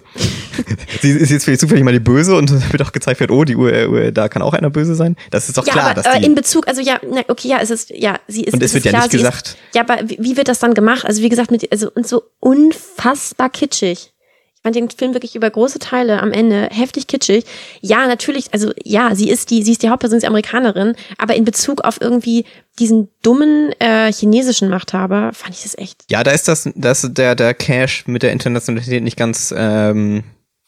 sie 1.01 1.11
ist 1.11 1.29
jetzt 1.29 1.45
vielleicht 1.45 1.61
zufällig 1.61 1.83
mal 1.83 1.93
die 1.93 1.99
Böse 1.99 2.35
und 2.35 2.51
wird 2.71 2.81
auch 2.81 2.91
gezeigt 2.91 3.19
wird, 3.19 3.31
oh, 3.31 3.43
die 3.43 3.55
Uhr, 3.55 3.71
Uhr, 3.89 4.11
da 4.11 4.27
kann 4.27 4.41
auch 4.41 4.53
einer 4.53 4.69
böse 4.69 4.95
sein. 4.95 5.15
Das 5.31 5.47
ist 5.47 5.57
doch 5.57 5.65
ja, 5.65 5.73
klar, 5.73 5.85
aber 5.91 6.01
dass 6.01 6.13
äh, 6.15 6.19
die. 6.19 6.25
in 6.25 6.35
Bezug, 6.35 6.67
also 6.67 6.81
ja, 6.81 6.99
na, 7.09 7.21
okay, 7.27 7.47
ja, 7.47 7.59
es 7.61 7.69
ist, 7.69 7.89
ja, 7.91 8.19
sie 8.27 8.43
ist. 8.43 8.53
Und 8.53 8.63
es 8.63 8.73
wird 8.73 8.85
ja 8.85 8.91
klar, 8.91 9.03
nicht 9.03 9.11
gesagt- 9.11 9.47
Ist, 9.47 9.57
ja, 9.73 9.81
aber 9.81 10.09
wie, 10.09 10.17
wie 10.19 10.37
wird 10.37 10.47
das 10.47 10.59
dann 10.59 10.73
gemacht? 10.73 11.05
Also 11.05 11.21
wie 11.21 11.29
gesagt, 11.29 11.51
mit, 11.51 11.71
also 11.71 11.89
und 11.93 12.07
so 12.07 12.23
unfassbar 12.39 13.49
kitschig. 13.49 14.11
Fand 14.65 14.75
den 14.75 14.89
Film 14.89 15.13
wirklich 15.13 15.35
über 15.35 15.47
große 15.47 15.77
Teile 15.77 16.23
am 16.23 16.31
Ende 16.31 16.69
heftig 16.71 17.05
kitschig. 17.05 17.45
Ja, 17.81 18.07
natürlich, 18.07 18.51
also 18.51 18.71
ja, 18.83 19.13
sie 19.13 19.29
ist 19.29 19.51
die, 19.51 19.61
sie 19.61 19.73
ist 19.73 19.83
die 19.83 19.89
Hauptperson, 19.89 20.19
sie 20.19 20.25
ist 20.25 20.27
Amerikanerin, 20.27 20.95
aber 21.19 21.35
in 21.35 21.45
Bezug 21.45 21.81
auf 21.81 22.01
irgendwie 22.01 22.45
diesen 22.79 23.09
dummen 23.21 23.73
äh, 23.79 24.11
chinesischen 24.11 24.69
Machthaber 24.69 25.33
fand 25.33 25.53
ich 25.53 25.61
das 25.61 25.77
echt. 25.77 26.05
ja, 26.09 26.23
da 26.23 26.31
ist 26.31 26.47
das, 26.47 26.67
das 26.73 27.07
der, 27.11 27.35
der 27.35 27.53
Cash 27.53 28.07
mit 28.07 28.23
der 28.23 28.31
Internationalität 28.31 29.03
nicht 29.03 29.17
ganz, 29.17 29.53
ähm, 29.55 30.23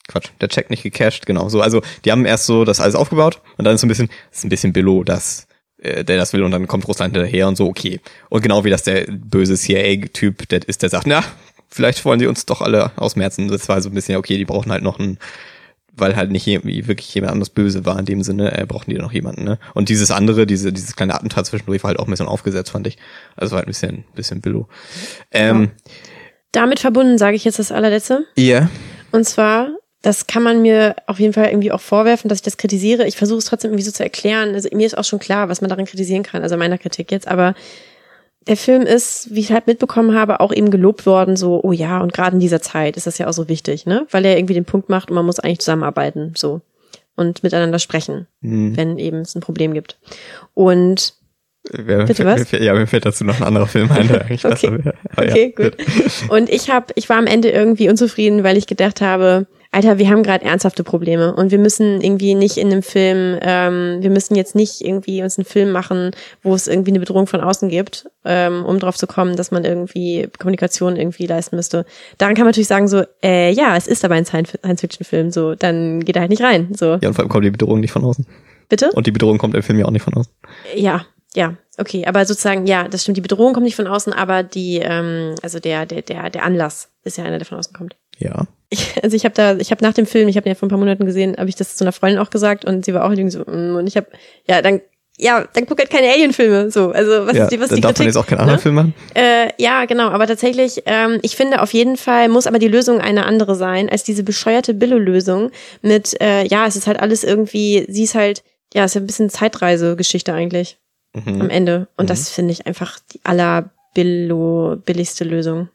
Quatsch, 0.08 0.30
der 0.42 0.50
Check 0.50 0.70
nicht 0.70 0.84
gecached, 0.84 1.26
genau. 1.26 1.50
So, 1.50 1.62
also 1.62 1.82
die 2.06 2.12
haben 2.12 2.28
erst 2.28 2.46
so 2.46 2.66
das 2.66 2.80
alles 2.80 2.94
aufgebaut 2.94 3.42
und 3.58 3.66
dann 3.66 3.74
ist 3.74 3.82
so 3.82 3.88
ein 3.88 3.90
bisschen, 3.90 4.10
ist 4.32 4.46
ein 4.46 4.50
bisschen 4.50 4.74
Billo, 4.74 5.06
dass 5.06 5.48
äh, 5.80 6.04
der 6.04 6.18
das 6.18 6.34
will 6.34 6.44
und 6.44 6.52
dann 6.52 6.68
kommt 6.68 6.88
Russland 6.88 7.16
hinterher 7.16 7.48
und 7.48 7.56
so, 7.56 7.66
okay. 7.66 8.00
Und 8.30 8.44
genau 8.44 8.64
wie 8.64 8.70
das 8.70 8.84
der 8.84 9.08
böse 9.08 9.56
CIA-Typ, 9.56 10.48
der 10.50 10.68
ist, 10.68 10.84
der 10.84 10.90
sagt, 10.90 11.08
na, 11.08 11.24
vielleicht 11.70 12.04
wollen 12.06 12.20
sie 12.20 12.28
uns 12.28 12.46
doch 12.46 12.62
alle 12.62 12.92
ausmerzen. 12.96 13.48
Das 13.48 13.68
war 13.70 13.82
so 13.82 13.90
ein 13.90 13.96
bisschen, 13.96 14.18
okay, 14.18 14.38
die 14.38 14.46
brauchen 14.46 14.72
halt 14.72 14.84
noch 14.84 15.00
einen, 15.00 15.20
weil 15.94 16.16
halt 16.16 16.32
nicht 16.32 16.46
wirklich 16.46 17.14
jemand 17.14 17.34
anderes 17.34 17.50
böse 17.50 17.86
war 17.86 17.98
in 18.00 18.06
dem 18.06 18.24
Sinne, 18.24 18.58
äh, 18.58 18.66
brauchen 18.66 18.92
die 18.92 18.98
noch 18.98 19.12
jemanden, 19.12 19.44
ne? 19.44 19.60
Und 19.74 19.90
dieses 19.90 20.12
andere, 20.12 20.46
diese, 20.46 20.72
dieses 20.72 20.96
kleine 20.96 21.16
Attentat 21.16 21.46
zwischendurch 21.48 21.84
war 21.84 21.90
halt 21.90 22.00
auch 22.00 22.08
ein 22.08 22.12
bisschen 22.12 22.28
aufgesetzt, 22.28 22.72
fand 22.72 22.88
ich. 22.88 22.98
Also 23.36 23.52
war 23.52 23.58
halt 23.60 23.68
ein 23.68 23.72
bisschen, 23.72 24.04
bisschen 24.16 24.42
Billo. 24.42 24.68
Ähm, 25.32 25.72
Damit 26.52 26.80
verbunden 26.80 27.18
sage 27.18 27.36
ich 27.36 27.44
jetzt 27.44 27.60
das 27.60 27.72
allerletzte. 27.72 28.26
ja. 28.36 28.70
Und 29.12 29.24
zwar, 29.24 29.70
das 30.02 30.28
kann 30.28 30.44
man 30.44 30.62
mir 30.62 30.96
auf 31.08 31.20
jeden 31.20 31.32
Fall 31.34 31.48
irgendwie 31.48 31.72
auch 31.72 31.80
vorwerfen, 31.80 32.28
dass 32.28 32.40
ich 32.40 32.44
das 32.44 32.58
kritisiere. 32.58 33.08
Ich 33.08 33.16
versuche 33.16 33.40
es 33.40 33.46
trotzdem 33.46 33.72
irgendwie 33.72 33.86
so 33.86 33.92
zu 33.92 34.04
erklären. 34.04 34.54
Also 34.54 34.70
mir 34.74 34.86
ist 34.86 34.98
auch 34.98 35.06
schon 35.06 35.20
klar, 35.20 35.48
was 35.48 35.62
man 35.62 35.70
darin 35.70 35.86
kritisieren 35.86 36.24
kann, 36.24 36.44
also 36.44 36.58
meiner 36.58 36.78
Kritik 36.78 37.12
jetzt. 37.12 37.28
Aber 37.28 37.56
der 38.48 38.58
Film 38.58 38.82
ist, 38.84 39.34
wie 39.34 39.40
ich 39.42 39.52
halt 39.52 39.68
mitbekommen 39.68 40.16
habe, 40.18 40.40
auch 40.40 40.54
eben 40.54 40.72
gelobt 40.72 41.06
worden, 41.06 41.36
so, 41.36 41.62
oh 41.64 41.72
ja, 41.72 42.00
und 42.02 42.14
gerade 42.14 42.36
in 42.36 42.40
dieser 42.40 42.62
Zeit 42.62 42.98
ist 42.98 43.08
das 43.08 43.18
ja 43.18 43.28
auch 43.28 43.34
so 43.34 43.48
wichtig, 43.50 43.86
ne? 43.86 44.08
Weil 44.12 44.26
er 44.26 44.38
irgendwie 44.38 44.54
den 44.54 44.66
Punkt 44.66 44.90
macht 44.90 45.10
und 45.10 45.16
man 45.16 45.26
muss 45.26 45.40
eigentlich 45.40 45.60
zusammenarbeiten, 45.60 46.34
so. 46.36 46.62
Und 47.16 47.42
miteinander 47.44 47.80
sprechen, 47.80 48.28
Hm. 48.42 48.78
wenn 48.78 48.98
eben 49.00 49.20
es 49.22 49.36
ein 49.36 49.42
Problem 49.42 49.74
gibt. 49.74 49.98
Und 50.54 51.14
Wer, 51.70 52.06
Bitte 52.06 52.24
was? 52.24 52.50
Ja, 52.52 52.74
mir 52.74 52.88
fällt 52.88 53.06
dazu 53.06 53.26
noch 53.26 53.42
ein 53.42 53.44
anderer 53.44 53.68
Film 53.68 53.92
ein, 53.92 54.08
der 54.08 54.22
eigentlich 54.22 54.46
Okay. 54.46 54.54
besser 54.54 54.86
wäre. 54.86 54.94
Aber 55.12 55.24
Okay, 55.28 55.54
ja, 55.58 55.70
gut. 55.70 55.78
Und 56.30 56.50
ich 56.50 56.70
habe, 56.70 56.94
ich 56.96 57.10
war 57.10 57.18
am 57.18 57.28
Ende 57.28 57.50
irgendwie 57.50 57.90
unzufrieden, 57.90 58.44
weil 58.46 58.56
ich 58.56 58.68
gedacht 58.68 59.02
habe, 59.02 59.48
Alter, 59.78 60.00
wir 60.00 60.10
haben 60.10 60.24
gerade 60.24 60.44
ernsthafte 60.44 60.84
Probleme 60.84 61.36
und 61.36 61.52
wir 61.52 61.60
müssen 61.60 62.02
irgendwie 62.02 62.34
nicht 62.34 62.58
in 62.58 62.72
einem 62.72 62.82
Film, 62.82 63.38
ähm, 63.44 63.98
wir 64.00 64.10
müssen 64.10 64.34
jetzt 64.34 64.56
nicht 64.56 64.82
irgendwie 64.82 65.22
uns 65.22 65.38
einen 65.38 65.46
Film 65.46 65.70
machen, 65.70 66.16
wo 66.42 66.56
es 66.56 66.68
irgendwie 66.68 66.90
eine 66.90 67.00
Bedrohung 67.00 67.28
von 67.28 67.42
außen 67.42 67.70
gibt, 67.70 68.10
ähm, 68.26 68.66
um 68.66 68.80
drauf 68.80 68.98
zu 68.98 69.06
kommen, 69.06 69.36
dass 69.36 69.52
man 69.52 69.66
irgendwie 69.66 70.30
Kommunikation 70.40 70.96
irgendwie 70.96 71.28
leisten 71.28 71.58
müsste. 71.58 71.86
Daran 72.18 72.34
kann 72.34 72.46
man 72.46 72.54
natürlich 72.54 72.68
sagen 72.68 72.88
so, 72.88 73.04
äh, 73.24 73.52
ja, 73.52 73.78
es 73.78 73.86
ist 73.86 74.04
aber 74.04 74.16
ein 74.16 74.26
Science-Fiction-Film, 74.26 75.30
so, 75.30 75.54
dann 75.54 76.04
geht 76.04 76.16
er 76.16 76.22
halt 76.22 76.32
nicht 76.32 76.42
rein, 76.42 76.70
so. 76.74 76.98
Ja, 77.00 77.10
und 77.10 77.14
vor 77.14 77.20
allem 77.20 77.30
kommt 77.30 77.46
die 77.46 77.52
Bedrohung 77.52 77.80
nicht 77.80 77.92
von 77.92 78.04
außen. 78.04 78.26
Bitte? 78.70 78.90
Und 78.94 79.06
die 79.06 79.12
Bedrohung 79.12 79.38
kommt 79.38 79.54
im 79.54 79.62
Film 79.62 79.78
ja 79.78 79.86
auch 79.86 79.92
nicht 79.92 80.02
von 80.02 80.16
außen. 80.16 80.34
Ja, 80.76 81.06
ja, 81.36 81.56
okay, 81.78 82.04
aber 82.08 82.26
sozusagen, 82.26 82.66
ja, 82.66 82.88
das 82.88 83.04
stimmt. 83.04 83.18
Die 83.18 83.22
Bedrohung 83.22 83.54
kommt 83.54 83.66
nicht 83.66 83.76
von 83.76 83.86
außen, 83.86 84.12
aber 84.12 84.42
die, 84.42 84.80
ähm, 84.82 85.36
also 85.44 85.60
der, 85.60 85.86
der, 85.86 86.02
der, 86.02 86.32
der 86.32 86.44
Anlass 86.44 86.90
ist 87.04 87.20
ja 87.20 87.26
einer, 87.26 87.38
der 87.38 87.46
von 87.46 87.60
außen 87.60 87.74
kommt. 87.74 87.96
Ja. 88.20 88.48
Ich, 88.70 89.02
also 89.02 89.16
ich 89.16 89.24
habe 89.24 89.34
da, 89.34 89.56
ich 89.58 89.72
habe 89.72 89.84
nach 89.84 89.94
dem 89.94 90.06
Film, 90.06 90.28
ich 90.28 90.36
habe 90.36 90.44
den 90.44 90.52
ja 90.52 90.56
vor 90.56 90.68
ein 90.68 90.70
paar 90.70 90.78
Monaten 90.78 91.06
gesehen, 91.06 91.36
habe 91.38 91.48
ich 91.50 91.56
das 91.56 91.76
zu 91.76 91.84
einer 91.84 91.94
Freundin 91.94 92.20
auch 92.20 92.30
gesagt 92.30 92.66
und 92.66 92.84
sie 92.86 92.94
war 92.94 93.06
auch 93.06 93.12
irgendwie 93.12 93.30
so, 93.32 93.40
mm, 93.40 93.76
und 93.78 93.88
ich 93.88 93.96
habe, 93.96 94.08
ja, 94.48 94.62
dann, 94.62 94.82
ja, 95.18 95.46
dann 95.54 95.66
guck 95.66 95.80
halt 95.80 95.90
keine 95.90 96.12
Alien-Filme, 96.12 96.70
so, 96.70 96.92
also 96.92 97.26
was 97.26 97.36
ja. 97.38 97.44
ist 97.46 97.52
die, 97.52 97.60
was 97.60 97.70
Dann 97.70 97.78
die 97.78 97.82
darf 97.82 97.90
man 97.92 97.96
Kritik? 97.96 98.06
jetzt 98.08 98.18
auch 98.18 98.28
keinen 98.28 98.40
anderen 98.40 98.58
ne? 98.58 98.62
Film 98.62 98.76
machen. 98.76 98.94
Äh, 99.16 99.50
ja, 99.58 99.86
genau, 99.86 100.10
aber 100.10 100.28
tatsächlich, 100.28 100.84
ähm, 100.86 101.20
ich 101.22 101.36
finde 101.38 101.62
auf 101.62 101.74
jeden 101.74 101.96
Fall 101.98 102.28
muss 102.28 102.46
aber 102.46 102.60
die 102.60 102.68
Lösung 102.68 103.00
eine 103.00 103.26
andere 103.26 103.56
sein 103.56 103.90
als 103.90 104.04
diese 104.04 104.24
bescheuerte 104.24 104.74
Billo-Lösung 104.74 105.52
mit, 105.82 106.20
äh, 106.22 106.46
ja, 106.46 106.68
es 106.68 106.76
ist 106.76 106.88
halt 106.88 107.00
alles 107.00 107.24
irgendwie, 107.24 107.86
sie 107.90 108.04
ist 108.04 108.16
halt, 108.16 108.44
ja, 108.74 108.84
es 108.84 108.92
ist 108.92 108.96
ja 108.96 109.02
ein 109.02 109.08
bisschen 109.08 109.30
Zeitreise-Geschichte 109.30 110.34
eigentlich 110.34 110.78
Mhm. 111.16 111.42
am 111.42 111.50
Ende 111.50 111.88
und 111.98 112.10
das 112.12 112.30
finde 112.30 112.52
ich 112.52 112.68
einfach 112.68 113.00
die 113.12 113.22
aller 113.24 113.72
Billo, 113.96 114.76
billigste 114.86 115.24
Lösung. 115.24 115.70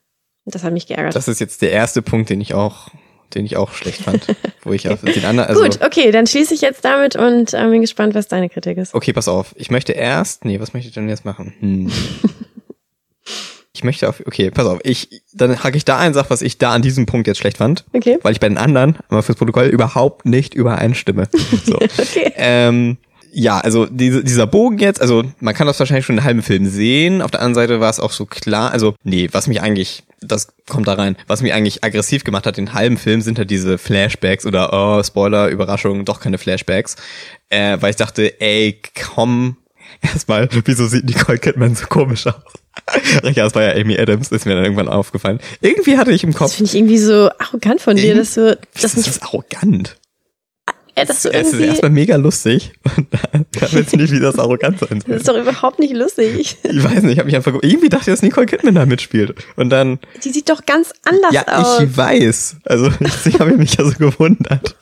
Das 0.45 0.65
hat 0.65 0.73
mich 0.73 0.87
geärgert. 0.87 1.15
Das 1.15 1.29
ist 1.29 1.41
jetzt 1.41 1.63
der 1.63 1.71
erste 1.71 2.03
Punkt, 2.03 2.31
den 2.31 2.41
ich 2.41 2.55
auch, 2.55 2.89
den 3.35 3.47
ich 3.47 3.57
auch 3.57 3.73
schlecht 3.73 4.03
fand. 4.03 4.27
wo 4.63 4.73
ich 4.73 4.89
auf 4.91 5.01
den 5.01 5.25
anderen, 5.25 5.49
also. 5.49 5.63
Gut, 5.63 5.81
okay, 5.85 6.11
dann 6.11 6.27
schließe 6.27 6.55
ich 6.55 6.61
jetzt 6.61 6.85
damit 6.85 7.17
und 7.17 7.55
äh, 7.55 7.67
bin 7.69 7.81
gespannt, 7.81 8.15
was 8.15 8.29
deine 8.29 8.49
Kritik 8.49 8.79
ist. 8.79 8.95
Okay, 8.95 9.13
pass 9.13 9.29
auf. 9.29 9.55
Ich 9.57 9.71
möchte 9.71 9.93
erst, 9.93 10.45
nee, 10.45 10.59
was 10.61 10.75
möchte 10.75 10.89
ich 10.89 10.95
denn 10.95 11.09
jetzt 11.09 11.25
machen? 11.25 11.55
Hm. 11.61 11.93
Ich 13.75 13.85
möchte 13.85 14.09
auf, 14.09 14.23
okay, 14.27 14.51
pass 14.51 14.67
auf. 14.67 14.81
Ich, 14.85 15.23
dann 15.33 15.65
hake 15.65 15.77
ich 15.77 15.85
da 15.85 15.99
ein, 15.99 16.13
sag, 16.13 16.29
was 16.29 16.43
ich 16.43 16.59
da 16.59 16.73
an 16.73 16.83
diesem 16.83 17.07
Punkt 17.07 17.27
jetzt 17.27 17.39
schlecht 17.39 17.57
fand. 17.57 17.85
Okay. 17.95 18.19
Weil 18.23 18.33
ich 18.33 18.39
bei 18.39 18.49
den 18.49 18.59
anderen, 18.59 18.99
aber 19.09 19.23
fürs 19.23 19.39
Protokoll, 19.39 19.67
überhaupt 19.67 20.27
nicht 20.27 20.55
übereinstimme. 20.55 21.29
So. 21.65 21.77
Okay. 21.77 22.33
Ähm, 22.37 22.99
ja, 23.35 23.59
also 23.59 23.87
diese, 23.87 24.23
dieser 24.23 24.47
Bogen 24.47 24.79
jetzt, 24.79 25.01
also 25.01 25.25
man 25.41 25.55
kann 25.55 25.67
das 25.67 25.79
wahrscheinlich 25.79 26.05
schon 26.05 26.19
in 26.19 26.25
halben 26.25 26.43
Film 26.43 26.67
sehen. 26.67 27.23
Auf 27.23 27.31
der 27.31 27.41
anderen 27.41 27.55
Seite 27.55 27.81
war 27.81 27.89
es 27.89 27.99
auch 27.99 28.13
so 28.13 28.27
klar, 28.27 28.71
also 28.73 28.95
nee, 29.05 29.29
was 29.33 29.47
mich 29.47 29.63
eigentlich, 29.63 30.05
das 30.21 30.49
kommt 30.69 30.87
da 30.87 30.95
rein, 30.95 31.17
was 31.27 31.41
mich 31.41 31.55
eigentlich 31.55 31.83
aggressiv 31.83 32.25
gemacht 32.25 32.47
hat, 32.47 32.59
den 32.59 32.75
halben 32.75 32.99
Film 32.99 33.23
sind 33.23 33.39
halt 33.39 33.51
diese 33.51 33.79
Flashbacks 33.79 34.45
oder 34.45 34.71
oh, 34.73 35.03
Spoiler, 35.03 35.49
Überraschung, 35.49 36.05
doch 36.05 36.21
keine 36.21 36.37
Flashbacks. 36.37 36.97
Äh, 37.49 37.79
weil 37.81 37.91
ich 37.91 37.97
dachte, 37.97 38.39
ey, 38.41 38.81
komm, 39.03 39.57
erstmal, 40.03 40.49
wieso 40.67 40.87
sieht 40.87 41.07
Nicole 41.07 41.39
Kidman 41.39 41.75
so 41.75 41.87
komisch 41.87 42.27
aus? 42.27 42.35
ja, 43.35 43.47
es 43.47 43.55
war 43.55 43.63
ja 43.63 43.81
Amy 43.81 43.99
Adams, 43.99 44.31
ist 44.31 44.45
mir 44.45 44.55
dann 44.55 44.65
irgendwann 44.65 44.89
aufgefallen. 44.89 45.41
Irgendwie 45.61 45.97
hatte 45.97 46.13
ich 46.13 46.25
im 46.25 46.35
Kopf. 46.35 46.49
Das 46.49 46.55
finde 46.55 46.71
ich 46.71 46.77
irgendwie 46.77 46.99
so 46.99 47.31
arrogant 47.39 47.81
von 47.81 47.97
dir, 47.97 48.15
dass 48.15 48.35
du 48.35 48.59
das 48.75 48.83
das 48.83 48.95
ist 48.95 49.07
nicht. 49.07 49.23
arrogant. 49.23 49.97
Ja, 50.97 51.07
dass 51.07 51.23
du 51.23 51.33
Es 51.33 51.53
ist 51.53 51.61
erstmal 51.61 51.91
mega 51.91 52.17
lustig 52.17 52.73
und 52.97 53.07
dann 53.11 53.47
kann 53.59 53.71
jetzt 53.73 53.97
nicht, 53.97 54.13
wie 54.13 54.21
das 54.21 54.39
arrogant 54.39 54.79
sein 54.79 55.01
soll. 55.01 55.13
Das 55.13 55.23
ist 55.23 55.29
doch 55.29 55.39
überhaupt 55.39 55.79
nicht 55.79 55.95
lustig. 55.95 56.59
Ich 56.63 56.85
weiß 56.85 57.03
nicht, 57.03 57.13
ich 57.13 57.19
habe 57.19 57.27
mich 57.27 57.37
einfach 57.37 57.55
irgendwie 57.63 57.89
dachte, 57.89 58.11
dass 58.11 58.23
Nicole 58.23 58.47
Kidman 58.47 58.75
da 58.75 58.85
mitspielt 58.85 59.35
und 59.57 59.71
dann 59.71 59.99
Die 60.23 60.31
sieht 60.31 60.51
doch 60.51 60.67
ganz 60.67 60.93
anders 61.05 61.33
ja, 61.33 61.47
aus. 61.49 61.81
ich 61.81 61.97
weiß. 61.97 62.57
Also 62.65 62.91
ich 63.25 63.41
habe 63.41 63.57
mich 63.57 63.75
ja 63.77 63.85
so 63.85 63.93
gewundert. 63.93 64.77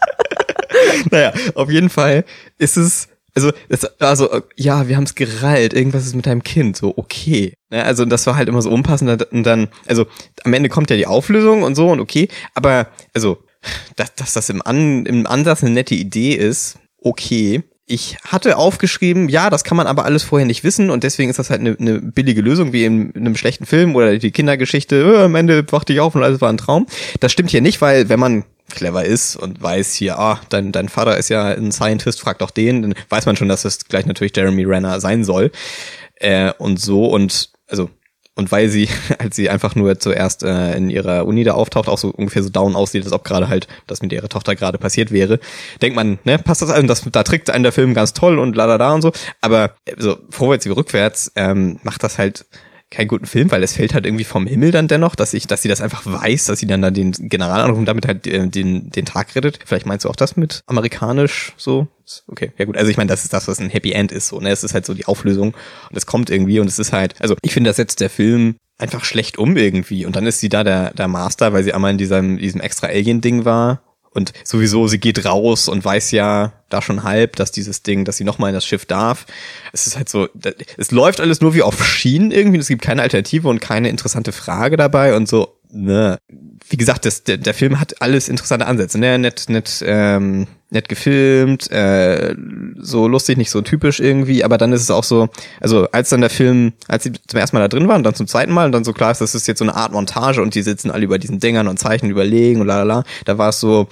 naja, 1.10 1.32
auf 1.54 1.70
jeden 1.70 1.88
Fall 1.88 2.24
ist 2.58 2.76
es 2.76 3.08
also, 3.34 3.50
es, 3.70 3.84
also 3.98 4.28
ja, 4.56 4.88
wir 4.88 4.96
haben 4.96 5.04
es 5.04 5.14
gerallt, 5.14 5.72
irgendwas 5.72 6.04
ist 6.04 6.14
mit 6.14 6.26
deinem 6.26 6.42
Kind, 6.42 6.76
so 6.76 6.92
okay. 6.98 7.54
Ja, 7.70 7.84
also 7.84 8.04
das 8.04 8.26
war 8.26 8.36
halt 8.36 8.48
immer 8.48 8.60
so 8.60 8.70
unpassend 8.70 9.26
und 9.32 9.44
dann, 9.44 9.68
also 9.86 10.06
am 10.44 10.52
Ende 10.52 10.68
kommt 10.68 10.90
ja 10.90 10.96
die 10.96 11.06
Auflösung 11.06 11.62
und 11.62 11.74
so 11.74 11.88
und 11.88 12.00
okay, 12.00 12.28
aber 12.54 12.88
also, 13.14 13.38
dass, 13.96 14.14
dass 14.14 14.32
das 14.34 14.48
im, 14.50 14.62
An, 14.62 15.06
im 15.06 15.26
Ansatz 15.26 15.62
eine 15.62 15.72
nette 15.72 15.94
Idee 15.94 16.34
ist, 16.34 16.78
okay. 16.98 17.62
Ich 17.84 18.16
hatte 18.24 18.56
aufgeschrieben, 18.56 19.28
ja, 19.28 19.50
das 19.50 19.64
kann 19.64 19.76
man 19.76 19.88
aber 19.88 20.04
alles 20.04 20.22
vorher 20.22 20.46
nicht 20.46 20.62
wissen 20.64 20.88
und 20.88 21.02
deswegen 21.02 21.28
ist 21.28 21.38
das 21.38 21.50
halt 21.50 21.60
eine, 21.60 21.76
eine 21.78 22.00
billige 22.00 22.40
Lösung, 22.40 22.72
wie 22.72 22.84
in, 22.84 23.14
einem 23.14 23.36
schlechten 23.36 23.66
Film 23.66 23.96
oder 23.96 24.16
die 24.18 24.30
Kindergeschichte, 24.30 24.96
äh, 24.96 25.24
am 25.24 25.34
Ende 25.34 25.64
wachte 25.70 25.92
ich 25.92 26.00
auf 26.00 26.14
und 26.14 26.22
alles 26.22 26.40
war 26.40 26.48
ein 26.48 26.58
Traum. 26.58 26.86
Das 27.20 27.32
stimmt 27.32 27.50
hier 27.50 27.60
nicht, 27.60 27.80
weil 27.80 28.08
wenn 28.08 28.20
man 28.20 28.44
clever 28.70 29.04
ist 29.04 29.36
und 29.36 29.60
weiß 29.60 29.94
hier, 29.94 30.18
ah, 30.18 30.40
dein, 30.48 30.72
dein 30.72 30.88
Vater 30.88 31.16
ist 31.16 31.28
ja 31.28 31.48
ein 31.48 31.72
Scientist, 31.72 32.20
frag 32.20 32.38
doch 32.38 32.50
den, 32.50 32.82
dann 32.82 32.94
weiß 33.08 33.26
man 33.26 33.36
schon, 33.36 33.48
dass 33.48 33.64
es 33.64 33.84
gleich 33.86 34.06
natürlich 34.06 34.34
Jeremy 34.34 34.64
Renner 34.64 35.00
sein 35.00 35.24
soll. 35.24 35.50
Äh, 36.16 36.52
und 36.58 36.80
so 36.80 37.06
und 37.06 37.50
also 37.66 37.90
und 38.34 38.50
weil 38.50 38.68
sie, 38.68 38.88
als 39.18 39.36
sie 39.36 39.50
einfach 39.50 39.74
nur 39.74 39.98
zuerst 39.98 40.42
äh, 40.42 40.76
in 40.76 40.90
ihrer 40.90 41.26
Uni 41.26 41.44
da 41.44 41.52
auftaucht, 41.52 41.88
auch 41.88 41.98
so 41.98 42.08
ungefähr 42.10 42.42
so 42.42 42.48
down 42.48 42.74
aussieht, 42.74 43.04
als 43.04 43.12
ob 43.12 43.24
gerade 43.24 43.48
halt 43.48 43.68
das 43.86 44.02
mit 44.02 44.12
ihrer 44.12 44.28
Tochter 44.28 44.56
gerade 44.56 44.78
passiert 44.78 45.10
wäre, 45.10 45.38
denkt 45.80 45.96
man, 45.96 46.18
ne, 46.24 46.38
passt 46.38 46.62
das 46.62 46.70
an, 46.70 46.86
das, 46.86 47.02
da 47.10 47.22
trickt 47.22 47.50
einen 47.50 47.64
der 47.64 47.72
Film 47.72 47.94
ganz 47.94 48.12
toll 48.12 48.38
und 48.38 48.56
la 48.56 48.66
da 48.66 48.78
da 48.78 48.92
und 48.94 49.02
so, 49.02 49.12
aber 49.40 49.74
äh, 49.84 49.94
so 49.98 50.18
vorwärts 50.30 50.66
wie 50.66 50.70
rückwärts 50.70 51.32
ähm, 51.36 51.78
macht 51.82 52.02
das 52.02 52.18
halt 52.18 52.46
keinen 52.92 53.08
guten 53.08 53.26
Film, 53.26 53.50
weil 53.50 53.62
es 53.62 53.74
fällt 53.74 53.94
halt 53.94 54.06
irgendwie 54.06 54.24
vom 54.24 54.46
Himmel 54.46 54.70
dann 54.70 54.88
dennoch, 54.88 55.14
dass 55.14 55.34
ich, 55.34 55.46
dass 55.46 55.62
sie 55.62 55.68
das 55.68 55.80
einfach 55.80 56.02
weiß, 56.04 56.46
dass 56.46 56.58
sie 56.58 56.66
dann, 56.66 56.82
dann 56.82 56.94
den 56.94 57.12
General 57.12 57.70
und 57.70 57.86
damit 57.86 58.06
halt 58.06 58.26
äh, 58.26 58.46
den, 58.46 58.90
den 58.90 59.04
Tag 59.04 59.34
rettet. 59.34 59.58
Vielleicht 59.64 59.86
meinst 59.86 60.04
du 60.04 60.10
auch 60.10 60.16
das 60.16 60.36
mit 60.36 60.62
amerikanisch 60.66 61.52
so? 61.56 61.88
Okay, 62.28 62.52
ja 62.58 62.64
gut. 62.64 62.76
Also 62.76 62.90
ich 62.90 62.96
meine, 62.96 63.08
das 63.08 63.24
ist 63.24 63.32
das, 63.32 63.48
was 63.48 63.58
ein 63.58 63.70
Happy 63.70 63.92
End 63.92 64.12
ist. 64.12 64.28
So, 64.28 64.40
ne? 64.40 64.50
Es 64.50 64.62
ist 64.62 64.74
halt 64.74 64.86
so 64.86 64.94
die 64.94 65.06
Auflösung 65.06 65.54
und 65.90 65.96
es 65.96 66.06
kommt 66.06 66.30
irgendwie 66.30 66.60
und 66.60 66.68
es 66.68 66.78
ist 66.78 66.92
halt, 66.92 67.14
also 67.20 67.36
ich 67.42 67.52
finde, 67.52 67.70
das 67.70 67.76
setzt 67.76 68.00
der 68.00 68.10
Film 68.10 68.56
einfach 68.78 69.04
schlecht 69.04 69.38
um 69.38 69.56
irgendwie. 69.56 70.04
Und 70.04 70.16
dann 70.16 70.26
ist 70.26 70.40
sie 70.40 70.48
da 70.48 70.64
der, 70.64 70.92
der 70.92 71.08
Master, 71.08 71.52
weil 71.52 71.62
sie 71.62 71.72
einmal 71.72 71.92
in 71.92 71.98
diesem, 71.98 72.38
diesem 72.38 72.60
extra 72.60 72.88
Alien-Ding 72.88 73.44
war. 73.44 73.82
Und 74.14 74.32
sowieso, 74.44 74.88
sie 74.88 74.98
geht 74.98 75.24
raus 75.24 75.68
und 75.68 75.84
weiß 75.84 76.10
ja 76.10 76.52
da 76.68 76.82
schon 76.82 77.02
halb, 77.02 77.36
dass 77.36 77.50
dieses 77.50 77.82
Ding, 77.82 78.04
dass 78.04 78.16
sie 78.16 78.24
nochmal 78.24 78.50
in 78.50 78.54
das 78.54 78.66
Schiff 78.66 78.84
darf. 78.86 79.26
Es 79.72 79.86
ist 79.86 79.96
halt 79.96 80.08
so, 80.08 80.28
es 80.76 80.90
läuft 80.90 81.20
alles 81.20 81.40
nur 81.40 81.54
wie 81.54 81.62
auf 81.62 81.84
Schienen 81.84 82.30
irgendwie. 82.30 82.58
Es 82.58 82.68
gibt 82.68 82.82
keine 82.82 83.02
Alternative 83.02 83.48
und 83.48 83.60
keine 83.60 83.88
interessante 83.88 84.32
Frage 84.32 84.76
dabei 84.76 85.16
und 85.16 85.28
so, 85.28 85.56
ne. 85.70 86.18
Wie 86.68 86.76
gesagt, 86.76 87.04
das, 87.06 87.24
der, 87.24 87.38
der 87.38 87.54
Film 87.54 87.80
hat 87.80 88.00
alles 88.00 88.28
interessante 88.28 88.66
Ansätze, 88.66 88.98
ne? 88.98 89.18
Nett, 89.18 89.46
nett, 89.48 89.82
ähm, 89.86 90.46
nett 90.72 90.88
gefilmt, 90.88 91.70
äh, 91.70 92.34
so 92.78 93.06
lustig, 93.06 93.36
nicht 93.36 93.50
so 93.50 93.60
typisch 93.60 94.00
irgendwie, 94.00 94.42
aber 94.42 94.58
dann 94.58 94.72
ist 94.72 94.82
es 94.82 94.90
auch 94.90 95.04
so, 95.04 95.28
also 95.60 95.86
als 95.92 96.08
dann 96.08 96.22
der 96.22 96.30
Film, 96.30 96.72
als 96.88 97.04
sie 97.04 97.12
zum 97.12 97.38
ersten 97.38 97.56
Mal 97.56 97.62
da 97.62 97.68
drin 97.68 97.88
waren, 97.88 98.02
dann 98.02 98.14
zum 98.14 98.26
zweiten 98.26 98.52
Mal 98.52 98.66
und 98.66 98.72
dann 98.72 98.84
so 98.84 98.92
klar 98.92 99.10
ist, 99.10 99.20
das 99.20 99.34
ist 99.34 99.46
jetzt 99.46 99.58
so 99.58 99.64
eine 99.64 99.74
Art 99.74 99.92
Montage 99.92 100.40
und 100.40 100.54
die 100.54 100.62
sitzen 100.62 100.90
alle 100.90 101.04
über 101.04 101.18
diesen 101.18 101.40
Dingern 101.40 101.68
und 101.68 101.78
zeichnen, 101.78 102.10
überlegen 102.10 102.60
und 102.60 102.66
lalala, 102.66 103.04
da 103.26 103.38
war 103.38 103.50
es 103.50 103.60
so, 103.60 103.88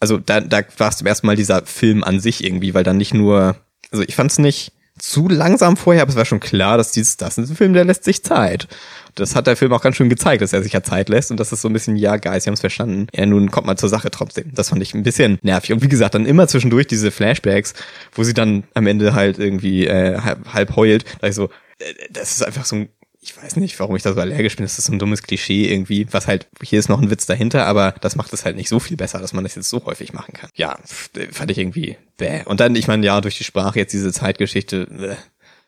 also 0.00 0.18
da, 0.18 0.40
da 0.40 0.62
war 0.78 0.88
es 0.88 0.96
zum 0.96 1.06
ersten 1.06 1.26
Mal 1.26 1.36
dieser 1.36 1.64
Film 1.64 2.02
an 2.02 2.20
sich 2.20 2.44
irgendwie, 2.44 2.74
weil 2.74 2.84
dann 2.84 2.96
nicht 2.96 3.14
nur, 3.14 3.56
also 3.92 4.04
ich 4.06 4.16
fand 4.16 4.32
es 4.32 4.38
nicht 4.38 4.72
zu 5.00 5.28
langsam 5.28 5.76
vorher, 5.76 6.02
aber 6.02 6.10
es 6.10 6.16
war 6.16 6.24
schon 6.24 6.40
klar, 6.40 6.76
dass 6.76 6.92
dieses, 6.92 7.16
das 7.16 7.38
ist 7.38 7.50
ein 7.50 7.56
Film, 7.56 7.72
der 7.72 7.84
lässt 7.84 8.04
sich 8.04 8.22
Zeit. 8.22 8.68
Das 9.14 9.34
hat 9.34 9.46
der 9.46 9.56
Film 9.56 9.72
auch 9.72 9.82
ganz 9.82 9.96
schön 9.96 10.08
gezeigt, 10.08 10.42
dass 10.42 10.52
er 10.52 10.62
sich 10.62 10.72
ja 10.72 10.82
Zeit 10.82 11.08
lässt 11.08 11.30
und 11.30 11.40
das 11.40 11.52
ist 11.52 11.62
so 11.62 11.68
ein 11.68 11.72
bisschen, 11.72 11.96
ja, 11.96 12.16
Guys, 12.16 12.44
wir 12.44 12.50
haben 12.50 12.54
es 12.54 12.60
verstanden. 12.60 13.06
Ja, 13.12 13.26
nun 13.26 13.50
kommt 13.50 13.66
mal 13.66 13.76
zur 13.76 13.88
Sache 13.88 14.10
trotzdem. 14.10 14.52
Das 14.54 14.68
fand 14.68 14.82
ich 14.82 14.94
ein 14.94 15.02
bisschen 15.02 15.38
nervig. 15.42 15.72
Und 15.72 15.82
wie 15.82 15.88
gesagt, 15.88 16.14
dann 16.14 16.26
immer 16.26 16.46
zwischendurch 16.48 16.86
diese 16.86 17.10
Flashbacks, 17.10 17.74
wo 18.12 18.22
sie 18.22 18.34
dann 18.34 18.64
am 18.74 18.86
Ende 18.86 19.14
halt 19.14 19.38
irgendwie 19.38 19.86
äh, 19.86 20.18
halb, 20.18 20.76
heult. 20.76 21.04
Da 21.20 21.28
ich 21.28 21.34
so, 21.34 21.46
äh, 21.78 21.92
das 22.10 22.32
ist 22.32 22.46
einfach 22.46 22.64
so 22.64 22.76
ein 22.76 22.88
ich 23.22 23.36
weiß 23.36 23.56
nicht, 23.56 23.78
warum 23.78 23.96
ich 23.96 24.02
da 24.02 24.14
so 24.14 24.20
allergisch 24.20 24.56
bin. 24.56 24.64
Das 24.64 24.78
ist 24.78 24.86
so 24.86 24.92
ein 24.92 24.98
dummes 24.98 25.22
Klischee 25.22 25.70
irgendwie, 25.70 26.06
was 26.10 26.26
halt, 26.26 26.48
hier 26.62 26.78
ist 26.78 26.88
noch 26.88 27.02
ein 27.02 27.10
Witz 27.10 27.26
dahinter, 27.26 27.66
aber 27.66 27.94
das 28.00 28.16
macht 28.16 28.32
es 28.32 28.46
halt 28.46 28.56
nicht 28.56 28.70
so 28.70 28.80
viel 28.80 28.96
besser, 28.96 29.18
dass 29.18 29.34
man 29.34 29.44
das 29.44 29.54
jetzt 29.56 29.68
so 29.68 29.84
häufig 29.84 30.14
machen 30.14 30.32
kann. 30.32 30.48
Ja, 30.54 30.78
fand 31.30 31.50
ich 31.50 31.58
irgendwie 31.58 31.98
bäh. 32.16 32.44
Und 32.46 32.60
dann, 32.60 32.74
ich 32.76 32.88
meine, 32.88 33.04
ja, 33.04 33.20
durch 33.20 33.36
die 33.36 33.44
Sprache 33.44 33.78
jetzt 33.78 33.92
diese 33.92 34.10
Zeitgeschichte, 34.10 34.86
bäh. 34.86 35.16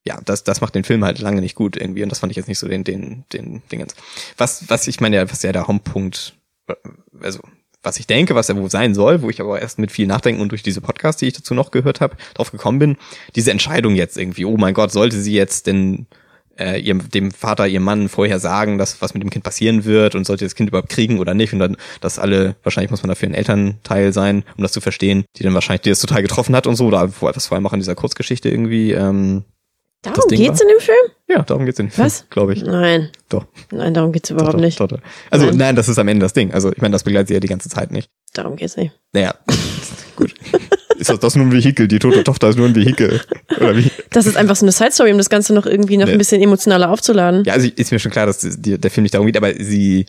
ja, 0.05 0.19
das, 0.25 0.45
das 0.45 0.63
macht 0.63 0.75
den 0.75 0.85
Film 0.85 1.05
halt 1.05 1.19
lange 1.19 1.43
nicht 1.43 1.55
gut 1.55 1.77
irgendwie 1.77 2.03
und 2.03 2.09
das 2.09 2.21
fand 2.21 2.31
ich 2.31 2.37
jetzt 2.37 2.49
nicht 2.49 2.59
so 2.59 2.69
den, 2.69 2.85
den, 2.85 3.25
den 3.35 3.63
Dingens. 3.71 3.95
Was, 4.39 4.71
was 4.71 4.87
ich 4.87 5.01
meine, 5.01 5.17
ja, 5.17 5.31
was 5.31 5.43
ja 5.43 5.53
der 5.53 5.69
Hauptpunkt, 5.69 6.35
also 7.21 7.41
was 7.83 7.99
ich 7.99 8.07
denke, 8.07 8.35
was 8.35 8.49
er 8.49 8.57
wohl 8.57 8.71
sein 8.71 8.95
soll, 8.95 9.21
wo 9.21 9.29
ich 9.29 9.41
aber 9.41 9.61
erst 9.61 9.79
mit 9.79 9.93
viel 9.93 10.07
Nachdenken 10.07 10.41
und 10.41 10.53
durch 10.53 10.63
diese 10.63 10.81
Podcasts, 10.81 11.19
die 11.19 11.27
ich 11.27 11.35
dazu 11.35 11.53
noch 11.53 11.71
gehört 11.71 12.01
habe, 12.01 12.17
drauf 12.33 12.51
gekommen 12.51 12.79
bin, 12.79 12.97
diese 13.35 13.51
Entscheidung 13.51 13.95
jetzt 13.95 14.17
irgendwie, 14.17 14.47
oh 14.47 14.57
mein 14.57 14.73
Gott, 14.73 14.93
sollte 14.93 15.21
sie 15.21 15.35
jetzt 15.35 15.67
denn 15.67 16.07
äh, 16.59 16.81
ihrem, 16.81 17.09
dem 17.11 17.31
Vater, 17.31 17.67
ihrem 17.67 17.83
Mann 17.85 18.09
vorher 18.09 18.39
sagen, 18.41 18.79
dass 18.79 19.01
was 19.03 19.15
mit 19.15 19.23
dem 19.23 19.31
Kind 19.31 19.45
passieren 19.45 19.85
wird 19.85 20.15
und 20.15 20.27
sollte 20.27 20.45
das 20.45 20.55
Kind 20.55 20.69
überhaupt 20.69 20.89
kriegen 20.91 21.19
oder 21.19 21.35
nicht 21.35 21.53
und 21.53 21.59
dann, 21.59 21.77
dass 22.01 22.19
alle, 22.19 22.57
wahrscheinlich 22.63 22.91
muss 22.91 23.03
man 23.03 23.09
dafür 23.09 23.29
ein 23.29 23.35
Elternteil 23.35 24.13
sein, 24.13 24.45
um 24.57 24.63
das 24.63 24.73
zu 24.73 24.81
verstehen, 24.81 25.25
die 25.37 25.43
dann 25.43 25.55
wahrscheinlich, 25.55 25.83
die 25.83 25.91
das 25.91 26.01
total 26.01 26.23
getroffen 26.23 26.55
hat 26.55 26.67
und 26.67 26.77
so, 26.77 26.87
oder 26.87 27.11
was 27.21 27.47
vor 27.47 27.57
allem 27.57 27.67
auch 27.67 27.73
in 27.73 27.81
dieser 27.81 27.95
Kurzgeschichte 27.95 28.49
irgendwie, 28.49 28.93
ähm, 28.93 29.45
Darum 30.05 30.25
geht's 30.29 30.59
war- 30.59 30.67
in 30.67 30.69
dem 30.77 30.81
Film? 30.81 30.97
ja, 31.29 31.43
darum 31.43 31.65
geht's 31.65 31.79
in 31.79 31.87
dem 31.87 31.93
Film, 31.93 32.05
Was? 32.07 32.27
glaube 32.29 32.55
ich. 32.55 32.63
Nein. 32.65 33.11
Doch. 33.29 33.47
Nein, 33.71 33.95
darum 33.95 34.11
geht's 34.11 34.31
überhaupt 34.31 34.55
doch, 34.55 34.61
nicht. 34.61 34.81
Doch, 34.81 34.89
doch. 34.89 34.99
Also 35.31 35.47
Nein. 35.47 35.57
nein. 35.59 35.77
das 35.77 35.89
ist 35.89 35.97
am 35.99 36.09
Ende 36.09 36.25
das 36.25 36.33
Ding. 36.33 36.53
Also 36.53 36.73
ich 36.73 36.83
meine, 36.83 36.91
das 36.93 37.05
begleitet 37.05 37.29
sie 37.29 37.35
ja 37.35 37.41
die 37.41 37.47
ganze 37.47 37.69
Zeit 37.69 37.93
nicht. 37.93 38.11
Darum 38.35 38.57
geht's 38.57 38.77
nicht. 38.77 38.93
Naja, 39.13 39.35
gut. 40.17 40.35
Ist 41.03 41.11
das, 41.11 41.21
das 41.21 41.37
nur 41.37 41.45
ein 41.47 41.53
Vehikel? 41.53 41.89
Die 41.89 41.99
tote 41.99 42.25
Tochter 42.25 42.49
ist 42.49 42.57
nur 42.57 42.67
ein 42.67 42.75
Vehikel. 42.75 43.21
Oder 43.59 43.77
wie? 43.77 43.91
Das 44.11 44.27
ist 44.27 44.37
einfach 44.37 44.57
so 44.57 44.65
eine 44.65 44.73
Side-Story, 44.73 45.13
um 45.13 45.19
das 45.19 45.29
Ganze 45.31 45.53
noch 45.53 45.67
irgendwie 45.67 45.97
noch 45.97 46.07
Nee. 46.07 46.13
ein 46.13 46.19
bisschen 46.19 46.41
emotionaler 46.41 46.91
aufzuladen. 46.91 47.45
Ja, 47.45 47.53
also 47.55 47.69
ist 47.75 47.93
mir 47.93 47.99
schon 47.99 48.13
klar, 48.13 48.27
dass 48.27 48.39
die, 48.41 48.79
der 48.79 48.91
Film 48.91 49.03
nicht 49.03 49.15
darum 49.15 49.27
geht, 49.27 49.37
aber 49.37 49.53
sie, 49.55 50.07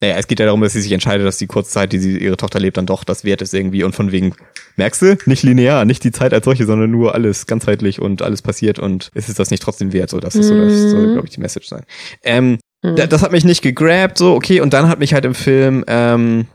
naja, 0.00 0.16
es 0.16 0.26
geht 0.28 0.38
ja 0.40 0.46
darum, 0.46 0.60
dass 0.60 0.72
sie 0.72 0.80
sich 0.80 0.92
entscheidet, 0.92 1.26
dass 1.26 1.38
die 1.38 1.46
Kurzzeit, 1.48 1.92
die 1.92 1.98
sie 1.98 2.16
ihre 2.18 2.36
Tochter 2.36 2.60
lebt, 2.60 2.76
dann 2.76 2.86
doch 2.86 3.04
das 3.04 3.24
wert 3.24 3.42
ist 3.42 3.52
irgendwie 3.52 3.82
und 3.84 3.94
von 3.94 4.12
wegen, 4.12 4.34
merkst 4.76 5.02
du, 5.02 5.18
nicht 5.26 5.42
linear, 5.42 5.84
nicht 5.84 6.04
die 6.04 6.12
Zeit 6.12 6.32
als 6.32 6.44
solche, 6.44 6.66
sondern 6.66 6.90
nur 6.90 7.14
alles 7.14 7.46
ganzheitlich 7.46 8.00
und 8.00 8.22
alles 8.22 8.40
passiert 8.42 8.78
und 8.78 9.10
ist 9.14 9.28
es 9.28 9.34
das 9.34 9.50
nicht 9.50 9.62
trotzdem 9.62 9.92
wert? 9.92 10.10
So, 10.10 10.20
das 10.20 10.36
ist 10.36 10.46
so, 10.48 10.54
das 10.56 10.90
soll, 10.92 11.10
glaube 11.12 11.26
ich, 11.26 11.34
die 11.34 11.40
Message 11.40 11.66
sein. 11.68 11.84
Ähm, 12.22 12.58
Mhm. 12.84 12.94
da, 12.94 13.08
das 13.08 13.22
hat 13.22 13.32
mich 13.32 13.44
nicht 13.44 13.60
gegrabt, 13.62 14.18
so, 14.18 14.34
okay, 14.36 14.60
und 14.60 14.72
dann 14.72 14.88
hat 14.88 15.00
mich 15.00 15.12
halt 15.12 15.24
im 15.24 15.34
Film, 15.34 15.84
ähm, 15.88 16.46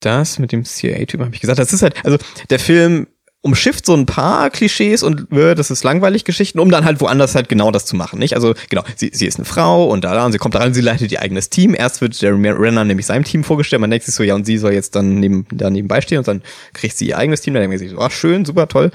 das 0.00 0.38
mit 0.38 0.52
dem 0.52 0.64
CIA-Typen 0.64 1.24
habe 1.26 1.34
ich 1.34 1.40
gesagt, 1.40 1.58
das 1.58 1.72
ist 1.72 1.82
halt, 1.82 1.96
also 2.04 2.16
der 2.48 2.60
Film 2.60 3.08
umschifft 3.44 3.84
so 3.84 3.94
ein 3.94 4.06
paar 4.06 4.48
Klischees 4.48 5.02
und 5.02 5.30
äh, 5.30 5.54
das 5.54 5.70
ist 5.70 5.84
langweilig 5.84 6.24
Geschichten, 6.24 6.58
um 6.58 6.70
dann 6.70 6.86
halt 6.86 7.02
woanders 7.02 7.34
halt 7.34 7.50
genau 7.50 7.70
das 7.70 7.84
zu 7.84 7.94
machen, 7.94 8.18
nicht? 8.18 8.34
Also 8.34 8.54
genau, 8.70 8.82
sie, 8.96 9.10
sie 9.12 9.26
ist 9.26 9.36
eine 9.36 9.44
Frau 9.44 9.84
und 9.84 10.02
da, 10.02 10.14
da 10.14 10.24
und 10.24 10.32
sie 10.32 10.38
kommt 10.38 10.54
da 10.54 10.60
rein, 10.60 10.72
sie 10.72 10.80
leitet 10.80 11.12
ihr 11.12 11.20
eigenes 11.20 11.50
Team. 11.50 11.74
Erst 11.74 12.00
wird 12.00 12.18
Jeremy 12.18 12.48
Renner 12.48 12.84
nämlich 12.84 13.04
seinem 13.04 13.24
Team 13.24 13.44
vorgestellt, 13.44 13.80
man 13.80 13.90
denkt 13.90 14.06
sich 14.06 14.14
so, 14.14 14.22
ja 14.22 14.34
und 14.34 14.46
sie 14.46 14.56
soll 14.56 14.72
jetzt 14.72 14.96
dann 14.96 15.20
neben, 15.20 15.46
da 15.52 15.68
nebenbei 15.68 16.00
stehen 16.00 16.18
und 16.18 16.26
dann 16.26 16.42
kriegt 16.72 16.96
sie 16.96 17.08
ihr 17.08 17.18
eigenes 17.18 17.42
Team, 17.42 17.52
dann 17.52 17.60
denkt 17.60 17.72
man 17.72 17.78
sich 17.78 17.90
so, 17.90 17.98
ah 17.98 18.08
schön, 18.08 18.46
super, 18.46 18.66
toll. 18.66 18.90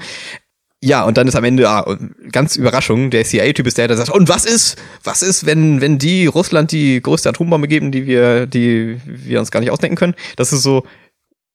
Ja, 0.82 1.04
und 1.04 1.16
dann 1.16 1.28
ist 1.28 1.36
am 1.36 1.44
Ende, 1.44 1.68
ah, 1.68 1.96
ganz 2.32 2.56
Überraschung, 2.56 3.10
der 3.10 3.24
CIA-Typ 3.24 3.66
ist 3.66 3.78
der, 3.78 3.86
der 3.86 3.98
sagt, 3.98 4.10
und 4.10 4.30
was 4.30 4.46
ist, 4.46 4.78
was 5.04 5.22
ist, 5.22 5.46
wenn, 5.46 5.80
wenn 5.80 5.98
die 5.98 6.26
Russland 6.26 6.72
die 6.72 7.00
größte 7.02 7.28
Atombombe 7.28 7.68
geben, 7.68 7.92
die 7.92 8.06
wir, 8.06 8.46
die 8.46 8.98
wir 9.04 9.38
uns 9.38 9.50
gar 9.50 9.60
nicht 9.60 9.70
ausdenken 9.70 9.96
können? 9.96 10.14
Das 10.36 10.54
ist 10.54 10.62
so, 10.62 10.84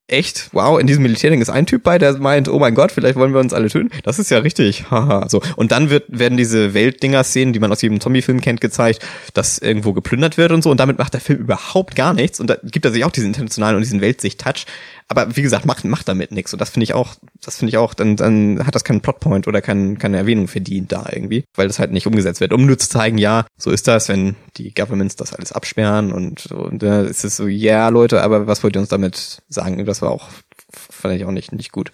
echt, 0.07 0.49
wow, 0.53 0.79
in 0.79 0.85
diesem 0.85 1.01
Militärding 1.01 1.41
ist 1.41 1.49
ein 1.49 1.65
Typ 1.65 1.81
bei, 1.83 1.97
der 1.97 2.17
meint, 2.17 2.47
oh 2.47 2.59
mein 2.59 2.75
Gott, 2.75 2.91
vielleicht 2.91 3.15
wollen 3.15 3.33
wir 3.33 3.39
uns 3.39 3.53
alle 3.53 3.69
töten. 3.69 3.89
Das 4.03 4.19
ist 4.19 4.29
ja 4.29 4.37
richtig, 4.37 4.91
haha, 4.91 5.27
so. 5.29 5.41
Und 5.55 5.71
dann 5.71 5.89
wird, 5.89 6.05
werden 6.07 6.37
diese 6.37 6.75
Weltdinger-Szenen, 6.75 7.53
die 7.53 7.59
man 7.59 7.71
aus 7.71 7.81
jedem 7.81 7.99
Zombie-Film 7.99 8.39
kennt, 8.39 8.61
gezeigt, 8.61 9.05
dass 9.33 9.57
irgendwo 9.57 9.93
geplündert 9.93 10.37
wird 10.37 10.51
und 10.51 10.63
so. 10.63 10.69
Und 10.69 10.79
damit 10.79 10.99
macht 10.99 11.13
der 11.13 11.21
Film 11.21 11.39
überhaupt 11.39 11.95
gar 11.95 12.13
nichts. 12.13 12.39
Und 12.39 12.49
da 12.49 12.57
gibt 12.63 12.85
er 12.85 12.91
sich 12.91 13.03
auch 13.03 13.11
diesen 13.11 13.27
internationalen 13.27 13.77
und 13.77 13.81
diesen 13.81 14.01
Weltsicht-Touch. 14.01 14.65
Aber 15.07 15.35
wie 15.35 15.41
gesagt, 15.41 15.65
macht, 15.65 15.83
macht 15.83 16.07
damit 16.07 16.31
nichts. 16.31 16.53
Und 16.53 16.59
das 16.59 16.71
finde 16.71 16.85
ich 16.85 16.93
auch, 16.93 17.15
das 17.41 17.57
finde 17.57 17.69
ich 17.69 17.77
auch, 17.77 17.93
dann, 17.93 18.15
dann 18.15 18.65
hat 18.65 18.73
das 18.73 18.83
keinen 18.83 19.01
Plotpoint 19.01 19.47
oder 19.47 19.61
kein, 19.61 19.99
keine 19.99 20.17
Erwähnung 20.17 20.47
verdient 20.47 20.91
da 20.91 21.05
irgendwie, 21.11 21.43
weil 21.55 21.67
das 21.67 21.77
halt 21.77 21.91
nicht 21.91 22.07
umgesetzt 22.07 22.41
wird. 22.41 22.53
Um 22.53 22.65
nur 22.65 22.77
zu 22.77 22.89
zeigen, 22.89 23.17
ja, 23.17 23.45
so 23.57 23.69
ist 23.69 23.87
das, 23.87 24.09
wenn 24.09 24.35
die 24.57 24.73
Governments 24.73 25.15
das 25.15 25.33
alles 25.33 25.51
absperren 25.51 26.11
und, 26.11 26.47
und 26.47 26.81
da 26.81 27.01
ist 27.01 27.23
es 27.23 27.37
so, 27.37 27.47
ja, 27.47 27.81
yeah, 27.81 27.89
Leute, 27.89 28.23
aber 28.23 28.47
was 28.47 28.63
wollt 28.63 28.75
ihr 28.75 28.79
uns 28.79 28.89
damit 28.89 29.43
sagen? 29.47 29.85
Das 29.85 30.01
war 30.01 30.09
auch, 30.09 30.29
fand 30.71 31.15
ich 31.15 31.25
auch 31.25 31.31
nicht, 31.31 31.51
nicht 31.51 31.71
gut. 31.71 31.91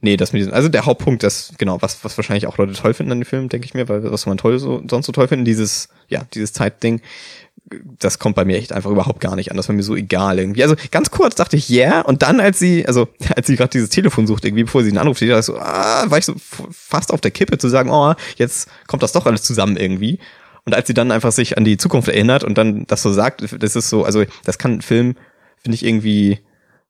Nee, 0.00 0.16
das 0.16 0.32
mit 0.32 0.40
diesem, 0.40 0.52
also 0.52 0.68
der 0.68 0.86
Hauptpunkt, 0.86 1.22
das, 1.24 1.52
genau, 1.58 1.82
was, 1.82 2.04
was 2.04 2.16
wahrscheinlich 2.16 2.46
auch 2.46 2.56
Leute 2.56 2.72
toll 2.72 2.94
finden 2.94 3.12
an 3.12 3.20
dem 3.20 3.26
Film, 3.26 3.48
denke 3.48 3.66
ich 3.66 3.74
mir, 3.74 3.88
weil 3.88 4.10
was 4.10 4.26
man 4.26 4.38
toll 4.38 4.58
so, 4.58 4.82
sonst 4.88 5.06
so 5.06 5.12
toll 5.12 5.26
finden, 5.26 5.44
dieses, 5.44 5.88
ja, 6.08 6.24
dieses 6.34 6.52
Zeitding, 6.52 7.00
das 7.98 8.18
kommt 8.18 8.36
bei 8.36 8.44
mir 8.44 8.56
echt 8.56 8.72
einfach 8.72 8.90
überhaupt 8.90 9.20
gar 9.20 9.36
nicht 9.36 9.50
an. 9.50 9.56
Das 9.56 9.68
war 9.68 9.74
mir 9.74 9.82
so 9.82 9.96
egal 9.96 10.38
irgendwie. 10.38 10.62
Also 10.62 10.74
ganz 10.90 11.10
kurz 11.10 11.34
dachte 11.34 11.56
ich, 11.56 11.68
ja, 11.68 11.88
yeah, 11.88 12.00
und 12.02 12.22
dann, 12.22 12.40
als 12.40 12.58
sie, 12.58 12.86
also 12.86 13.08
als 13.36 13.46
sie 13.46 13.56
gerade 13.56 13.70
dieses 13.70 13.90
Telefon 13.90 14.26
sucht, 14.26 14.44
irgendwie, 14.44 14.64
bevor 14.64 14.82
sie 14.82 14.88
einen 14.90 14.98
Anruf 14.98 15.16
steht, 15.16 15.44
so, 15.44 15.58
ah, 15.58 16.04
war 16.08 16.18
ich 16.18 16.24
so 16.24 16.34
fast 16.70 17.12
auf 17.12 17.20
der 17.20 17.30
Kippe 17.30 17.58
zu 17.58 17.68
sagen, 17.68 17.90
oh, 17.90 18.14
jetzt 18.36 18.68
kommt 18.86 19.02
das 19.02 19.12
doch 19.12 19.26
alles 19.26 19.42
zusammen 19.42 19.76
irgendwie. 19.76 20.18
Und 20.64 20.74
als 20.74 20.86
sie 20.86 20.94
dann 20.94 21.12
einfach 21.12 21.32
sich 21.32 21.56
an 21.56 21.64
die 21.64 21.78
Zukunft 21.78 22.08
erinnert 22.08 22.44
und 22.44 22.58
dann 22.58 22.86
das 22.86 23.02
so 23.02 23.12
sagt, 23.12 23.42
das 23.62 23.76
ist 23.76 23.88
so, 23.88 24.04
also 24.04 24.24
das 24.44 24.58
kann 24.58 24.74
ein 24.74 24.82
Film, 24.82 25.16
finde 25.62 25.76
ich, 25.76 25.84
irgendwie 25.84 26.40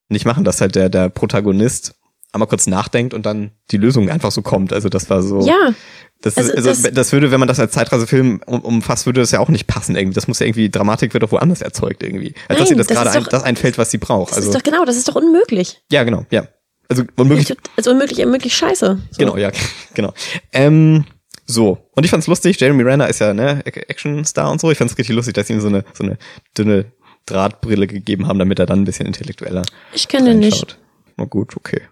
nicht 0.09 0.25
machen, 0.25 0.45
dass 0.45 0.61
halt 0.61 0.75
der, 0.75 0.89
der 0.89 1.09
Protagonist 1.11 1.95
einmal 2.33 2.49
kurz 2.49 2.67
nachdenkt 2.67 3.15
und 3.15 3.25
dann 3.27 3.53
die 3.71 3.77
Lösung 3.77 4.11
einfach 4.11 4.31
so 4.31 4.43
kommt. 4.43 4.73
Also 4.73 4.89
das 4.89 5.09
war 5.11 5.23
so. 5.23 5.47
Ja. 5.47 5.73
Das, 6.21 6.37
also, 6.37 6.53
also 6.53 6.69
das, 6.69 6.83
das 6.83 7.13
würde, 7.13 7.31
wenn 7.31 7.39
man 7.39 7.49
das 7.49 7.61
als 7.61 7.73
Zeitreisefilm 7.73 8.41
um, 8.45 8.61
umfasst, 8.61 9.07
würde 9.07 9.21
das 9.21 9.31
ja 9.31 9.39
auch 9.39 9.49
nicht 9.49 9.67
passen 9.67 9.95
irgendwie. 9.95 10.15
Das 10.15 10.27
muss 10.27 10.41
ja 10.41 10.47
irgendwie, 10.47 10.69
Dramatik 10.69 11.15
wird 11.15 11.23
doch 11.23 11.31
woanders 11.31 11.63
erzeugt 11.63 12.03
irgendwie. 12.03 12.35
Als 12.49 12.59
Nein, 12.59 12.59
dass 12.59 12.71
ihr 12.71 12.77
das, 12.77 12.87
das 12.89 12.97
gerade 12.97 13.11
ein, 13.13 13.27
das 13.31 13.43
einfällt, 13.45 13.79
was 13.79 13.91
sie 13.91 13.99
braucht. 13.99 14.33
Das 14.33 14.39
also, 14.39 14.51
ist 14.51 14.57
doch 14.57 14.63
genau, 14.65 14.85
das 14.85 14.97
ist 14.97 15.09
doch 15.09 15.15
unmöglich. 15.15 15.81
Ja, 15.93 16.03
genau, 16.03 16.27
ja. 16.31 16.49
Also 16.89 17.05
unmöglich. 17.17 17.55
Also 17.77 17.91
unmöglich, 17.93 18.25
unmöglich 18.25 18.55
scheiße. 18.55 18.99
So. 19.11 19.19
Genau, 19.19 19.37
ja, 19.37 19.53
genau. 19.95 20.13
Ähm, 20.53 21.05
so. 21.47 21.79
Und 21.93 22.05
ich 22.05 22.11
fand's 22.11 22.27
lustig, 22.27 22.59
Jeremy 22.61 22.83
Renner 22.83 23.09
ist 23.09 23.21
ja, 23.21 23.33
ne, 23.33 23.63
Actionstar 23.65 24.51
und 24.51 24.61
so. 24.61 24.71
Ich 24.71 24.79
fand's 24.79 24.99
richtig 24.99 25.15
lustig, 25.15 25.35
dass 25.35 25.47
sie 25.47 25.53
ihm 25.53 25.61
so 25.61 25.69
eine, 25.69 25.85
so 25.95 26.03
eine 26.03 26.19
dünne 26.57 26.87
Drahtbrille 27.27 27.87
gegeben 27.87 28.27
haben, 28.27 28.39
damit 28.39 28.59
er 28.59 28.67
dann 28.67 28.81
ein 28.81 28.85
bisschen 28.85 29.07
intellektueller 29.07 29.63
Ich 29.93 30.09
kenne 30.09 30.31
den 30.31 30.41
nicht. 30.41 30.79
Na 31.17 31.25
gut, 31.25 31.57
okay. 31.57 31.83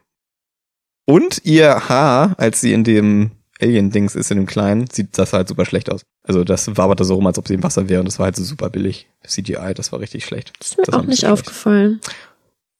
Und 1.06 1.40
ihr 1.44 1.88
Haar, 1.88 2.34
als 2.38 2.60
sie 2.60 2.72
in 2.72 2.84
dem 2.84 3.30
Alien-Dings 3.60 4.14
ist, 4.14 4.30
in 4.30 4.36
dem 4.36 4.46
Kleinen, 4.46 4.86
sieht 4.90 5.16
das 5.16 5.32
halt 5.32 5.48
super 5.48 5.64
schlecht 5.64 5.90
aus. 5.90 6.02
Also 6.22 6.44
das 6.44 6.76
war 6.76 6.90
aber 6.90 7.02
so 7.02 7.14
rum, 7.14 7.26
als 7.26 7.38
ob 7.38 7.48
sie 7.48 7.54
im 7.54 7.62
Wasser 7.62 7.88
wäre 7.88 8.00
und 8.00 8.06
das 8.06 8.18
war 8.18 8.24
halt 8.24 8.36
so 8.36 8.44
super 8.44 8.68
billig. 8.68 9.08
CGI, 9.26 9.72
das 9.74 9.92
war 9.92 10.00
richtig 10.00 10.24
schlecht. 10.24 10.52
Das 10.58 10.70
ist 10.70 10.78
mir 10.78 10.84
das 10.84 10.94
auch 10.94 11.04
nicht 11.04 11.24
aufgefallen. 11.26 12.00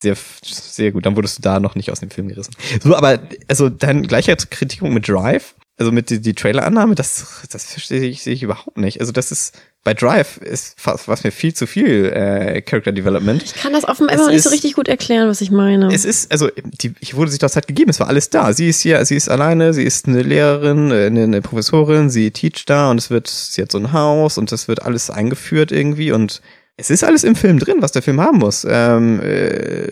Sehr, 0.03 0.17
sehr 0.43 0.93
gut. 0.93 1.07
Dann 1.07 1.17
wurdest 1.17 1.39
du 1.39 1.43
da 1.43 1.61
noch 1.61 1.75
nicht 1.75 1.91
aus 1.91 2.01
dem 2.01 2.11
Film 2.11 2.29
gerissen. 2.29 2.55
So, 2.83 2.95
aber 2.95 3.21
also 3.49 3.71
dann 3.71 4.07
gleicher 4.07 4.37
Kritikung 4.37 4.93
mit 4.93 5.09
Drive, 5.09 5.55
also 5.79 5.93
mit 5.93 6.11
die, 6.11 6.21
die 6.21 6.35
Trailer-Annahme, 6.35 6.95
das, 6.95 7.47
das 7.51 7.65
verstehe 7.65 8.03
ich, 8.03 8.23
sehe 8.23 8.35
ich 8.35 8.43
überhaupt 8.43 8.77
nicht. 8.77 9.01
Also 9.01 9.13
das 9.13 9.33
ist, 9.33 9.57
bei 9.87 9.95
Drive 9.95 10.39
ist 10.39 10.75
fast, 10.81 11.07
was 11.07 11.23
mir 11.23 11.31
viel 11.31 11.55
zu 11.55 11.65
viel 11.65 12.07
äh, 12.07 12.61
Character 12.61 12.91
Development. 12.91 13.41
Ich 13.41 13.55
kann 13.55 13.73
das 13.73 13.85
offenbar 13.85 14.17
immer 14.17 14.25
noch 14.25 14.33
nicht 14.33 14.43
so 14.43 14.51
richtig 14.51 14.75
gut 14.75 14.89
erklären, 14.89 15.29
was 15.29 15.41
ich 15.41 15.53
meine. 15.53 15.95
Es 15.95 16.05
ist, 16.05 16.33
also, 16.33 16.51
die, 16.83 16.93
ich 16.99 17.15
wurde 17.15 17.31
sich 17.31 17.39
das 17.39 17.55
halt 17.55 17.69
gegeben, 17.69 17.91
es 17.91 18.01
war 18.01 18.09
alles 18.09 18.29
da. 18.29 18.53
Sie 18.53 18.69
ist 18.69 18.81
hier, 18.81 19.05
sie 19.05 19.15
ist 19.15 19.29
alleine, 19.29 19.73
sie 19.75 19.85
ist 19.85 20.09
eine 20.09 20.23
Lehrerin, 20.23 20.91
äh, 20.91 21.07
eine, 21.07 21.23
eine 21.23 21.41
Professorin, 21.41 22.11
sie 22.11 22.33
teacht 22.33 22.69
da 22.69 22.91
und 22.91 22.99
es 22.99 23.11
wird, 23.11 23.29
sie 23.29 23.63
hat 23.63 23.71
so 23.71 23.79
ein 23.79 23.93
Haus 23.93 24.39
und 24.39 24.51
es 24.51 24.67
wird 24.67 24.83
alles 24.83 25.09
eingeführt 25.09 25.71
irgendwie 25.71 26.11
und 26.11 26.43
es 26.77 26.91
ist 26.91 27.05
alles 27.05 27.23
im 27.23 27.37
Film 27.37 27.61
drin, 27.61 27.77
was 27.79 27.93
der 27.93 28.03
Film 28.03 28.21
haben 28.21 28.39
muss. 28.39 28.67
Ähm, 28.69 29.21
äh, 29.23 29.89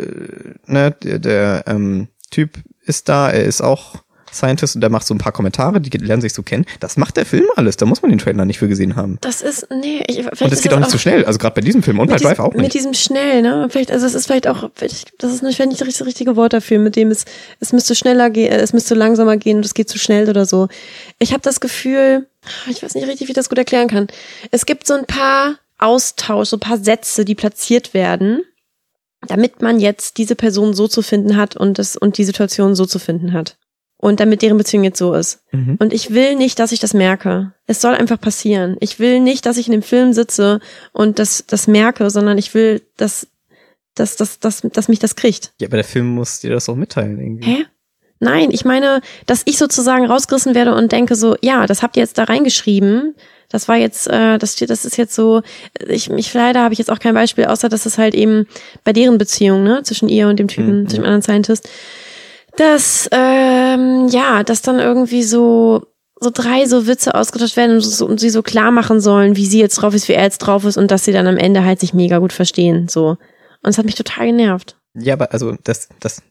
ne, 0.66 0.90
der, 1.04 1.20
der 1.20 1.64
ähm, 1.68 2.08
Typ 2.32 2.58
ist 2.84 3.08
da, 3.08 3.30
er 3.30 3.44
ist 3.44 3.60
auch 3.60 4.02
Scientist 4.34 4.74
und 4.74 4.80
der 4.80 4.90
macht 4.90 5.06
so 5.06 5.14
ein 5.14 5.18
paar 5.18 5.32
Kommentare, 5.32 5.80
die 5.80 5.96
lernen 5.98 6.22
sich 6.22 6.32
so 6.32 6.42
kennen. 6.42 6.66
Das 6.80 6.96
macht 6.96 7.16
der 7.16 7.26
Film 7.26 7.46
alles. 7.56 7.76
Da 7.76 7.86
muss 7.86 8.02
man 8.02 8.10
den 8.10 8.18
Trailer 8.18 8.44
nicht 8.44 8.58
für 8.58 8.68
gesehen 8.68 8.96
haben. 8.96 9.18
Das 9.20 9.42
ist, 9.42 9.68
nee, 9.70 10.02
ich, 10.06 10.16
vielleicht 10.16 10.42
Und 10.42 10.52
es 10.52 10.62
geht 10.62 10.72
auch 10.72 10.78
nicht 10.78 10.90
so 10.90 10.98
schnell. 10.98 11.24
Also 11.24 11.38
gerade 11.38 11.54
bei 11.54 11.60
diesem 11.60 11.82
Film 11.82 11.98
und 11.98 12.08
bei 12.08 12.16
Drive 12.16 12.38
auch 12.38 12.52
nicht. 12.52 12.62
Mit 12.62 12.74
diesem 12.74 12.94
schnell, 12.94 13.42
ne? 13.42 13.68
Vielleicht, 13.70 13.90
also 13.90 14.06
es 14.06 14.14
ist 14.14 14.26
vielleicht 14.26 14.46
auch, 14.46 14.70
das 14.74 15.32
ist 15.32 15.42
nicht, 15.42 15.58
nicht 15.58 15.80
das 15.80 16.04
richtige 16.04 16.36
Wort 16.36 16.52
dafür, 16.52 16.78
mit 16.78 16.96
dem 16.96 17.10
es, 17.10 17.24
es 17.60 17.72
müsste 17.72 17.94
schneller 17.94 18.30
gehen, 18.30 18.52
es 18.52 18.72
müsste 18.72 18.94
langsamer 18.94 19.36
gehen 19.36 19.58
und 19.58 19.64
es 19.64 19.74
geht 19.74 19.88
zu 19.88 19.98
schnell 19.98 20.28
oder 20.28 20.46
so. 20.46 20.68
Ich 21.18 21.32
habe 21.32 21.42
das 21.42 21.60
Gefühl, 21.60 22.26
ich 22.68 22.82
weiß 22.82 22.94
nicht 22.94 23.06
richtig, 23.06 23.28
wie 23.28 23.32
ich 23.32 23.36
das 23.36 23.48
gut 23.48 23.58
erklären 23.58 23.88
kann. 23.88 24.08
Es 24.50 24.66
gibt 24.66 24.86
so 24.86 24.94
ein 24.94 25.06
paar 25.06 25.56
Austausch, 25.78 26.48
so 26.48 26.56
ein 26.56 26.60
paar 26.60 26.78
Sätze, 26.78 27.24
die 27.24 27.34
platziert 27.34 27.94
werden 27.94 28.42
damit 29.26 29.62
man 29.62 29.80
jetzt 29.80 30.18
diese 30.18 30.36
Person 30.36 30.74
so 30.74 30.86
zu 30.86 31.00
finden 31.00 31.38
hat 31.38 31.56
und 31.56 31.78
das 31.78 31.96
und 31.96 32.18
die 32.18 32.24
Situation 32.24 32.74
so 32.74 32.84
zu 32.84 32.98
finden 32.98 33.32
hat 33.32 33.56
und 34.04 34.20
damit 34.20 34.42
deren 34.42 34.58
Beziehung 34.58 34.84
jetzt 34.84 34.98
so 34.98 35.14
ist. 35.14 35.40
Mhm. 35.50 35.76
Und 35.78 35.94
ich 35.94 36.10
will 36.10 36.36
nicht, 36.36 36.58
dass 36.58 36.72
ich 36.72 36.78
das 36.78 36.92
merke. 36.92 37.54
Es 37.66 37.80
soll 37.80 37.94
einfach 37.94 38.20
passieren. 38.20 38.76
Ich 38.80 38.98
will 38.98 39.18
nicht, 39.18 39.46
dass 39.46 39.56
ich 39.56 39.66
in 39.66 39.72
dem 39.72 39.80
Film 39.80 40.12
sitze 40.12 40.60
und 40.92 41.18
das, 41.18 41.46
das 41.46 41.66
merke, 41.68 42.10
sondern 42.10 42.36
ich 42.36 42.52
will, 42.52 42.82
dass, 42.98 43.26
dass, 43.94 44.16
dass, 44.16 44.38
dass, 44.40 44.60
dass 44.60 44.88
mich 44.88 44.98
das 44.98 45.16
kriegt. 45.16 45.54
Ja, 45.58 45.68
aber 45.68 45.78
der 45.78 45.84
Film 45.84 46.08
muss 46.08 46.40
dir 46.40 46.50
das 46.50 46.68
auch 46.68 46.76
mitteilen 46.76 47.18
irgendwie. 47.18 47.50
Hä? 47.50 47.64
Nein, 48.20 48.50
ich 48.50 48.66
meine, 48.66 49.00
dass 49.24 49.40
ich 49.46 49.56
sozusagen 49.56 50.04
rausgerissen 50.04 50.54
werde 50.54 50.74
und 50.74 50.92
denke 50.92 51.14
so, 51.14 51.36
ja, 51.40 51.66
das 51.66 51.82
habt 51.82 51.96
ihr 51.96 52.02
jetzt 52.02 52.18
da 52.18 52.24
reingeschrieben. 52.24 53.14
Das 53.48 53.68
war 53.68 53.76
jetzt, 53.76 54.06
äh, 54.08 54.36
das 54.36 54.52
steht, 54.52 54.68
das 54.68 54.84
ist 54.84 54.98
jetzt 54.98 55.14
so, 55.14 55.40
ich, 55.88 56.10
mich 56.10 56.34
leider 56.34 56.60
habe 56.60 56.74
ich 56.74 56.78
jetzt 56.78 56.90
auch 56.90 56.98
kein 56.98 57.14
Beispiel, 57.14 57.46
außer 57.46 57.70
dass 57.70 57.86
es 57.86 57.96
halt 57.96 58.14
eben 58.14 58.46
bei 58.84 58.92
deren 58.92 59.16
Beziehung, 59.16 59.62
ne, 59.62 59.82
zwischen 59.82 60.10
ihr 60.10 60.28
und 60.28 60.38
dem 60.38 60.48
Typen, 60.48 60.82
mhm. 60.82 60.88
zwischen 60.88 61.04
dem 61.04 61.06
anderen 61.06 61.22
Scientist, 61.22 61.70
dass 62.56 63.08
ähm, 63.12 64.08
ja, 64.08 64.42
dass 64.42 64.62
dann 64.62 64.78
irgendwie 64.78 65.22
so 65.22 65.86
so 66.20 66.30
drei 66.32 66.66
so 66.66 66.86
Witze 66.86 67.14
ausgetauscht 67.14 67.56
werden 67.56 67.76
und, 67.76 67.80
so, 67.80 68.06
und 68.06 68.18
sie 68.18 68.30
so 68.30 68.42
klar 68.42 68.70
machen 68.70 69.00
sollen, 69.00 69.36
wie 69.36 69.46
sie 69.46 69.60
jetzt 69.60 69.76
drauf 69.76 69.94
ist, 69.94 70.08
wie 70.08 70.12
er 70.12 70.22
jetzt 70.22 70.38
drauf 70.38 70.64
ist 70.64 70.76
und 70.76 70.90
dass 70.90 71.04
sie 71.04 71.12
dann 71.12 71.26
am 71.26 71.36
Ende 71.36 71.64
halt 71.64 71.80
sich 71.80 71.94
mega 71.94 72.18
gut 72.18 72.32
verstehen, 72.32 72.88
so. 72.88 73.18
Und 73.62 73.70
es 73.70 73.78
hat 73.78 73.84
mich 73.86 73.94
total 73.94 74.26
genervt. 74.26 74.76
Ja, 74.94 75.14
aber 75.14 75.32
also 75.32 75.56
das 75.64 75.88
das 76.00 76.22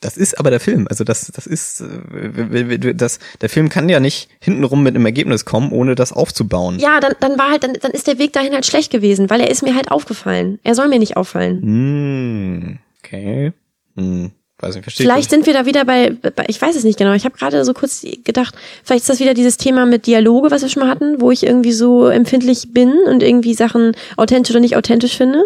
das 0.00 0.16
ist 0.16 0.38
aber 0.38 0.50
der 0.50 0.60
Film. 0.60 0.86
Also 0.88 1.04
das 1.04 1.30
das 1.34 1.46
ist 1.46 1.80
äh, 1.80 2.94
das 2.94 3.18
der 3.40 3.48
Film 3.48 3.68
kann 3.68 3.88
ja 3.88 4.00
nicht 4.00 4.28
hintenrum 4.40 4.82
mit 4.82 4.94
einem 4.94 5.06
Ergebnis 5.06 5.44
kommen, 5.44 5.72
ohne 5.72 5.94
das 5.94 6.12
aufzubauen. 6.12 6.78
Ja, 6.78 7.00
dann 7.00 7.14
dann 7.20 7.38
war 7.38 7.50
halt 7.50 7.64
dann, 7.64 7.74
dann 7.74 7.92
ist 7.92 8.06
der 8.06 8.18
Weg 8.18 8.32
dahin 8.32 8.52
halt 8.52 8.66
schlecht 8.66 8.90
gewesen, 8.90 9.30
weil 9.30 9.40
er 9.40 9.50
ist 9.50 9.62
mir 9.62 9.74
halt 9.74 9.90
aufgefallen. 9.90 10.58
Er 10.64 10.74
soll 10.74 10.88
mir 10.88 10.98
nicht 10.98 11.16
auffallen. 11.16 11.62
Hm, 11.62 12.78
okay. 13.02 13.52
Hm. 13.96 14.32
Weiß 14.60 14.74
nicht, 14.74 14.84
verstehe 14.84 15.06
vielleicht 15.06 15.30
sind 15.30 15.46
wir 15.46 15.54
da 15.54 15.64
wieder 15.64 15.84
bei, 15.84 16.10
bei 16.10 16.44
ich 16.48 16.60
weiß 16.60 16.76
es 16.76 16.84
nicht 16.84 16.98
genau, 16.98 17.14
ich 17.14 17.24
habe 17.24 17.36
gerade 17.36 17.64
so 17.64 17.72
kurz 17.72 18.04
gedacht, 18.24 18.54
vielleicht 18.84 19.02
ist 19.02 19.08
das 19.08 19.20
wieder 19.20 19.32
dieses 19.32 19.56
Thema 19.56 19.86
mit 19.86 20.06
Dialoge, 20.06 20.50
was 20.50 20.62
wir 20.62 20.68
schon 20.68 20.82
mal 20.82 20.90
hatten, 20.90 21.20
wo 21.20 21.30
ich 21.30 21.44
irgendwie 21.44 21.72
so 21.72 22.08
empfindlich 22.08 22.74
bin 22.74 22.92
und 23.06 23.22
irgendwie 23.22 23.54
Sachen 23.54 23.96
authentisch 24.16 24.50
oder 24.50 24.60
nicht 24.60 24.76
authentisch 24.76 25.16
finde. 25.16 25.42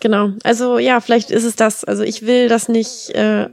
Genau, 0.00 0.30
also 0.44 0.78
ja, 0.78 1.00
vielleicht 1.00 1.30
ist 1.30 1.44
es 1.44 1.56
das. 1.56 1.84
Also 1.84 2.04
ich 2.04 2.24
will 2.24 2.48
das 2.48 2.68
nicht, 2.68 3.10
äh, 3.10 3.48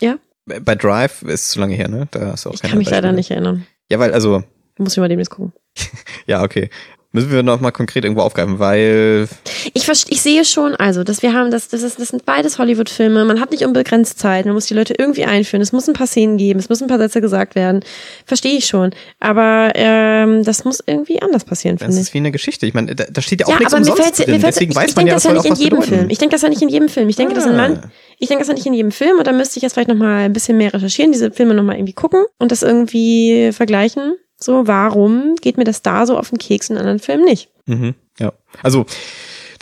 ja. 0.00 0.18
Bei 0.46 0.74
Drive 0.74 1.22
ist 1.22 1.42
es 1.42 1.48
zu 1.50 1.60
lange 1.60 1.74
her, 1.74 1.88
ne? 1.88 2.08
Da 2.10 2.32
hast 2.32 2.44
du 2.44 2.50
auch 2.50 2.54
ich 2.54 2.62
kann 2.62 2.78
mich 2.78 2.86
Beispiele. 2.86 3.02
leider 3.02 3.12
nicht 3.12 3.30
erinnern. 3.30 3.66
Ja, 3.90 3.98
weil 3.98 4.12
also. 4.12 4.42
Muss 4.78 4.92
ich 4.92 4.98
mal 4.98 5.08
demnächst 5.08 5.30
gucken. 5.30 5.52
ja, 6.26 6.42
okay 6.42 6.70
müssen 7.12 7.30
wir 7.30 7.42
noch 7.42 7.60
mal 7.60 7.70
konkret 7.70 8.04
irgendwo 8.04 8.22
aufgreifen, 8.22 8.58
weil 8.58 9.28
ich 9.74 9.88
ich 9.88 10.22
sehe 10.22 10.44
schon, 10.44 10.74
also, 10.76 11.04
dass 11.04 11.22
wir 11.22 11.34
haben, 11.34 11.50
das, 11.50 11.68
das 11.68 11.82
ist, 11.82 12.00
das 12.00 12.08
sind 12.08 12.24
beides 12.24 12.58
Hollywood-Filme. 12.58 13.24
Man 13.24 13.38
hat 13.40 13.50
nicht 13.50 13.64
unbegrenzt 13.64 14.18
Zeit. 14.18 14.46
Man 14.46 14.54
muss 14.54 14.66
die 14.66 14.74
Leute 14.74 14.94
irgendwie 14.98 15.24
einführen. 15.24 15.60
Es 15.60 15.72
muss 15.72 15.86
ein 15.88 15.92
paar 15.92 16.06
Szenen 16.06 16.38
geben. 16.38 16.58
Es 16.58 16.70
müssen 16.70 16.84
ein 16.84 16.88
paar 16.88 16.98
Sätze 16.98 17.20
gesagt 17.20 17.54
werden. 17.54 17.80
Verstehe 18.24 18.56
ich 18.56 18.66
schon. 18.66 18.90
Aber 19.20 19.72
ähm, 19.74 20.42
das 20.42 20.64
muss 20.64 20.82
irgendwie 20.86 21.20
anders 21.20 21.44
passieren. 21.44 21.76
Das 21.76 21.94
ist 21.94 22.08
ich. 22.08 22.14
wie 22.14 22.18
eine 22.18 22.32
Geschichte. 22.32 22.66
Ich 22.66 22.72
meine, 22.72 22.94
da, 22.94 23.04
da 23.04 23.20
steht 23.20 23.40
ja 23.40 23.46
auch 23.46 23.50
ja, 23.50 23.58
nichts 23.58 23.74
aber 23.74 23.80
umsonst 23.80 23.98
mir 23.98 24.04
fällt's, 24.04 24.18
drin. 24.18 24.34
Mir 24.34 24.40
fällt's, 24.40 24.56
Deswegen 24.56 24.72
ich, 24.72 24.76
weiß 24.76 24.90
ich 24.90 24.96
man 24.96 25.04
denke 25.04 25.10
ja, 25.10 25.14
das 25.16 25.24
ja 25.24 25.32
nicht 25.32 25.44
in 25.44 25.56
jedem. 25.56 25.82
Film. 25.82 26.10
Ich 26.10 26.18
denke 26.18 26.32
das 26.34 26.42
ja 26.42 26.48
nicht 26.48 26.62
in 26.62 26.68
jedem 26.70 26.88
Film. 26.88 27.08
Ich 27.10 27.16
denke, 27.16 27.32
ah. 27.32 27.36
das 27.36 27.46
in 27.46 27.56
man, 27.56 27.90
ich 28.18 28.28
denke 28.28 28.40
das 28.40 28.48
ja 28.48 28.54
nicht 28.54 28.66
in 28.66 28.74
jedem 28.74 28.92
Film. 28.92 29.18
Und 29.18 29.26
da 29.26 29.32
müsste 29.32 29.58
ich 29.58 29.62
jetzt 29.62 29.74
vielleicht 29.74 29.88
noch 29.88 29.96
mal 29.96 30.24
ein 30.24 30.32
bisschen 30.32 30.56
mehr 30.56 30.72
recherchieren, 30.72 31.12
diese 31.12 31.30
Filme 31.30 31.52
noch 31.52 31.62
mal 31.62 31.74
irgendwie 31.74 31.92
gucken 31.92 32.24
und 32.38 32.52
das 32.52 32.62
irgendwie 32.62 33.50
vergleichen. 33.52 34.14
So, 34.42 34.66
warum 34.66 35.36
geht 35.40 35.56
mir 35.56 35.64
das 35.64 35.82
da 35.82 36.06
so 36.06 36.18
auf 36.18 36.30
den 36.30 36.38
Keks 36.38 36.70
in 36.70 36.76
anderen 36.76 36.98
Filmen 36.98 37.24
nicht? 37.24 37.48
Mhm, 37.66 37.94
ja. 38.18 38.32
Also 38.62 38.86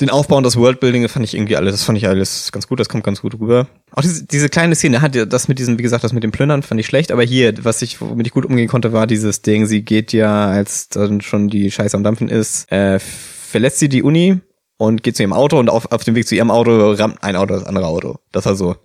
den 0.01 0.09
Aufbau 0.09 0.37
und 0.39 0.45
das 0.45 0.57
Worldbuilding 0.57 1.07
fand 1.09 1.27
ich 1.27 1.35
irgendwie 1.35 1.57
alles, 1.57 1.75
das 1.75 1.85
fand 1.85 1.99
ich 1.99 2.09
alles 2.09 2.51
ganz 2.53 2.67
gut, 2.67 2.81
das 2.81 2.89
kommt 2.89 3.05
ganz 3.05 3.21
gut 3.21 3.39
rüber. 3.39 3.69
Auch 3.93 4.01
diese, 4.01 4.25
diese 4.25 4.49
kleine 4.49 4.75
Szene 4.75 5.03
hat 5.03 5.15
das 5.15 5.49
mit 5.49 5.59
diesem, 5.59 5.79
wie 5.79 5.83
gesagt, 5.83 6.03
das 6.03 6.15
mit 6.15 6.25
dem 6.25 6.33
Plündern 6.33 6.63
fand 6.63 6.81
ich 6.81 6.87
schlecht, 6.87 7.13
aber 7.13 7.23
hier, 7.23 7.53
was 7.63 7.83
ich, 7.83 8.01
womit 8.01 8.27
ich 8.27 8.33
gut 8.33 8.47
umgehen 8.47 8.69
konnte, 8.69 8.95
war 8.95 9.07
dieses 9.07 9.43
Ding, 9.43 9.67
sie 9.67 9.83
geht 9.83 10.15
ja, 10.15 10.47
als 10.47 10.89
dann 10.89 11.21
schon 11.21 11.49
die 11.49 11.71
Scheiße 11.71 11.97
am 11.97 12.03
Dampfen 12.03 12.29
ist, 12.29 12.71
äh, 12.73 12.99
verlässt 12.99 13.79
sie 13.79 13.91
die 13.91 14.03
Uni 14.03 14.41
und 14.79 15.03
geht 15.03 15.17
zu 15.17 15.23
ihrem 15.23 15.35
Auto 15.35 15.59
und 15.59 15.69
auf, 15.69 15.93
auf 15.93 16.05
dem 16.05 16.15
Weg 16.15 16.27
zu 16.27 16.35
ihrem 16.35 16.51
Auto 16.51 16.93
rammt 16.93 17.23
ein 17.23 17.37
Auto 17.37 17.53
das 17.53 17.65
andere 17.65 17.87
Auto. 17.87 18.17
Das 18.33 18.47
war 18.47 18.55
so 18.55 18.77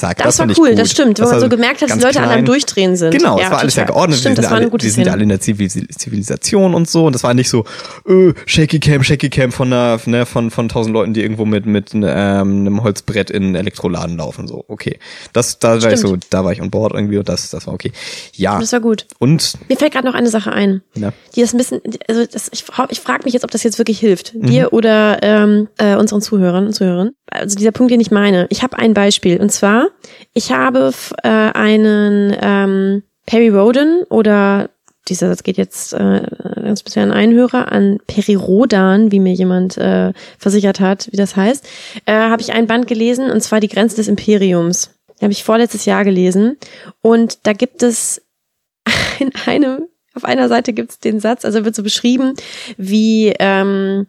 Zack, 0.00 0.16
Das, 0.18 0.38
war 0.38 0.44
fand 0.44 0.52
ich 0.52 0.58
cool, 0.58 0.70
gut. 0.70 0.78
das 0.78 0.90
stimmt, 0.90 1.18
wo 1.18 1.24
man 1.24 1.32
war 1.32 1.40
so 1.40 1.48
gemerkt 1.48 1.82
hat, 1.82 1.90
dass 1.90 1.98
die 1.98 2.04
Leute 2.04 2.18
alle 2.20 2.28
am 2.28 2.32
klein. 2.36 2.44
Durchdrehen 2.46 2.96
sind. 2.96 3.10
Genau, 3.12 3.38
Ja, 3.38 3.44
es 3.46 3.50
war 3.50 3.58
alles 3.58 3.74
ja 3.76 3.84
geordnet. 3.84 4.18
Stimmt, 4.18 4.36
wir 4.38 4.42
das 4.42 4.44
sind, 4.50 4.50
war 4.50 4.70
alle, 4.72 4.82
wir 4.82 4.90
sind 4.90 5.08
alle 5.08 5.22
in 5.22 5.28
der 5.28 5.40
Zivil 5.40 5.68
Zivilisation 5.70 6.74
und 6.74 6.88
so. 6.88 7.06
Und 7.06 7.14
das 7.14 7.22
war 7.22 7.34
nicht 7.34 7.48
so, 7.48 7.64
äh, 8.08 8.32
Shaky 8.46 8.80
Cam, 8.80 9.02
Shaky 9.04 9.28
Cam 9.30 9.52
von 9.52 9.72
einer, 9.72 10.00
ne, 10.06 10.26
von, 10.26 10.50
von 10.50 10.68
tausend 10.68 10.94
Leuten, 10.94 11.12
die 11.14 11.22
irgendwo 11.22 11.44
mit, 11.44 11.66
mit 11.66 11.90
ähm, 11.94 12.02
einem 12.02 12.82
Holzbrett 12.82 13.30
in 13.30 13.42
einen 13.44 13.54
Elektroladen 13.54 14.16
laufen. 14.16 14.48
So, 14.48 14.64
okay. 14.68 14.98
Das, 15.32 15.58
da 15.58 15.80
war 15.82 15.92
ich 15.92 16.00
so, 16.00 16.16
da 16.30 16.44
war 16.44 16.52
ich 16.52 16.60
on 16.62 16.70
board 16.70 16.94
irgendwie 16.94 17.18
und 17.18 17.28
das, 17.28 17.50
das 17.50 17.66
war 17.66 17.74
okay. 17.74 17.92
Ja. 18.34 18.58
Das 18.58 18.72
war 18.72 18.80
gut. 18.80 19.06
Und, 19.18 19.54
Mir 19.68 19.76
fällt 19.76 19.92
gerade 19.92 20.06
noch 20.06 20.14
eine 20.14 20.28
Sache 20.30 20.52
ein, 20.52 20.82
Ja. 20.94 21.12
die 21.36 21.42
das 21.42 21.52
ein 21.52 21.58
bisschen, 21.58 21.80
also 22.08 22.24
das, 22.26 22.48
ich, 22.52 22.64
ich 22.90 23.00
frage 23.00 23.24
mich 23.24 23.34
jetzt, 23.34 23.44
ob 23.44 23.50
das 23.50 23.62
jetzt 23.62 23.78
wirklich 23.78 23.98
hilft, 23.98 24.34
Mhm. 24.34 24.46
dir 24.46 24.72
oder 24.72 25.18
ähm, 25.22 25.68
äh, 25.78 25.96
unseren 25.96 26.20
Zuhörern 26.22 26.66
und 26.66 26.72
Zuhörern. 26.72 27.10
Also 27.30 27.56
dieser 27.56 27.72
Punkt, 27.72 27.92
den 27.92 28.00
ich 28.00 28.10
meine. 28.10 28.46
Ich 28.50 28.62
habe 28.62 28.78
ein 28.78 28.94
Beispiel 28.94 29.38
und 29.40 29.50
zwar, 29.52 29.88
ich 30.32 30.52
habe 30.52 30.92
äh, 31.22 31.28
einen 31.28 32.36
ähm, 32.40 33.02
Perry 33.26 33.48
Roden 33.48 34.02
oder 34.08 34.70
dieser 35.10 35.28
Satz 35.28 35.42
geht 35.42 35.56
jetzt 35.56 35.92
äh, 35.92 36.22
ganz 36.54 36.82
bisher 36.82 37.02
an 37.02 37.12
einen 37.12 37.34
Hörer, 37.34 37.70
an 37.72 37.98
Perirodan, 38.06 39.10
wie 39.10 39.20
mir 39.20 39.32
jemand 39.32 39.76
äh, 39.76 40.12
versichert 40.38 40.80
hat, 40.80 41.08
wie 41.10 41.16
das 41.16 41.36
heißt, 41.36 41.66
äh, 42.06 42.12
habe 42.12 42.42
ich 42.42 42.52
ein 42.52 42.66
Band 42.66 42.86
gelesen 42.86 43.30
und 43.30 43.40
zwar 43.40 43.60
die 43.60 43.68
Grenze 43.68 43.96
des 43.96 44.08
Imperiums. 44.08 44.90
Den 45.20 45.24
habe 45.24 45.32
ich 45.32 45.44
vorletztes 45.44 45.84
Jahr 45.84 46.04
gelesen 46.04 46.56
und 47.02 47.46
da 47.46 47.52
gibt 47.52 47.82
es 47.82 48.22
in 49.18 49.32
einem, 49.46 49.88
auf 50.14 50.24
einer 50.24 50.48
Seite 50.48 50.72
gibt 50.72 50.90
es 50.90 50.98
den 50.98 51.20
Satz, 51.20 51.44
also 51.44 51.64
wird 51.64 51.74
so 51.74 51.82
beschrieben, 51.82 52.34
wie, 52.76 53.34
ähm, 53.38 54.06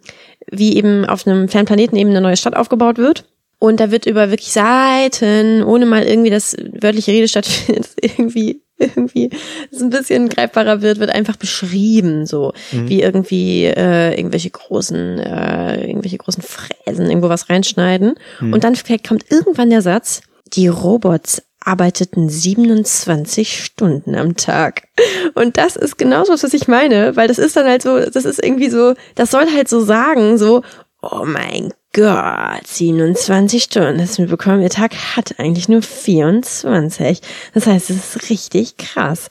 wie 0.52 0.78
eben 0.78 1.06
auf 1.06 1.26
einem 1.26 1.50
fernen 1.50 1.68
Planeten 1.68 1.96
eben 1.96 2.12
eine 2.12 2.22
neue 2.22 2.38
Stadt 2.38 2.56
aufgebaut 2.56 2.98
wird. 2.98 3.26
Und 3.62 3.80
da 3.80 3.92
wird 3.92 4.08
über 4.08 4.32
wirklich 4.32 4.54
Seiten, 4.54 5.62
ohne 5.64 5.86
mal 5.86 6.02
irgendwie 6.02 6.32
das 6.32 6.58
wörtliche 6.82 7.12
Rede 7.12 7.28
stattfindet, 7.28 7.90
irgendwie 8.02 8.64
irgendwie 8.80 9.30
es 9.72 9.80
ein 9.80 9.92
bisschen 9.92 10.30
greifbarer 10.30 10.82
wird, 10.82 10.98
wird 10.98 11.12
einfach 11.12 11.36
beschrieben, 11.36 12.26
so 12.26 12.54
wie 12.72 13.04
irgendwie 13.04 13.66
äh, 13.66 14.18
irgendwelche 14.18 14.50
großen, 14.50 15.20
äh, 15.20 15.88
irgendwelche 15.88 16.18
großen 16.18 16.42
Fräsen 16.42 17.08
irgendwo 17.08 17.30
was 17.30 17.52
reinschneiden. 17.52 18.16
Und 18.52 18.64
dann 18.64 18.76
vielleicht 18.76 19.08
kommt 19.08 19.26
irgendwann 19.30 19.70
der 19.70 19.84
Satz, 19.84 20.24
die 20.54 20.68
Robots 20.68 21.44
arbeiteten 21.60 22.30
27 22.30 23.64
Stunden 23.64 24.16
am 24.16 24.38
Tag. 24.38 24.88
Und 25.36 25.58
das 25.58 25.76
ist 25.76 26.00
genau 26.00 26.24
so, 26.24 26.34
was 26.34 26.52
ich 26.56 26.68
meine, 26.68 27.16
weil 27.16 27.28
das 27.28 27.38
ist 27.38 27.56
dann 27.56 27.68
halt 27.68 27.84
so, 27.84 28.00
das 28.00 28.26
ist 28.26 28.44
irgendwie 28.44 28.72
so, 28.72 28.96
das 29.14 29.30
soll 29.30 29.46
halt 29.54 29.70
so 29.70 29.82
sagen, 29.82 30.40
so, 30.40 30.64
oh 31.04 31.26
mein 31.26 31.72
Gott, 31.94 32.66
27 32.66 33.64
Stunden, 33.64 34.00
hast 34.02 34.18
du 34.18 34.22
mitbekommen, 34.22 34.62
ihr 34.62 34.70
Tag 34.70 34.94
hat 35.16 35.40
eigentlich 35.40 35.68
nur 35.68 35.82
24. 35.82 37.22
Das 37.54 37.68
heißt, 37.68 37.90
es 37.90 38.16
ist 38.16 38.30
richtig 38.30 38.78
krass. 38.78 39.30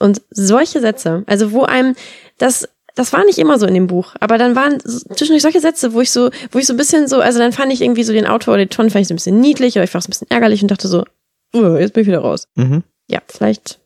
Und 0.00 0.20
solche 0.30 0.80
Sätze, 0.80 1.24
also 1.26 1.52
wo 1.52 1.62
einem 1.62 1.94
das 2.38 2.68
das 2.94 3.12
war 3.12 3.24
nicht 3.24 3.38
immer 3.38 3.58
so 3.58 3.66
in 3.66 3.74
dem 3.74 3.88
Buch, 3.88 4.14
aber 4.20 4.38
dann 4.38 4.54
waren 4.54 4.78
zwischendurch 4.80 5.42
solche 5.42 5.60
Sätze, 5.60 5.94
wo 5.94 6.00
ich 6.00 6.12
so, 6.12 6.30
wo 6.52 6.58
ich 6.60 6.66
so 6.66 6.74
ein 6.74 6.76
bisschen 6.76 7.08
so, 7.08 7.18
also 7.20 7.40
dann 7.40 7.52
fand 7.52 7.72
ich 7.72 7.80
irgendwie 7.80 8.04
so 8.04 8.12
den 8.12 8.26
Autor 8.26 8.54
oder 8.54 8.64
den 8.64 8.70
Ton 8.70 8.88
fand 8.90 9.02
ich 9.02 9.08
so 9.08 9.14
ein 9.14 9.16
bisschen 9.16 9.40
niedlich, 9.40 9.74
oder 9.74 9.82
ich 9.84 9.92
war 9.92 10.00
so 10.00 10.06
ein 10.06 10.10
bisschen 10.10 10.30
ärgerlich 10.30 10.62
und 10.62 10.70
dachte 10.70 10.86
so, 10.86 11.04
oh, 11.52 11.76
jetzt 11.76 11.92
bin 11.92 12.02
ich 12.02 12.06
wieder 12.06 12.20
raus. 12.20 12.46
mhm. 12.54 12.84
Ja, 13.10 13.20
vielleicht 13.26 13.80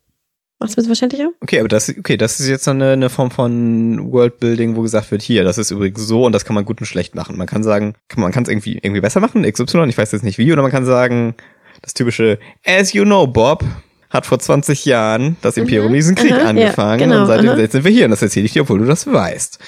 macht 0.58 0.70
es 0.70 0.74
ein 0.74 0.76
bisschen 0.76 0.86
verständlicher. 0.86 1.30
Okay, 1.40 1.60
aber 1.60 1.68
das, 1.68 1.88
okay, 1.88 2.16
das 2.16 2.40
ist 2.40 2.48
jetzt 2.48 2.66
eine, 2.68 2.92
eine 2.92 3.10
Form 3.10 3.30
von 3.30 4.12
Worldbuilding, 4.12 4.76
wo 4.76 4.82
gesagt 4.82 5.10
wird, 5.10 5.22
hier, 5.22 5.44
das 5.44 5.58
ist 5.58 5.70
übrigens 5.70 6.06
so 6.06 6.24
und 6.24 6.32
das 6.32 6.44
kann 6.44 6.54
man 6.54 6.64
gut 6.64 6.80
und 6.80 6.86
schlecht 6.86 7.14
machen. 7.14 7.36
Man 7.36 7.46
kann 7.46 7.62
sagen, 7.62 7.94
kann, 8.08 8.20
man 8.20 8.32
kann 8.32 8.42
es 8.42 8.48
irgendwie, 8.48 8.78
irgendwie 8.82 9.00
besser 9.00 9.20
machen, 9.20 9.42
XY, 9.50 9.84
ich 9.88 9.98
weiß 9.98 10.12
jetzt 10.12 10.24
nicht 10.24 10.38
wie, 10.38 10.52
oder 10.52 10.62
man 10.62 10.70
kann 10.70 10.84
sagen, 10.84 11.34
das 11.82 11.94
typische, 11.94 12.38
as 12.64 12.92
you 12.92 13.04
know, 13.04 13.26
Bob 13.26 13.64
hat 14.10 14.26
vor 14.26 14.38
20 14.38 14.84
Jahren 14.84 15.36
das 15.42 15.56
Imperium 15.56 15.92
diesen 15.92 16.14
Krieg 16.14 16.30
Mhm. 16.30 16.36
Aha, 16.36 16.42
ja, 16.42 16.48
angefangen 16.48 16.98
genau, 16.98 17.20
und 17.20 17.26
seitdem 17.26 17.50
aha. 17.50 17.56
Mhm. 17.56 17.70
sind 17.70 17.84
wir 17.84 17.90
hier 17.90 18.04
und 18.06 18.10
das 18.10 18.22
erzähle 18.22 18.46
ich 18.46 18.52
dir, 18.52 18.62
obwohl 18.62 18.78
du 18.78 18.84
das 18.84 19.06
weißt. 19.06 19.58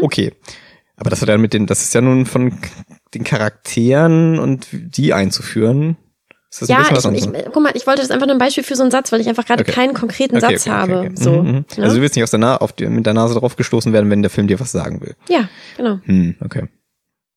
Okay. 0.00 0.32
Aber 0.96 1.10
das 1.10 1.20
hat 1.20 1.28
ja 1.28 1.36
mit 1.36 1.52
den, 1.52 1.66
das 1.66 1.82
ist 1.82 1.94
ja 1.94 2.00
nun 2.00 2.26
von 2.26 2.58
den 3.14 3.22
Charakteren 3.22 4.38
und 4.38 4.66
die 4.72 5.12
einzuführen. 5.12 5.96
Ja, 6.66 6.86
was 6.90 7.04
ich, 7.06 7.26
ich, 7.26 7.44
guck 7.52 7.62
mal, 7.62 7.72
ich 7.74 7.86
wollte 7.86 8.00
das 8.02 8.10
einfach 8.10 8.26
nur 8.26 8.36
ein 8.36 8.38
Beispiel 8.38 8.64
für 8.64 8.76
so 8.76 8.82
einen 8.82 8.90
Satz, 8.90 9.12
weil 9.12 9.20
ich 9.20 9.28
einfach 9.28 9.44
gerade 9.44 9.62
Okay. 9.62 9.72
keinen 9.72 9.94
konkreten 9.94 10.36
Okay, 10.36 10.56
Satz 10.56 10.66
okay, 10.66 10.70
habe. 10.70 11.10
So, 11.14 11.42
Mhm, 11.42 11.64
ne? 11.76 11.82
Also 11.82 11.96
du 11.96 12.02
willst 12.02 12.16
nicht 12.16 12.22
aus 12.24 12.30
der 12.30 12.38
Na 12.40 12.56
auf 12.56 12.72
die, 12.72 12.86
mit 12.86 13.04
der 13.04 13.14
Nase 13.14 13.34
drauf 13.34 13.56
gestoßen 13.56 13.92
werden, 13.92 14.10
wenn 14.10 14.22
der 14.22 14.30
Film 14.30 14.46
dir 14.46 14.58
was 14.60 14.72
sagen 14.72 15.00
will. 15.00 15.14
ja, 15.28 15.48
genau. 15.76 15.98
Hm, 16.04 16.36
okay. 16.44 16.64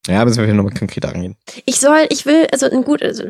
Ja, 0.08 0.24
müssen 0.26 0.38
wir 0.40 0.46
hier 0.46 0.54
nochmal 0.56 0.74
konkreter 0.74 1.10
angehen. 1.14 1.36
Ich 1.66 1.80
soll, 1.80 2.08
ich 2.10 2.26
will, 2.26 2.48
also 2.52 2.68
ein 2.68 2.84
gut, 2.84 3.04
also, 3.04 3.26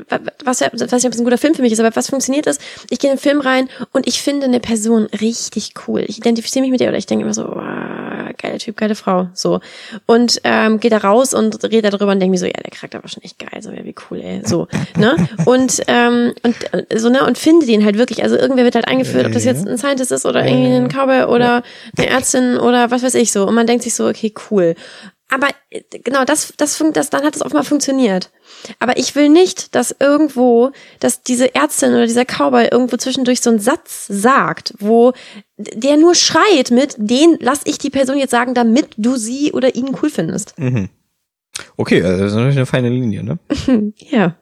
was, 0.45 0.61
weiß 0.61 0.71
nicht, 0.91 1.05
ob 1.05 1.13
es 1.13 1.19
ein 1.19 1.23
guter 1.25 1.37
Film 1.39 1.53
für 1.55 1.61
mich 1.61 1.73
ist, 1.73 1.79
aber 1.79 1.93
was 1.95 2.07
funktioniert 2.09 2.45
ist, 2.45 2.61
ich 2.89 2.99
gehe 2.99 3.09
in 3.09 3.17
den 3.17 3.21
Film 3.21 3.41
rein 3.41 3.67
und 3.91 4.07
ich 4.07 4.21
finde 4.21 4.45
eine 4.45 4.59
Person 4.61 5.05
richtig 5.19 5.73
cool. 5.87 6.05
Ich 6.07 6.19
identifiziere 6.19 6.61
mich 6.61 6.71
mit 6.71 6.79
ihr 6.79 6.87
oder 6.87 6.97
ich 6.97 7.05
denke 7.07 7.23
immer 7.25 7.33
so, 7.33 7.43
wow, 7.43 7.55
geiler 8.41 8.57
Typ, 8.57 8.77
geile 8.77 8.95
Frau, 8.95 9.29
so. 9.33 9.59
Und 10.05 10.41
ähm, 10.43 10.79
gehe 10.79 10.89
da 10.89 10.97
raus 10.97 11.33
und 11.33 11.63
rede 11.63 11.89
darüber 11.89 12.11
und 12.11 12.19
denke 12.19 12.31
mir 12.31 12.37
so, 12.37 12.45
ja, 12.45 12.53
der 12.53 12.71
Charakter 12.71 13.01
war 13.01 13.09
schon 13.09 13.23
echt 13.23 13.37
geil, 13.37 13.61
so, 13.61 13.71
ja, 13.71 13.83
wie 13.83 13.95
cool, 14.09 14.19
ey, 14.19 14.41
so, 14.45 14.67
ne? 14.97 15.15
Und, 15.45 15.81
ähm, 15.87 16.33
und 16.43 16.73
äh, 16.73 16.97
so, 16.97 17.09
ne, 17.09 17.25
und 17.25 17.37
finde 17.37 17.65
den 17.65 17.85
halt 17.85 17.97
wirklich, 17.97 18.23
also 18.23 18.35
irgendwer 18.35 18.65
wird 18.65 18.75
halt 18.75 18.87
eingeführt, 18.87 19.25
ob 19.25 19.33
das 19.33 19.45
jetzt 19.45 19.67
ein 19.67 19.77
Scientist 19.77 20.11
ist 20.11 20.25
oder 20.25 20.45
irgendwie 20.45 20.73
ein 20.73 20.87
Cowboy 20.87 21.23
oder 21.25 21.63
eine 21.97 22.07
Ärztin 22.07 22.57
oder 22.57 22.91
was 22.91 23.03
weiß 23.03 23.15
ich 23.15 23.31
so. 23.31 23.45
Und 23.45 23.55
man 23.55 23.67
denkt 23.67 23.83
sich 23.83 23.93
so, 23.93 24.07
okay, 24.07 24.33
cool. 24.49 24.75
Aber 25.29 25.47
äh, 25.69 25.81
genau, 26.03 26.25
das, 26.25 26.53
das, 26.57 26.83
das, 26.93 27.09
dann 27.09 27.23
hat 27.23 27.35
es 27.35 27.41
offenbar 27.41 27.63
funktioniert. 27.63 28.31
Aber 28.79 28.97
ich 28.97 29.15
will 29.15 29.29
nicht, 29.29 29.75
dass 29.75 29.95
irgendwo, 29.99 30.71
dass 30.99 31.23
diese 31.23 31.53
Ärztin 31.55 31.91
oder 31.93 32.07
dieser 32.07 32.25
Cowboy 32.25 32.67
irgendwo 32.71 32.97
zwischendurch 32.97 33.41
so 33.41 33.51
einen 33.51 33.59
Satz 33.59 34.07
sagt, 34.07 34.73
wo 34.79 35.13
der 35.57 35.97
nur 35.97 36.15
schreit 36.15 36.71
mit, 36.71 36.95
den 36.97 37.37
lass 37.39 37.61
ich 37.65 37.77
die 37.77 37.89
Person 37.89 38.17
jetzt 38.17 38.31
sagen, 38.31 38.53
damit 38.53 38.89
du 38.97 39.15
sie 39.17 39.51
oder 39.51 39.75
ihn 39.75 39.95
cool 40.01 40.09
findest. 40.09 40.55
Okay, 41.77 42.03
also 42.03 42.23
das 42.23 42.31
ist 42.31 42.35
natürlich 42.35 42.57
eine 42.57 42.65
feine 42.65 42.89
Linie, 42.89 43.23
ne? 43.23 43.39
Ja. 43.97 44.35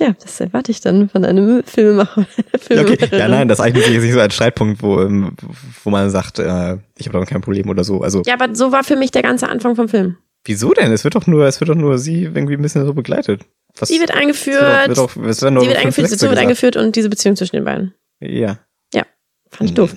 Ja, 0.00 0.16
das 0.22 0.40
erwarte 0.40 0.70
ich 0.70 0.80
dann 0.80 1.10
von 1.10 1.22
einem 1.22 1.62
Filmemacher 1.64 2.26
okay. 2.70 2.98
Ja, 3.12 3.28
nein, 3.28 3.46
das 3.46 3.60
eignet 3.60 3.84
sich 3.84 3.92
jetzt 3.92 4.02
nicht 4.02 4.14
so 4.14 4.20
als 4.20 4.34
Streitpunkt, 4.34 4.82
wo, 4.82 5.02
ähm, 5.02 5.36
wo 5.84 5.90
man 5.90 6.08
sagt, 6.08 6.38
äh, 6.38 6.78
ich 6.96 7.06
habe 7.06 7.20
doch 7.20 7.26
kein 7.26 7.42
Problem 7.42 7.68
oder 7.68 7.84
so. 7.84 8.00
Also, 8.00 8.22
Ja, 8.24 8.34
aber 8.40 8.54
so 8.54 8.72
war 8.72 8.84
für 8.84 8.96
mich 8.96 9.10
der 9.10 9.20
ganze 9.20 9.50
Anfang 9.50 9.76
vom 9.76 9.90
Film. 9.90 10.16
Wieso 10.44 10.72
denn? 10.72 10.92
Es 10.92 11.04
wird 11.04 11.14
doch 11.14 11.26
nur, 11.26 11.46
es 11.46 11.60
wird 11.60 11.70
doch 11.70 11.74
nur 11.74 11.98
sie 11.98 12.22
irgendwie 12.24 12.54
ein 12.54 12.62
bisschen 12.62 12.84
so 12.86 12.94
begleitet. 12.94 13.42
Was, 13.78 13.88
Sie 13.88 14.00
wird 14.00 14.10
eingeführt, 14.10 14.88
wird 14.88 14.98
doch, 14.98 15.16
wird 15.16 15.30
doch 15.42 15.60
sie 15.62 15.68
wird 15.68 15.78
eingeführt, 15.78 16.08
Situation 16.08 16.30
wird 16.30 16.38
eingeführt 16.40 16.76
und 16.76 16.94
diese 16.94 17.08
Beziehung 17.08 17.36
zwischen 17.36 17.56
den 17.56 17.64
beiden. 17.64 17.94
Ja. 18.20 18.58
Ja, 18.94 19.04
fand 19.50 19.70
ich 19.70 19.74
doof. 19.74 19.94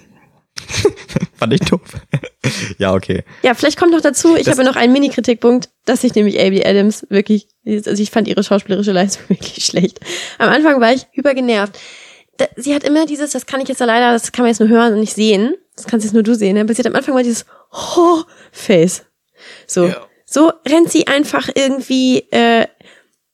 Fand 1.37 1.53
ich 1.53 1.59
doof. 1.61 1.81
ja, 2.77 2.93
okay. 2.93 3.23
Ja, 3.43 3.53
vielleicht 3.53 3.77
kommt 3.77 3.91
noch 3.91 3.99
dazu, 3.99 4.35
ich 4.37 4.43
Das- 4.45 4.57
habe 4.57 4.63
noch 4.67 4.77
einen 4.77 4.93
Mini-Kritikpunkt, 4.93 5.69
dass 5.83 6.03
ich 6.05 6.15
nämlich 6.15 6.39
Amy 6.39 6.65
Adams 6.65 7.05
wirklich, 7.09 7.49
also 7.65 8.01
ich 8.01 8.09
fand 8.09 8.27
ihre 8.29 8.41
schauspielerische 8.43 8.93
Leistung 8.93 9.23
wirklich 9.29 9.65
schlecht. 9.65 9.99
Am 10.37 10.49
Anfang 10.49 10.79
war 10.79 10.93
ich 10.93 11.05
übergenervt. 11.13 11.77
Da, 12.37 12.45
sie 12.55 12.73
hat 12.73 12.83
immer 12.85 13.05
dieses, 13.05 13.31
das 13.31 13.45
kann 13.45 13.59
ich 13.59 13.67
jetzt 13.67 13.79
leider, 13.79 14.13
das 14.13 14.31
kann 14.31 14.43
man 14.43 14.49
jetzt 14.51 14.59
nur 14.59 14.69
hören 14.69 14.93
und 14.93 15.01
nicht 15.01 15.13
sehen, 15.13 15.55
das 15.75 15.85
kannst 15.87 16.05
jetzt 16.05 16.13
nur 16.13 16.23
du 16.23 16.33
sehen, 16.35 16.57
aber 16.57 16.73
sie 16.73 16.79
hat 16.79 16.87
am 16.87 16.95
Anfang 16.95 17.13
mal 17.13 17.23
dieses 17.23 17.45
Ho-Face. 17.73 19.03
So, 19.67 19.87
Ja. 19.87 20.07
So 20.25 20.51
rennt 20.67 20.91
sie 20.91 21.07
einfach 21.07 21.49
irgendwie 21.53 22.19
äh, 22.31 22.65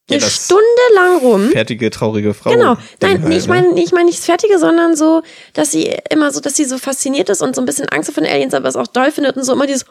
eine 0.10 0.20
das- 0.20 0.46
Stunde 0.46 0.64
lang 0.96 1.18
rum. 1.20 1.50
Fertige, 1.52 1.90
traurige 1.90 2.34
Frau. 2.34 2.52
Genau. 2.52 2.76
Nein, 3.02 3.24
halt, 3.24 3.34
ich 3.34 3.48
ne? 3.48 3.54
meine, 3.54 3.82
ich 3.82 3.92
meine 3.92 4.06
nicht 4.06 4.20
das 4.20 4.26
Fertige, 4.26 4.60
sondern 4.60 4.96
so, 4.96 5.22
dass 5.54 5.72
sie 5.72 5.96
immer 6.10 6.32
so, 6.32 6.42
dass 6.42 6.56
sie 6.56 6.66
so 6.66 6.78
fasziniert 6.78 7.30
ist 7.30 7.42
und 7.42 7.56
so 7.56 7.62
ein 7.62 7.66
bisschen 7.66 7.88
Angst 7.90 8.12
vor 8.12 8.22
den 8.24 8.32
Aliens, 8.32 8.54
aber 8.54 8.68
es 8.68 8.76
auch 8.76 8.88
doll 8.88 9.12
findet 9.12 9.38
und 9.38 9.44
so 9.46 9.54
immer 9.54 9.68
dieses 9.68 9.86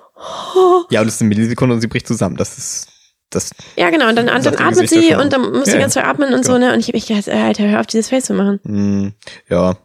Ja, 0.91 1.01
und 1.01 1.09
es 1.09 1.15
ist 1.15 1.21
eine 1.23 1.29
Millisekunde 1.31 1.75
und 1.75 1.81
sie 1.81 1.87
bricht 1.87 2.07
zusammen. 2.07 2.37
Das 2.37 2.59
ist, 2.59 2.89
das, 3.31 3.51
Ja, 3.77 3.89
genau. 3.91 4.09
Und 4.09 4.17
dann, 4.17 4.27
dann 4.27 4.47
atmet 4.57 4.77
ja 4.83 4.87
sie 4.89 5.09
schon. 5.13 5.21
und 5.21 5.33
dann 5.33 5.53
muss 5.53 5.67
sie 5.67 5.73
Ja, 5.73 5.79
ganz 5.79 5.95
doll 5.95 6.03
atmen 6.05 6.35
und 6.35 6.45
so, 6.45 6.59
ne? 6.59 6.75
Und 6.75 6.81
ich 6.81 6.89
hab 6.89 6.95
echt 6.97 7.09
gedacht, 7.09 7.29
Alter, 7.29 7.69
hör 7.69 7.81
auf, 7.81 7.87
dieses 7.87 8.09
Face 8.11 8.25
zu 8.27 8.35
machen. 8.35 8.61
Hm, 8.65 9.13
ja. 9.49 9.79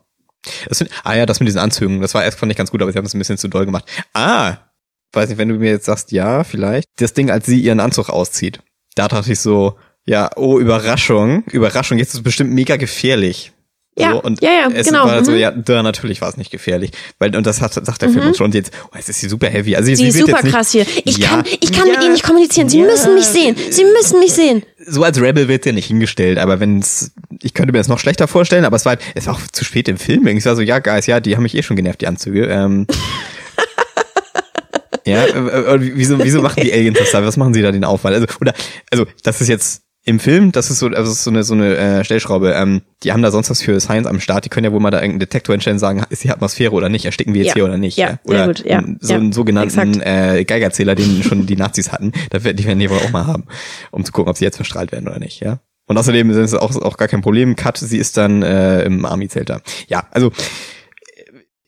Sind, 0.70 0.90
ah 1.04 1.16
ja, 1.16 1.26
das 1.26 1.40
mit 1.40 1.48
diesen 1.48 1.60
Anzügen, 1.60 2.02
das 2.02 2.14
war 2.14 2.24
erst 2.24 2.38
fand 2.40 2.52
ich 2.52 2.58
ganz 2.58 2.70
gut, 2.72 2.82
aber 2.82 2.92
sie 2.92 2.98
haben 2.98 3.06
es 3.06 3.14
ein 3.16 3.20
bisschen 3.20 3.38
zu 3.38 3.48
doll 3.48 3.66
gemacht. 3.66 3.86
Ah, 4.14 4.58
weiß 5.16 5.30
nicht, 5.30 5.38
wenn 5.38 5.50
du 5.50 5.56
mir 5.56 5.72
jetzt 5.72 5.86
sagst, 5.86 6.12
ja, 6.12 6.44
vielleicht. 6.44 6.88
Das 6.98 7.14
Ding, 7.14 7.32
als 7.32 7.46
sie 7.46 7.60
ihren 7.60 7.80
Anzug 7.80 8.10
auszieht, 8.10 8.60
da 8.96 9.08
dachte 9.08 9.32
ich 9.32 9.40
so, 9.40 9.76
ja, 10.06 10.30
oh, 10.36 10.60
Überraschung, 10.60 11.44
Überraschung, 11.52 11.98
jetzt 11.98 12.10
ist 12.10 12.16
es 12.16 12.24
bestimmt 12.24 12.52
mega 12.54 12.76
gefährlich. 12.78 13.52
Ja, 13.98 14.12
so, 14.12 14.22
und 14.24 14.42
ja, 14.42 14.50
ja, 14.52 14.68
es 14.74 14.88
genau, 14.88 15.06
War 15.06 15.24
so, 15.24 15.32
mhm. 15.32 15.38
ja, 15.38 15.52
da 15.52 15.82
natürlich 15.82 16.20
war 16.20 16.28
es 16.28 16.36
nicht 16.36 16.52
gefährlich, 16.52 16.92
weil 17.18 17.34
und 17.34 17.46
das 17.48 17.62
hat, 17.62 17.74
sagt 17.74 18.02
der 18.02 18.10
Film 18.10 18.28
uns 18.28 18.36
schon. 18.38 18.48
Und 18.48 18.54
jetzt, 18.54 18.74
oh, 18.88 18.96
jetzt 18.98 19.08
ist 19.08 19.22
sie 19.22 19.30
super 19.30 19.48
heavy. 19.48 19.78
Also 19.78 19.86
Sie 19.88 19.96
sie 19.96 20.08
ist 20.08 20.16
wird 20.16 20.28
super 20.28 20.38
jetzt 20.40 20.44
nicht, 20.44 20.54
krass 20.54 20.72
hier. 20.72 20.86
Ich 21.06 21.18
Ja, 21.18 21.30
kann, 21.30 21.46
ich 21.46 21.72
kann 21.72 21.88
ja, 21.88 21.94
mit 21.94 22.04
Ihnen 22.04 22.12
nicht 22.12 22.26
kommunizieren. 22.26 22.68
Sie 22.68 22.80
ja. 22.80 22.86
müssen 22.86 23.14
mich 23.16 23.24
sehen. 23.26 23.56
Sie 23.70 23.86
müssen 23.86 24.20
mich 24.20 24.34
sehen. 24.34 24.64
so 24.86 25.02
als 25.04 25.22
Rebel 25.22 25.48
wird 25.48 25.64
der 25.64 25.72
nicht 25.72 25.86
hingestellt, 25.88 26.40
aber 26.40 26.60
wenn's, 26.60 27.14
ich 27.42 27.54
könnte 27.54 27.72
mir 27.72 27.78
das 27.78 27.88
noch 27.88 28.00
schlechter 28.00 28.28
vorstellen, 28.28 28.66
aber 28.66 28.76
es 28.76 28.84
war, 28.84 28.92
halt- 28.98 29.02
es 29.16 29.28
war 29.28 29.36
auch 29.36 29.42
zu 29.54 29.64
spät 29.64 29.88
im 29.88 29.96
Film. 29.98 30.28
Ich 30.28 30.44
war 30.46 30.58
so, 30.58 30.62
ja, 30.62 30.80
Guys, 30.80 31.06
ja, 31.08 31.22
die 31.22 31.38
haben 31.38 31.44
mich 31.44 31.56
eh 31.56 31.64
schon 31.64 31.78
genervt, 31.78 32.02
die 32.02 32.08
Anzüge. 32.08 32.48
Ähm, 32.48 32.88
ja, 35.06 35.24
äh, 35.26 35.76
äh, 35.76 35.92
wieso, 35.96 36.24
wieso 36.24 36.42
machen 36.42 36.62
die 36.64 36.74
Aliens 36.74 36.98
das 37.00 37.12
da? 37.12 37.24
Was 37.24 37.38
machen 37.38 37.54
sie 37.54 37.62
da 37.62 37.72
den 37.72 37.84
Aufwand? 37.86 38.16
Also, 38.16 38.28
oder, 38.42 38.54
also, 38.92 39.06
das 39.24 39.42
ist 39.42 39.48
jetzt, 39.48 39.84
im 40.08 40.20
Film, 40.20 40.52
das 40.52 40.70
ist 40.70 40.78
so, 40.78 40.86
also 40.86 41.02
das 41.02 41.14
ist 41.14 41.24
so 41.24 41.32
eine, 41.32 41.44
so 41.44 41.56
eine 41.56 41.76
äh, 41.76 42.04
Stellschraube, 42.04 42.54
ähm, 42.54 42.84
die 43.02 43.12
haben 43.12 43.24
da 43.24 43.32
sonst 43.32 43.50
was 43.50 43.64
für 43.64 43.80
Science 43.80 44.06
am 44.06 44.20
Start, 44.20 44.46
die 44.46 44.50
können 44.50 44.66
ja 44.66 44.72
wohl 44.72 44.80
mal 44.80 44.92
da 44.92 44.98
irgendeinen 44.98 45.22
Detektor 45.22 45.54
hinstellen 45.56 45.78
und 45.78 45.80
sagen, 45.80 46.04
ist 46.12 46.24
die 46.24 46.30
Atmosphäre 46.30 46.74
oder 46.74 46.90
nicht, 46.90 47.06
ersticken 47.06 47.34
wir 47.34 47.42
jetzt 47.42 47.50
Ja. 47.50 47.54
hier 47.56 47.66
oder 47.66 47.78
nicht. 47.80 47.98
Ja, 47.98 48.20
Oder 48.24 48.38
sehr 48.38 48.48
gut, 48.48 48.66
ja, 48.66 48.84
so 49.00 49.14
ja, 49.14 49.20
einen 49.20 49.32
sogenannten 49.32 50.00
exakt. 50.00 50.06
äh, 50.06 50.46
Geigerzähler, 50.46 50.94
den 50.94 51.24
schon 51.24 51.48
die 51.48 51.56
Nazis 51.56 51.92
hatten, 51.92 52.12
da 52.30 52.44
werden 52.44 52.56
die 52.56 52.66
werden 52.66 52.78
die 52.78 52.90
wohl 52.92 53.00
auch 53.00 53.10
mal 53.12 53.26
haben, 53.26 53.46
um 53.90 54.06
zu 54.06 54.12
gucken, 54.12 54.30
ob 54.30 54.38
sie 54.38 54.46
jetzt 54.46 54.58
verstrahlt 54.58 54.92
werden 54.92 55.08
oder 55.08 55.18
nicht, 55.18 55.40
ja. 55.42 55.60
Und 55.88 55.98
außerdem 55.98 56.30
ist 56.30 56.38
es 56.38 56.54
auch, 56.54 56.76
auch 56.84 56.98
gar 56.98 57.08
kein 57.08 57.22
Problem. 57.22 57.56
Cut, 57.56 57.78
sie 57.78 57.98
ist 57.98 58.16
dann 58.18 58.44
äh, 58.44 58.84
im 58.84 59.06
Army-Zelt 59.06 59.50
da. 59.50 59.62
Ja, 59.88 60.08
also 60.12 60.32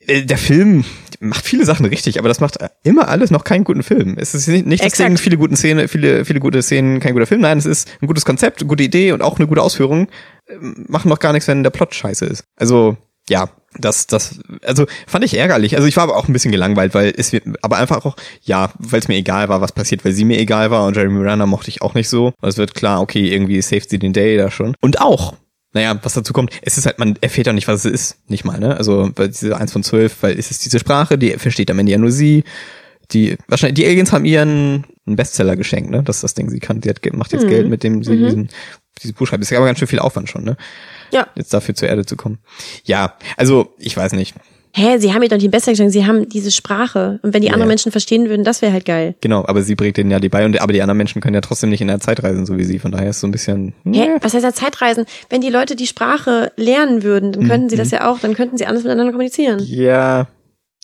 äh, 0.06 0.24
der 0.24 0.38
Film 0.38 0.86
macht 1.20 1.46
viele 1.46 1.66
Sachen 1.66 1.86
richtig, 1.86 2.20
aber 2.20 2.28
das 2.28 2.40
macht 2.40 2.58
immer 2.84 3.08
alles 3.08 3.32
noch 3.32 3.44
keinen 3.44 3.64
guten 3.64 3.84
Film. 3.84 4.16
Es 4.20 4.34
ist 4.34 4.48
nicht, 4.48 4.66
nicht 4.66 4.84
das. 4.84 4.94
Ding, 4.94 5.18
viele 5.18 5.38
guten 5.38 5.56
Szenen, 5.56 5.88
viele, 5.88 6.26
viele 6.26 6.40
gute 6.40 6.62
Szenen, 6.62 7.00
kein 7.00 7.14
guter 7.14 7.26
Film. 7.26 7.42
Nein, 7.42 7.58
es 7.58 7.66
ist 7.66 7.90
ein 8.02 8.08
gutes 8.08 8.26
Konzept, 8.26 8.62
eine 8.62 8.68
gute 8.68 8.84
Idee 8.84 9.12
und 9.12 9.22
auch 9.22 9.38
eine 9.38 9.48
gute 9.48 9.62
Ausführung. 9.62 10.08
Ähm, 10.48 10.86
Machen 10.88 11.10
noch 11.10 11.20
gar 11.20 11.34
nichts, 11.34 11.48
wenn 11.48 11.64
der 11.64 11.70
Plot 11.70 11.96
scheiße 11.96 12.26
ist. 12.26 12.44
Also, 12.56 12.98
ja, 13.30 13.50
das, 13.80 14.08
das, 14.08 14.40
also 14.64 14.86
fand 15.06 15.26
ich 15.26 15.38
ärgerlich. 15.38 15.76
Also 15.76 15.88
ich 15.88 15.98
war 15.98 16.04
aber 16.04 16.18
auch 16.18 16.28
ein 16.28 16.34
bisschen 16.34 16.52
gelangweilt, 16.52 16.94
weil 16.94 17.14
es 17.16 17.32
mir, 17.32 17.42
aber 17.62 17.78
einfach 17.78 18.06
auch, 18.06 18.16
ja, 18.42 18.72
weil 18.80 19.00
es 19.00 19.08
mir 19.08 19.16
egal 19.16 19.50
war, 19.50 19.62
was 19.62 19.72
passiert, 19.72 20.06
weil 20.06 20.14
sie 20.14 20.26
mir 20.26 20.40
egal 20.40 20.72
war 20.72 20.86
und 20.86 20.96
Jeremy 20.96 21.24
Renner 21.24 21.46
mochte 21.46 21.70
ich 21.70 21.82
auch 21.82 21.94
nicht 21.94 22.10
so. 22.10 22.28
Und 22.42 22.50
es 22.50 22.58
wird 22.58 22.74
klar, 22.74 23.02
okay, 23.02 23.32
irgendwie 23.32 23.62
saved 23.62 23.90
sie 23.90 24.00
den 24.00 24.14
Day 24.14 24.38
da 24.38 24.50
schon. 24.50 24.76
Und 24.82 25.02
auch, 25.02 25.36
naja, 25.74 26.00
was 26.02 26.14
dazu 26.14 26.34
kommt, 26.34 26.52
es 26.62 26.78
ist 26.78 26.86
halt, 26.86 27.00
man 27.00 27.18
erfährt 27.22 27.48
ja 27.48 27.54
nicht, 27.54 27.68
was 27.68 27.86
es 27.86 27.92
ist. 27.92 28.30
Nicht 28.30 28.46
mal, 28.46 28.60
ne? 28.60 28.78
Also, 28.78 29.12
weil 29.16 29.30
diese 29.30 29.58
eins 29.58 29.72
von 29.74 29.84
zwölf, 29.84 30.18
weil 30.22 30.38
es 30.38 30.50
ist 30.50 30.66
diese 30.66 30.80
Sprache, 30.80 31.18
die 31.18 31.32
versteht 31.32 31.70
am 31.70 31.80
Ende 31.80 31.92
ja 31.92 31.98
nur 31.98 32.12
sie. 32.12 32.44
Die, 33.12 33.38
wahrscheinlich, 33.48 33.76
die 33.76 33.86
Aliens 33.86 34.12
haben 34.12 34.26
ihren 34.26 34.86
einen 35.06 35.16
Bestseller 35.16 35.56
geschenkt, 35.56 35.90
ne? 35.90 36.04
Das 36.04 36.18
ist 36.18 36.24
das 36.24 36.34
Ding. 36.34 36.50
Sie 36.50 36.60
kann, 36.60 36.82
sie 36.82 36.90
hat, 36.90 37.00
macht 37.14 37.34
jetzt 37.34 37.48
Geld, 37.48 37.70
mit 37.70 37.84
dem 37.84 38.04
sie 38.04 38.18
diesen, 38.18 38.50
dieses 39.02 39.14
Buch 39.14 39.28
schreibt. 39.28 39.44
Das 39.44 39.52
ist 39.52 39.58
aber 39.58 39.66
ganz 39.66 39.80
schön 39.80 39.88
viel 39.88 40.00
Aufwand 40.00 40.30
schon, 40.30 40.44
ne? 40.44 40.58
Ja. 41.12 41.28
Jetzt 41.36 41.54
dafür 41.54 41.76
zur 41.76 41.88
Erde 41.88 42.06
zu 42.06 42.16
kommen. 42.16 42.40
Ja, 42.84 43.18
also, 43.38 43.74
ich 43.78 43.96
weiß 43.96 44.14
nicht. 44.14 44.36
Hä, 44.78 45.00
sie 45.00 45.12
haben 45.12 45.24
ihr 45.24 45.30
doch 45.30 45.38
nicht 45.38 45.50
besser 45.50 45.72
geschenkt, 45.72 45.92
sie 45.92 46.06
haben 46.06 46.30
diese 46.30 46.52
Sprache. 46.52 47.20
Und 47.24 47.34
wenn 47.34 47.42
die 47.42 47.48
anderen 47.50 47.62
Ja. 47.68 47.74
Menschen 47.74 47.92
verstehen 47.92 48.30
würden, 48.30 48.44
das 48.44 48.62
wäre 48.62 48.72
halt 48.74 48.86
geil. 48.86 49.16
Genau, 49.22 49.44
aber 49.48 49.64
sie 49.64 49.74
bringt 49.74 49.98
denen 49.98 50.12
ja 50.12 50.20
die 50.20 50.30
bei 50.30 50.46
und, 50.46 50.62
aber 50.62 50.72
die 50.72 50.82
anderen 50.84 50.98
Menschen 50.98 51.20
können 51.20 51.34
ja 51.34 51.42
trotzdem 51.42 51.72
nicht 51.72 51.82
in 51.82 51.88
der 51.88 52.00
Zeit 52.00 52.22
reisen, 52.24 52.46
so 52.46 52.58
wie 52.60 52.64
sie. 52.64 52.78
Von 52.78 52.92
daher 52.92 53.10
ist 53.10 53.20
so 53.20 53.26
ein 53.28 53.32
bisschen, 53.32 53.74
Hä? 53.92 54.10
Was 54.22 54.36
heißt 54.36 54.44
ja 54.44 54.54
Zeitreisen? 54.54 55.06
Wenn 55.32 55.42
die 55.42 55.50
Leute 55.50 55.76
die 55.76 55.88
Sprache 55.88 56.52
lernen 56.58 57.02
würden, 57.02 57.32
dann 57.32 57.48
könnten 57.48 57.70
sie 57.70 57.76
das 57.76 57.90
ja 57.90 58.08
auch, 58.10 58.20
dann 58.20 58.36
könnten 58.36 58.56
sie 58.58 58.68
anders 58.68 58.84
miteinander 58.84 59.12
kommunizieren. 59.12 59.60
ja, 59.66 60.28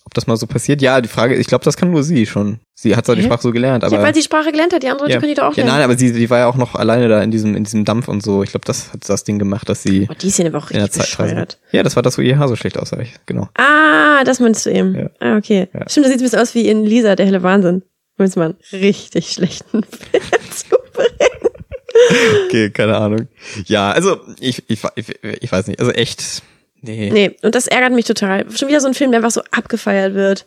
ob 0.05 0.13
das 0.13 0.27
mal 0.27 0.37
so 0.37 0.47
passiert? 0.47 0.81
Ja, 0.81 1.01
die 1.01 1.09
Frage, 1.09 1.35
ich 1.35 1.47
glaube, 1.47 1.63
das 1.63 1.77
kann 1.77 1.91
nur 1.91 2.03
sie 2.03 2.25
schon. 2.25 2.59
Sie 2.75 2.95
hat 2.95 3.05
zwar 3.05 3.15
die? 3.15 3.23
Sprache 3.23 3.41
so 3.41 3.51
gelernt, 3.51 3.83
aber. 3.83 3.95
ja, 3.95 4.01
weil 4.01 4.13
sie 4.13 4.21
Sprache 4.21 4.51
gelernt 4.51 4.73
hat, 4.73 4.83
die 4.83 4.87
anderen 4.87 5.07
Leute 5.07 5.13
ja, 5.13 5.19
können 5.19 5.29
die 5.29 5.35
doch 5.35 5.45
auch 5.45 5.57
ja, 5.57 5.63
lernen. 5.63 5.79
nein, 5.79 5.83
aber 5.83 5.97
sie, 5.97 6.11
die 6.11 6.29
war 6.29 6.39
ja 6.39 6.47
auch 6.47 6.57
noch 6.57 6.75
alleine 6.75 7.07
da 7.07 7.21
in 7.21 7.31
diesem, 7.31 7.55
in 7.55 7.63
diesem 7.63 7.85
Dampf 7.85 8.07
und 8.07 8.21
so. 8.21 8.43
Ich 8.43 8.51
glaube, 8.51 8.65
das 8.65 8.91
hat 8.91 9.07
das 9.07 9.23
Ding 9.23 9.39
gemacht, 9.39 9.69
dass 9.69 9.83
sie 9.83 10.07
oh, 10.09 10.13
die 10.13 10.27
ist 10.27 10.39
ja 10.39 10.47
aber 10.47 10.57
auch 10.57 10.71
in 10.71 10.77
der 10.77 10.85
richtig 10.85 11.03
bescheuert. 11.03 11.59
Ja, 11.71 11.83
das 11.83 11.95
war 11.95 12.03
das, 12.03 12.17
wo 12.17 12.21
ihr 12.21 12.37
Haar 12.37 12.47
so 12.47 12.55
schlecht 12.55 12.77
aussah. 12.77 12.97
Genau. 13.25 13.47
Ah, 13.55 14.23
das 14.23 14.39
meinst 14.39 14.65
du 14.65 14.71
eben. 14.71 14.95
Ja. 14.95 15.09
Ah, 15.19 15.37
okay. 15.37 15.69
Ja. 15.73 15.89
Stimmt, 15.89 16.05
das 16.05 16.13
sieht 16.13 16.21
ein 16.21 16.23
bisschen 16.23 16.39
aus 16.39 16.55
wie 16.55 16.67
in 16.67 16.83
Lisa, 16.83 17.15
der 17.15 17.25
helle 17.25 17.43
Wahnsinn. 17.43 17.83
Müssen 18.17 18.39
wir 18.39 18.45
einen 18.45 18.57
richtig 18.71 19.31
schlechten 19.31 19.83
Film 20.11 20.51
zu 20.51 20.75
bringen. 20.93 21.33
Okay, 22.45 22.69
keine 22.69 22.97
Ahnung. 22.97 23.27
Ja, 23.65 23.91
also, 23.91 24.19
ich, 24.39 24.63
ich, 24.67 24.81
ich, 24.95 25.15
ich 25.23 25.51
weiß 25.51 25.67
nicht. 25.67 25.79
Also 25.79 25.91
echt, 25.91 26.43
nee. 26.83 27.09
Nee, 27.11 27.35
und 27.41 27.55
das 27.55 27.67
ärgert 27.67 27.93
mich 27.93 28.05
total. 28.05 28.45
Schon 28.51 28.67
wieder 28.67 28.79
so 28.81 28.87
ein 28.87 28.93
Film, 28.93 29.11
der 29.11 29.19
einfach 29.19 29.31
so 29.31 29.41
abgefeiert 29.51 30.13
wird, 30.13 30.45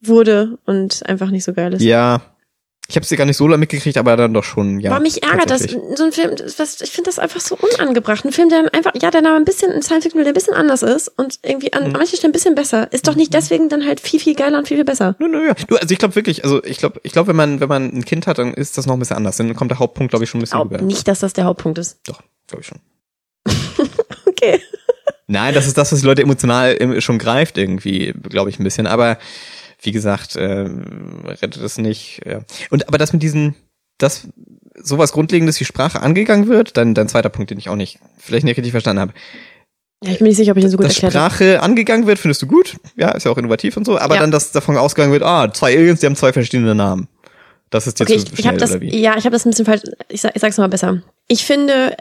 wurde 0.00 0.58
und 0.66 1.02
einfach 1.06 1.30
nicht 1.30 1.44
so 1.44 1.52
geil 1.52 1.72
ist. 1.74 1.82
Ja. 1.82 2.20
Ich 2.86 2.96
habe 2.96 3.06
sie 3.06 3.16
gar 3.16 3.24
nicht 3.24 3.38
so 3.38 3.46
lange 3.48 3.60
mitgekriegt, 3.60 3.96
aber 3.96 4.14
dann 4.14 4.34
doch 4.34 4.44
schon, 4.44 4.78
ja. 4.78 4.90
Aber 4.90 5.00
mich 5.00 5.22
ärgert 5.22 5.48
das, 5.48 5.62
so 5.62 6.04
ein 6.04 6.12
Film, 6.12 6.32
was, 6.58 6.82
ich 6.82 6.90
finde 6.90 7.08
das 7.08 7.18
einfach 7.18 7.40
so 7.40 7.56
unangebracht. 7.56 8.26
Ein 8.26 8.32
Film, 8.32 8.50
der 8.50 8.60
dann 8.64 8.68
einfach, 8.74 8.92
ja, 9.00 9.10
der 9.10 9.22
da 9.22 9.34
ein 9.36 9.46
bisschen 9.46 9.72
ein 9.72 9.80
Science 9.80 10.04
Fiction, 10.04 10.20
der 10.22 10.32
ein 10.32 10.34
bisschen 10.34 10.52
anders 10.52 10.82
ist 10.82 11.08
und 11.08 11.38
irgendwie 11.42 11.72
an 11.72 11.86
Mhm. 11.86 11.92
manchen 11.92 12.18
Stellen 12.18 12.28
ein 12.28 12.34
bisschen 12.34 12.54
besser, 12.54 12.92
ist 12.92 13.08
doch 13.08 13.14
nicht 13.14 13.32
deswegen 13.32 13.70
dann 13.70 13.86
halt 13.86 14.00
viel, 14.00 14.20
viel 14.20 14.34
geiler 14.34 14.58
und 14.58 14.68
viel, 14.68 14.76
viel 14.76 14.84
besser. 14.84 15.16
Nö, 15.18 15.28
nö, 15.28 15.46
ja. 15.46 15.54
Du, 15.66 15.76
also 15.76 15.90
ich 15.90 15.98
glaube 15.98 16.14
wirklich, 16.14 16.44
also 16.44 16.62
ich 16.62 16.76
glaube, 16.76 17.00
ich 17.04 17.12
glaube, 17.12 17.28
wenn 17.28 17.36
man, 17.36 17.60
wenn 17.60 17.70
man 17.70 17.84
ein 17.88 18.04
Kind 18.04 18.26
hat, 18.26 18.36
dann 18.36 18.52
ist 18.52 18.76
das 18.76 18.84
noch 18.84 18.92
ein 18.92 18.98
bisschen 18.98 19.16
anders. 19.16 19.38
Dann 19.38 19.54
kommt 19.56 19.70
der 19.70 19.78
Hauptpunkt, 19.78 20.10
glaube 20.10 20.24
ich, 20.24 20.30
schon 20.30 20.40
ein 20.40 20.42
bisschen 20.42 20.58
Glaub 20.58 20.70
rüber. 20.70 20.82
nicht, 20.82 21.08
dass 21.08 21.20
das 21.20 21.32
der 21.32 21.44
Hauptpunkt 21.44 21.78
ist. 21.78 22.00
Doch, 22.06 22.20
glaube 22.48 22.60
ich 22.60 22.66
schon. 22.66 22.80
Okay. 24.26 24.60
Nein, 25.26 25.54
das 25.54 25.66
ist 25.66 25.78
das, 25.78 25.92
was 25.92 26.00
die 26.00 26.06
Leute 26.06 26.22
emotional 26.22 27.00
schon 27.00 27.18
greift 27.18 27.56
irgendwie, 27.58 28.12
glaube 28.28 28.50
ich, 28.50 28.58
ein 28.58 28.64
bisschen. 28.64 28.86
Aber 28.86 29.18
wie 29.80 29.92
gesagt, 29.92 30.36
äh, 30.36 30.66
rettet 31.24 31.56
es 31.56 31.78
nicht. 31.78 32.20
Ja. 32.26 32.40
Und 32.70 32.88
aber 32.88 32.98
das 32.98 33.12
mit 33.12 33.22
diesen, 33.22 33.54
dass 33.98 34.28
sowas 34.82 35.12
Grundlegendes 35.12 35.60
wie 35.60 35.64
Sprache 35.64 36.00
angegangen 36.00 36.48
wird, 36.48 36.76
dann 36.76 36.94
dein 36.94 37.08
zweiter 37.08 37.28
Punkt, 37.28 37.50
den 37.50 37.58
ich 37.58 37.68
auch 37.68 37.76
nicht, 37.76 37.98
vielleicht 38.18 38.44
nicht 38.44 38.56
richtig 38.56 38.72
verstanden 38.72 39.00
habe. 39.00 39.12
Ja, 40.02 40.10
ich 40.12 40.18
bin 40.18 40.26
nicht 40.26 40.36
sicher, 40.36 40.50
ob 40.50 40.58
ich 40.58 40.64
den 40.64 40.70
so 40.70 40.76
gut 40.76 40.86
dass 40.86 40.94
erklärt 40.94 41.14
habe. 41.14 41.34
Sprache 41.34 41.62
angegangen 41.62 42.06
wird, 42.06 42.18
findest 42.18 42.42
du 42.42 42.46
gut. 42.46 42.76
Ja, 42.96 43.12
ist 43.12 43.24
ja 43.24 43.30
auch 43.30 43.38
innovativ 43.38 43.76
und 43.76 43.86
so. 43.86 43.98
Aber 43.98 44.16
Ja. 44.16 44.20
dann, 44.20 44.30
dass 44.30 44.52
davon 44.52 44.76
ausgegangen 44.76 45.12
wird, 45.12 45.22
ah, 45.22 45.50
zwei 45.52 45.74
Aliens, 45.76 46.00
die 46.00 46.06
haben 46.06 46.16
zwei 46.16 46.32
verschiedene 46.32 46.74
Namen. 46.74 47.08
Das 47.70 47.86
ist 47.86 47.98
jetzt 47.98 48.08
Okay, 48.10 48.18
zu 48.18 48.26
ich, 48.26 48.32
ich 48.32 48.38
schnell, 48.40 48.48
habe 48.48 48.58
das, 48.58 48.78
ja, 48.80 49.16
ich 49.16 49.24
habe 49.24 49.30
das 49.30 49.46
ein 49.46 49.50
bisschen 49.50 49.64
falsch. 49.64 49.82
Ich, 50.08 50.20
sag, 50.20 50.34
ich 50.34 50.40
sag's 50.40 50.58
mal 50.58 50.68
besser. 50.68 51.02
Ich 51.28 51.44
finde, 51.44 51.96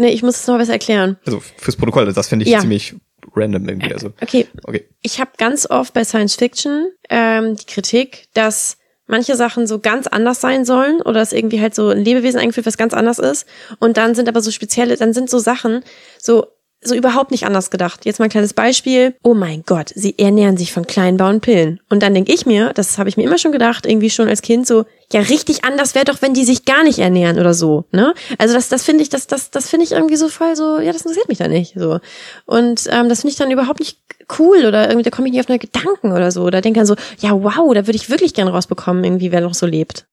nee, 0.00 0.08
ich 0.10 0.22
muss 0.22 0.36
es 0.40 0.46
noch 0.46 0.58
besser 0.58 0.72
erklären. 0.72 1.18
Also 1.26 1.40
fürs 1.56 1.76
Protokoll, 1.76 2.12
das 2.12 2.28
finde 2.28 2.44
ich 2.44 2.50
Ja. 2.50 2.60
ziemlich 2.60 2.94
random 3.34 3.68
irgendwie. 3.68 3.92
Also, 3.92 4.12
Okay, 4.20 4.46
okay. 4.64 4.88
ich 5.02 5.20
habe 5.20 5.30
ganz 5.38 5.68
oft 5.68 5.92
bei 5.94 6.04
Science 6.04 6.34
Fiction 6.36 6.90
ähm, 7.10 7.56
die 7.56 7.66
Kritik, 7.66 8.28
dass 8.34 8.78
manche 9.06 9.36
Sachen 9.36 9.66
so 9.66 9.78
ganz 9.78 10.06
anders 10.06 10.40
sein 10.40 10.64
sollen 10.64 11.00
oder 11.00 11.14
dass 11.20 11.32
irgendwie 11.32 11.60
halt 11.60 11.74
so 11.74 11.88
ein 11.88 12.04
Lebewesen 12.04 12.38
eingeführt, 12.40 12.66
was 12.66 12.76
ganz 12.76 12.92
anders 12.94 13.18
ist. 13.18 13.46
Und 13.78 13.96
dann 13.96 14.14
sind 14.14 14.28
aber 14.28 14.40
so 14.42 14.50
spezielle, 14.50 14.96
dann 14.96 15.14
sind 15.14 15.30
so 15.30 15.38
Sachen 15.38 15.82
so 16.18 16.46
so 16.80 16.94
überhaupt 16.94 17.30
nicht 17.30 17.44
anders 17.44 17.70
gedacht. 17.70 18.04
Jetzt 18.04 18.18
mal 18.18 18.26
ein 18.26 18.30
kleines 18.30 18.54
Beispiel. 18.54 19.16
Oh 19.22 19.34
mein 19.34 19.64
Gott, 19.66 19.90
sie 19.94 20.18
ernähren 20.18 20.56
sich 20.56 20.72
von 20.72 20.86
kleinbauen 20.86 21.40
Pillen. 21.40 21.80
Und 21.88 22.02
dann 22.02 22.14
denke 22.14 22.32
ich 22.32 22.46
mir, 22.46 22.72
das 22.72 22.98
habe 22.98 23.08
ich 23.08 23.16
mir 23.16 23.24
immer 23.24 23.38
schon 23.38 23.52
gedacht, 23.52 23.86
irgendwie 23.86 24.10
schon 24.10 24.28
als 24.28 24.42
Kind 24.42 24.66
so, 24.66 24.84
ja, 25.12 25.20
richtig 25.20 25.64
anders 25.64 25.94
wäre 25.94 26.04
doch, 26.04 26.22
wenn 26.22 26.34
die 26.34 26.44
sich 26.44 26.64
gar 26.64 26.84
nicht 26.84 26.98
ernähren 26.98 27.38
oder 27.38 27.54
so, 27.54 27.84
ne? 27.92 28.14
Also 28.36 28.54
das, 28.54 28.68
das 28.68 28.84
finde 28.84 29.02
ich, 29.02 29.08
das, 29.08 29.26
das, 29.26 29.50
das 29.50 29.68
finde 29.68 29.84
ich 29.84 29.92
irgendwie 29.92 30.16
so 30.16 30.28
voll 30.28 30.54
so, 30.54 30.78
ja, 30.78 30.92
das 30.92 31.02
interessiert 31.02 31.28
mich 31.28 31.38
da 31.38 31.48
nicht, 31.48 31.74
so. 31.74 31.98
Und 32.44 32.84
ähm, 32.90 33.08
das 33.08 33.22
finde 33.22 33.32
ich 33.32 33.38
dann 33.38 33.50
überhaupt 33.50 33.80
nicht 33.80 33.98
cool 34.38 34.66
oder 34.66 34.86
irgendwie, 34.86 35.04
da 35.04 35.10
komme 35.10 35.28
ich 35.28 35.32
nicht 35.32 35.40
auf 35.40 35.48
neue 35.48 35.58
Gedanken 35.58 36.12
oder 36.12 36.30
so. 36.30 36.42
Oder 36.42 36.60
denke 36.60 36.80
dann 36.80 36.86
so, 36.86 36.96
ja, 37.20 37.30
wow, 37.32 37.72
da 37.74 37.86
würde 37.86 37.96
ich 37.96 38.10
wirklich 38.10 38.34
gern 38.34 38.48
rausbekommen, 38.48 39.02
irgendwie, 39.02 39.32
wer 39.32 39.40
noch 39.40 39.54
so 39.54 39.66
lebt. 39.66 40.06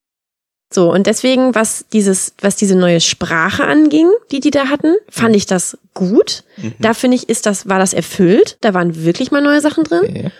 So, 0.72 0.92
und 0.92 1.06
deswegen, 1.06 1.54
was 1.54 1.86
dieses, 1.92 2.34
was 2.40 2.56
diese 2.56 2.74
neue 2.74 3.00
Sprache 3.00 3.64
anging, 3.64 4.10
die 4.32 4.40
die 4.40 4.50
da 4.50 4.68
hatten, 4.68 4.96
fand 5.08 5.36
ich 5.36 5.46
das 5.46 5.78
gut. 5.94 6.42
Da 6.80 6.92
finde 6.92 7.16
ich, 7.16 7.28
ist 7.28 7.46
das, 7.46 7.68
war 7.68 7.78
das 7.78 7.92
erfüllt. 7.92 8.58
Da 8.60 8.74
waren 8.74 9.04
wirklich 9.04 9.30
mal 9.30 9.40
neue 9.40 9.60
Sachen 9.60 9.84
drin. 9.84 10.02
okay. 10.02 10.30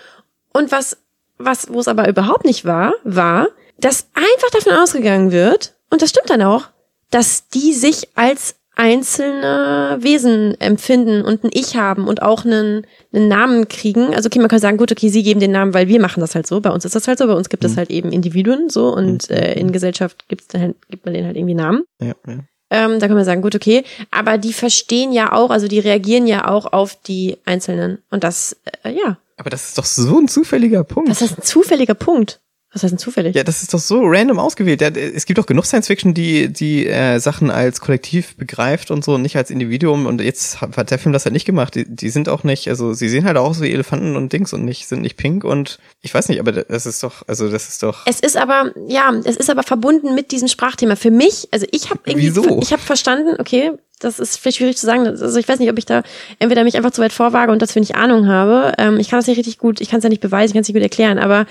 Und 0.53 0.71
was, 0.71 0.97
was, 1.37 1.71
wo 1.71 1.79
es 1.79 1.87
aber 1.87 2.09
überhaupt 2.09 2.45
nicht 2.45 2.65
war, 2.65 2.93
war, 3.03 3.47
dass 3.79 4.07
einfach 4.13 4.49
davon 4.51 4.73
ausgegangen 4.73 5.31
wird, 5.31 5.73
und 5.89 6.01
das 6.01 6.09
stimmt 6.09 6.29
dann 6.29 6.41
auch, 6.41 6.65
dass 7.09 7.47
die 7.49 7.73
sich 7.73 8.09
als 8.15 8.55
einzelne 8.77 9.97
Wesen 9.99 10.59
empfinden 10.61 11.23
und 11.23 11.43
ein 11.43 11.49
Ich 11.51 11.75
haben 11.75 12.07
und 12.07 12.21
auch 12.21 12.45
einen, 12.45 12.85
einen 13.11 13.27
Namen 13.27 13.67
kriegen. 13.67 14.13
Also 14.13 14.27
okay, 14.27 14.39
man 14.39 14.47
kann 14.49 14.59
sagen, 14.59 14.77
gut, 14.77 14.91
okay, 14.91 15.09
sie 15.09 15.23
geben 15.23 15.39
den 15.39 15.51
Namen, 15.51 15.73
weil 15.73 15.87
wir 15.87 15.99
machen 15.99 16.21
das 16.21 16.35
halt 16.35 16.45
so. 16.47 16.61
Bei 16.61 16.69
uns 16.69 16.85
ist 16.85 16.95
das 16.95 17.07
halt 17.07 17.17
so. 17.17 17.27
Bei 17.27 17.33
uns 17.33 17.49
gibt 17.49 17.63
es 17.63 17.75
halt 17.75 17.89
eben 17.89 18.11
Individuen 18.11 18.69
so 18.69 18.93
und 18.93 19.29
äh, 19.31 19.53
in 19.55 19.71
Gesellschaft 19.71 20.27
gibt's 20.29 20.47
dann 20.47 20.61
halt, 20.61 20.75
gibt 20.89 21.05
man 21.05 21.13
denen 21.13 21.25
halt 21.25 21.35
irgendwie 21.35 21.55
Namen. 21.55 21.83
Ja, 21.99 22.13
ja. 22.27 22.37
Ähm, 22.69 22.99
da 22.99 23.07
kann 23.07 23.15
man 23.15 23.25
sagen, 23.25 23.41
gut, 23.41 23.55
okay. 23.55 23.83
Aber 24.11 24.37
die 24.37 24.53
verstehen 24.53 25.11
ja 25.11 25.31
auch, 25.31 25.49
also 25.49 25.67
die 25.67 25.79
reagieren 25.79 26.27
ja 26.27 26.47
auch 26.47 26.71
auf 26.71 27.01
die 27.01 27.37
Einzelnen. 27.45 27.99
Und 28.11 28.23
das, 28.23 28.57
äh, 28.83 28.91
ja, 28.91 29.17
Aber 29.37 29.49
das 29.49 29.69
ist 29.69 29.77
doch 29.77 29.85
so 29.85 30.19
ein 30.19 30.27
zufälliger 30.27 30.83
Punkt. 30.83 31.09
das 31.09 31.21
ist 31.21 31.39
ein 31.39 31.43
zufälliger 31.43 31.95
Punkt. 31.95 32.41
Was 32.73 32.83
heißt 32.83 32.91
denn 32.91 32.99
zufällig? 32.99 33.35
Ja, 33.35 33.43
das 33.43 33.61
ist 33.61 33.73
doch 33.73 33.79
so 33.79 34.01
random 34.03 34.39
ausgewählt. 34.39 34.81
Ja, 34.81 34.89
es 34.89 35.25
gibt 35.25 35.37
doch 35.37 35.45
genug 35.45 35.65
Science 35.65 35.87
Fiction, 35.87 36.13
die 36.13 36.51
die 36.51 36.85
äh, 36.87 37.19
Sachen 37.19 37.49
als 37.49 37.79
Kollektiv 37.79 38.35
begreift 38.35 38.91
und 38.91 39.05
so, 39.05 39.15
und 39.15 39.21
nicht 39.21 39.37
als 39.37 39.51
Individuum. 39.51 40.05
Und 40.05 40.21
jetzt 40.21 40.59
hat 40.59 40.75
hat 40.75 40.91
der 40.91 40.99
Film 40.99 41.13
das 41.13 41.25
halt 41.25 41.33
nicht 41.33 41.45
gemacht. 41.45 41.75
Die, 41.75 41.85
die 41.85 42.09
sind 42.09 42.29
auch 42.29 42.43
nicht, 42.43 42.67
also 42.67 42.93
sie 42.93 43.09
sehen 43.09 43.25
halt 43.25 43.37
auch 43.37 43.53
so 43.53 43.63
wie 43.63 43.71
Elefanten 43.71 44.15
und 44.15 44.33
Dings 44.33 44.53
und 44.53 44.65
nicht 44.65 44.87
sind 44.87 45.01
nicht 45.01 45.17
pink. 45.17 45.43
Und 45.43 45.79
ich 46.01 46.13
weiß 46.13 46.29
nicht, 46.29 46.39
aber 46.39 46.51
das 46.51 46.85
ist 46.85 47.03
doch, 47.03 47.23
also 47.27 47.49
das 47.49 47.69
ist 47.69 47.83
doch. 47.83 48.05
Es 48.05 48.19
ist 48.19 48.37
aber, 48.37 48.71
ja, 48.87 49.13
es 49.23 49.37
ist 49.37 49.49
aber 49.49 49.63
verbunden 49.63 50.13
mit 50.15 50.31
diesem 50.31 50.47
Sprachthema. 50.47 50.95
Für 50.95 51.11
mich, 51.11 51.47
also 51.51 51.65
ich 51.71 51.89
habe 51.89 52.01
irgendwie, 52.05 52.27
Wieso? 52.27 52.59
ich 52.61 52.71
habe 52.73 52.81
verstanden, 52.81 53.35
okay, 53.39 53.71
das 53.99 54.19
ist 54.19 54.37
vielleicht 54.37 54.57
schwierig 54.57 54.77
zu 54.77 54.85
sagen. 54.85 55.07
Also 55.07 55.39
ich 55.39 55.47
weiß 55.47 55.59
nicht, 55.59 55.71
ob 55.71 55.77
ich 55.77 55.85
da 55.85 56.03
entweder 56.39 56.63
mich 56.63 56.75
einfach 56.75 56.91
zu 56.91 57.01
weit 57.01 57.13
vorwage 57.13 57.51
und 57.51 57.61
dafür 57.61 57.79
nicht 57.79 57.95
Ahnung 57.95 58.27
habe. 58.27 58.73
Ähm, 58.77 58.99
ich 58.99 59.09
kann 59.09 59.19
das 59.19 59.27
nicht 59.27 59.37
richtig 59.37 59.57
gut, 59.57 59.81
ich 59.81 59.89
kann 59.89 59.99
es 59.99 60.03
ja 60.03 60.09
nicht 60.09 60.21
beweisen, 60.21 60.49
ich 60.49 60.53
kann 60.53 60.61
es 60.61 60.67
nicht 60.67 60.75
gut 60.75 60.83
erklären, 60.83 61.17
aber 61.17 61.47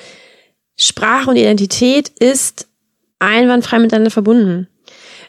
Sprache 0.76 1.30
und 1.30 1.36
Identität 1.36 2.08
ist 2.08 2.68
einwandfrei 3.18 3.78
miteinander 3.78 4.10
verbunden. 4.10 4.68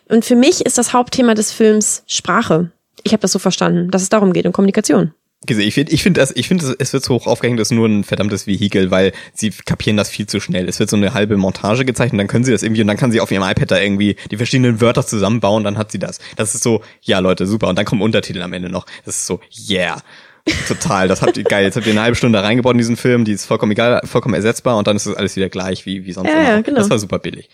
Und 0.10 0.26
für 0.26 0.36
mich 0.36 0.66
ist 0.66 0.78
das 0.78 0.94
Hauptthema 0.94 1.34
des 1.34 1.52
Films 1.52 2.04
Sprache. 2.08 2.72
Ich 3.04 3.14
habe 3.14 3.22
das 3.22 3.32
so 3.32 3.40
verstanden, 3.40 3.92
dass 3.92 4.02
es 4.02 4.10
darum 4.10 4.34
geht, 4.34 4.46
um 4.46 4.54
Kommunikation. 4.54 5.14
Ich 5.46 5.76
finde, 5.76 5.92
ich 5.92 6.02
finde 6.02 6.20
das, 6.20 6.32
es 6.32 6.94
wird 6.94 7.04
so 7.04 7.14
hoch 7.14 7.28
aufgehängt, 7.28 7.60
das 7.60 7.68
ist 7.68 7.76
nur 7.76 7.88
ein 7.88 8.04
verdammtes 8.04 8.48
Vehikel, 8.48 8.90
weil 8.90 9.14
sie 9.34 9.52
kapieren 9.52 9.96
das 9.96 10.10
viel 10.10 10.26
zu 10.26 10.40
schnell. 10.40 10.68
Es 10.68 10.80
wird 10.80 10.90
so 10.90 10.98
eine 10.98 11.14
halbe 11.14 11.38
Montage 11.38 11.86
gezeigt 11.86 12.12
und 12.12 12.18
dann 12.18 12.28
können 12.28 12.44
sie 12.44 12.52
das 12.52 12.64
irgendwie 12.64 12.82
und 12.82 12.88
dann 12.88 12.98
kann 12.98 13.12
sie 13.12 13.22
auf 13.22 13.32
ihrem 13.32 13.44
iPad 13.44 13.72
da 13.72 13.80
irgendwie 13.80 14.18
die 14.32 14.38
verschiedenen 14.38 14.82
Wörter 14.82 15.06
zusammenbauen, 15.06 15.64
dann 15.64 15.78
hat 15.78 15.92
sie 15.92 16.00
das. 16.00 16.20
Das 16.36 16.56
ist 16.56 16.64
so, 16.64 16.82
ja 17.02 17.20
Leute, 17.20 17.46
super. 17.46 17.68
Und 17.68 17.78
dann 17.78 17.86
kommen 17.86 18.02
Untertitel 18.02 18.42
am 18.42 18.52
Ende 18.52 18.70
noch. 18.70 18.88
Das 19.06 19.18
ist 19.18 19.28
so, 19.28 19.40
yeah. 19.70 20.02
Total, 20.68 21.08
das 21.08 21.22
habt 21.22 21.38
ihr 21.38 21.44
geil. 21.44 21.64
Jetzt 21.64 21.76
habt 21.76 21.86
ihr 21.86 21.94
eine 21.94 22.02
halbe 22.02 22.16
Stunde 22.16 22.42
reingebaut 22.42 22.74
in 22.74 22.78
diesen 22.78 22.98
Film, 22.98 23.26
die 23.26 23.34
ist 23.34 23.46
vollkommen 23.46 23.72
egal, 23.72 24.02
vollkommen 24.06 24.36
ersetzbar 24.36 24.78
und 24.78 24.88
dann 24.88 24.96
ist 24.96 25.06
es 25.06 25.16
alles 25.16 25.36
wieder 25.36 25.50
gleich 25.50 25.86
wie, 25.86 26.06
wie 26.06 26.12
sonst 26.12 26.30
ja, 26.30 26.36
immer. 26.36 26.50
Ja, 26.50 26.62
genau. 26.62 26.80
Das 26.80 26.90
war 26.90 27.00
super 27.00 27.20
billig. 27.20 27.50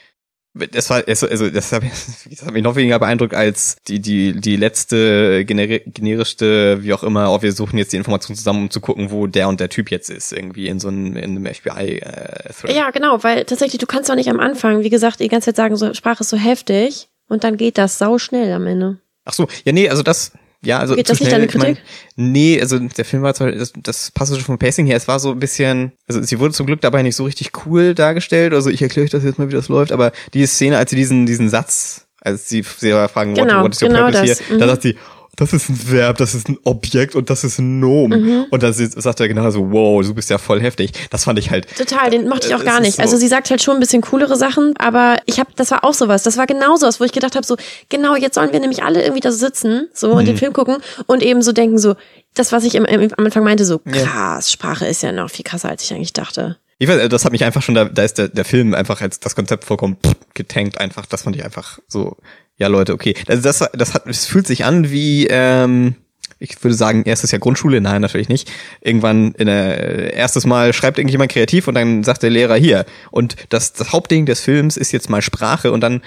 Das 0.55 0.91
war, 0.91 1.03
also, 1.07 1.27
also 1.27 1.49
das 1.49 1.71
hat, 1.71 1.81
das 2.29 2.45
hat 2.45 2.53
mich 2.53 2.61
noch 2.61 2.75
weniger 2.75 2.99
beeindruckt 2.99 3.33
als 3.33 3.77
die, 3.87 3.99
die, 3.99 4.39
die 4.39 4.55
letzte 4.55 5.45
gener 5.45 5.79
generischste, 5.79 6.83
wie 6.83 6.93
auch 6.93 7.01
immer, 7.01 7.33
oh, 7.33 7.41
wir 7.41 7.51
suchen 7.51 7.79
jetzt 7.79 7.91
die 7.91 7.97
Informationen 7.97 8.37
zusammen, 8.37 8.63
um 8.63 8.69
zu 8.69 8.79
gucken, 8.79 9.09
wo 9.09 9.25
der 9.25 9.47
und 9.47 9.59
der 9.59 9.69
Typ 9.69 9.89
jetzt 9.89 10.11
ist, 10.11 10.31
irgendwie 10.31 10.67
in 10.67 10.79
so 10.79 10.89
einem, 10.89 11.17
in 11.17 11.37
einem 11.37 11.45
FBI. 11.51 11.97
Äh, 11.97 12.75
ja, 12.75 12.91
genau, 12.91 13.23
weil 13.23 13.45
tatsächlich, 13.45 13.79
du 13.79 13.87
kannst 13.87 14.11
doch 14.11 14.15
nicht 14.15 14.29
am 14.29 14.39
Anfang, 14.39 14.83
wie 14.83 14.91
gesagt, 14.91 15.19
die 15.21 15.27
ganze 15.27 15.47
Zeit 15.47 15.55
sagen, 15.55 15.75
so, 15.75 15.91
Sprache 15.95 16.21
ist 16.21 16.29
so 16.29 16.37
heftig 16.37 17.07
und 17.27 17.43
dann 17.43 17.57
geht 17.57 17.79
das 17.79 17.97
sau 17.97 18.19
schnell 18.19 18.53
am 18.53 18.67
Ende. 18.67 18.99
Ach 19.25 19.33
so, 19.33 19.47
ja, 19.65 19.71
nee, 19.71 19.89
also 19.89 20.03
das, 20.03 20.33
ja, 20.65 20.79
also 20.79 20.95
Geht 20.95 21.07
zu 21.07 21.13
das 21.13 21.19
nicht 21.19 21.29
schnell, 21.29 21.41
deine 21.47 21.51
ich 21.51 21.57
mein, 21.57 21.75
Kritik? 21.75 21.83
nee, 22.15 22.59
also 22.59 22.79
der 22.79 23.05
Film 23.05 23.23
war 23.23 23.33
zwar, 23.33 23.51
das, 23.51 23.73
das 23.75 24.11
passte 24.11 24.35
schon 24.35 24.45
vom 24.45 24.59
Pacing 24.59 24.85
her, 24.85 24.97
es 24.97 25.07
war 25.07 25.19
so 25.19 25.31
ein 25.31 25.39
bisschen, 25.39 25.91
also 26.07 26.21
sie 26.21 26.39
wurde 26.39 26.53
zum 26.53 26.65
Glück 26.65 26.81
dabei 26.81 27.03
nicht 27.03 27.15
so 27.15 27.25
richtig 27.25 27.51
cool 27.65 27.93
dargestellt, 27.93 28.53
also 28.53 28.69
ich 28.69 28.81
erkläre 28.81 29.05
euch 29.05 29.11
das 29.11 29.23
jetzt 29.23 29.39
mal, 29.39 29.49
wie 29.49 29.53
das 29.53 29.67
läuft, 29.67 29.91
aber 29.91 30.11
die 30.33 30.45
Szene, 30.45 30.77
als 30.77 30.89
sie 30.89 30.95
diesen, 30.95 31.25
diesen 31.25 31.49
Satz, 31.49 32.07
als 32.21 32.47
sie, 32.47 32.63
sie 32.63 32.91
fragen, 33.09 33.33
Genau, 33.33 33.55
what, 33.55 33.63
what 33.63 33.75
is 33.75 33.81
your 33.81 33.89
genau 33.89 34.05
purpose 34.05 34.25
das, 34.25 34.39
here, 34.39 34.59
da 34.59 34.65
mhm. 34.65 34.69
sagt 34.69 34.81
sie, 34.83 34.97
das 35.35 35.51
ist 35.51 35.67
ein 35.69 35.91
Verb, 35.91 36.17
das 36.17 36.35
ist 36.35 36.47
ein 36.47 36.57
Objekt 36.63 37.15
und 37.15 37.29
das 37.29 37.43
ist 37.43 37.57
ein 37.59 37.79
Nom. 37.79 38.11
Mhm. 38.11 38.45
Und 38.51 38.61
dann 38.61 38.71
sagt 38.73 39.19
er 39.19 39.27
genau 39.27 39.49
so, 39.49 39.71
wow, 39.71 40.05
du 40.05 40.13
bist 40.13 40.29
ja 40.29 40.37
voll 40.37 40.61
heftig. 40.61 40.91
Das 41.09 41.23
fand 41.23 41.39
ich 41.39 41.49
halt, 41.49 41.67
Total, 41.75 42.11
den 42.11 42.27
mochte 42.29 42.47
ich 42.47 42.55
auch 42.55 42.61
Äh, 42.61 42.65
gar 42.65 42.79
nicht. 42.79 42.97
so- 42.97 43.01
Also 43.01 43.17
sie 43.17 43.27
sagt 43.27 43.49
halt 43.49 43.61
schon 43.61 43.75
ein 43.75 43.79
bisschen 43.79 44.01
coolere 44.03 44.35
Sachen, 44.35 44.75
aber 44.77 45.17
ich 45.25 45.39
habe, 45.39 45.49
das 45.55 45.71
war 45.71 45.83
auch 45.83 45.93
sowas. 45.95 46.21
Das 46.23 46.37
war 46.37 46.45
genau 46.45 46.75
sowas, 46.75 46.99
wo 46.99 47.03
ich 47.03 47.11
gedacht 47.11 47.35
habe, 47.35 47.45
so 47.45 47.55
genau 47.89 48.15
jetzt 48.15 48.35
sollen 48.35 48.51
wir 48.53 48.59
nämlich 48.59 48.83
alle 48.83 49.01
irgendwie 49.01 49.21
da 49.21 49.31
sitzen, 49.31 49.89
so 49.93 50.11
und 50.11 50.21
Mhm. 50.23 50.25
den 50.27 50.37
Film 50.37 50.53
gucken 50.53 50.77
und 51.07 51.23
eben 51.23 51.41
so 51.41 51.51
denken 51.51 51.79
so, 51.79 51.95
das 52.35 52.51
was 52.51 52.63
ich 52.63 52.75
im, 52.75 52.85
im, 52.85 53.11
am 53.17 53.25
Anfang 53.25 53.43
meinte, 53.43 53.65
so 53.65 53.79
krass, 53.79 54.51
Sprache 54.51 54.85
ist 54.87 55.01
ja 55.03 55.11
noch 55.11 55.29
viel 55.31 55.43
krasser 55.43 55.69
als 55.69 55.83
ich 55.83 55.93
eigentlich 55.93 56.13
dachte. 56.13 56.57
ich 56.79 56.87
weiß, 56.87 57.09
das 57.09 57.25
hat 57.25 57.31
mich 57.31 57.43
einfach 57.43 57.61
schon, 57.61 57.75
da, 57.75 57.85
da 57.85 58.03
ist 58.03 58.17
der, 58.17 58.27
der 58.27 58.45
Film 58.45 58.73
einfach 58.73 59.01
als 59.01 59.19
das 59.19 59.35
Konzept 59.35 59.63
vollkommen 59.63 59.97
getankt 60.33 60.79
einfach. 60.79 61.05
Das 61.05 61.21
fand 61.23 61.35
ich 61.35 61.43
einfach 61.45 61.79
so, 61.87 62.17
ja 62.57 62.67
Leute, 62.67 62.93
okay. 62.93 63.15
Also 63.27 63.41
das, 63.41 63.63
das 63.73 63.93
hat, 63.93 64.07
es 64.07 64.25
fühlt 64.25 64.47
sich 64.47 64.65
an 64.65 64.91
wie, 64.91 65.27
ähm, 65.27 65.95
ich 66.39 66.61
würde 66.63 66.75
sagen, 66.75 67.03
erstes 67.05 67.31
Jahr 67.31 67.39
Grundschule, 67.39 67.81
nein, 67.81 68.01
natürlich 68.01 68.29
nicht. 68.29 68.51
Irgendwann 68.81 69.33
in 69.33 69.47
der, 69.47 70.13
erstes 70.13 70.45
Mal 70.45 70.73
schreibt 70.73 70.97
irgendjemand 70.97 71.31
kreativ 71.31 71.67
und 71.67 71.75
dann 71.75 72.03
sagt 72.03 72.23
der 72.23 72.29
Lehrer 72.29 72.55
hier. 72.55 72.85
Und 73.11 73.35
das, 73.49 73.73
das 73.73 73.91
Hauptding 73.91 74.25
des 74.25 74.41
Films 74.41 74.77
ist 74.77 74.91
jetzt 74.91 75.09
mal 75.09 75.21
Sprache 75.21 75.71
und 75.71 75.81
dann 75.81 76.01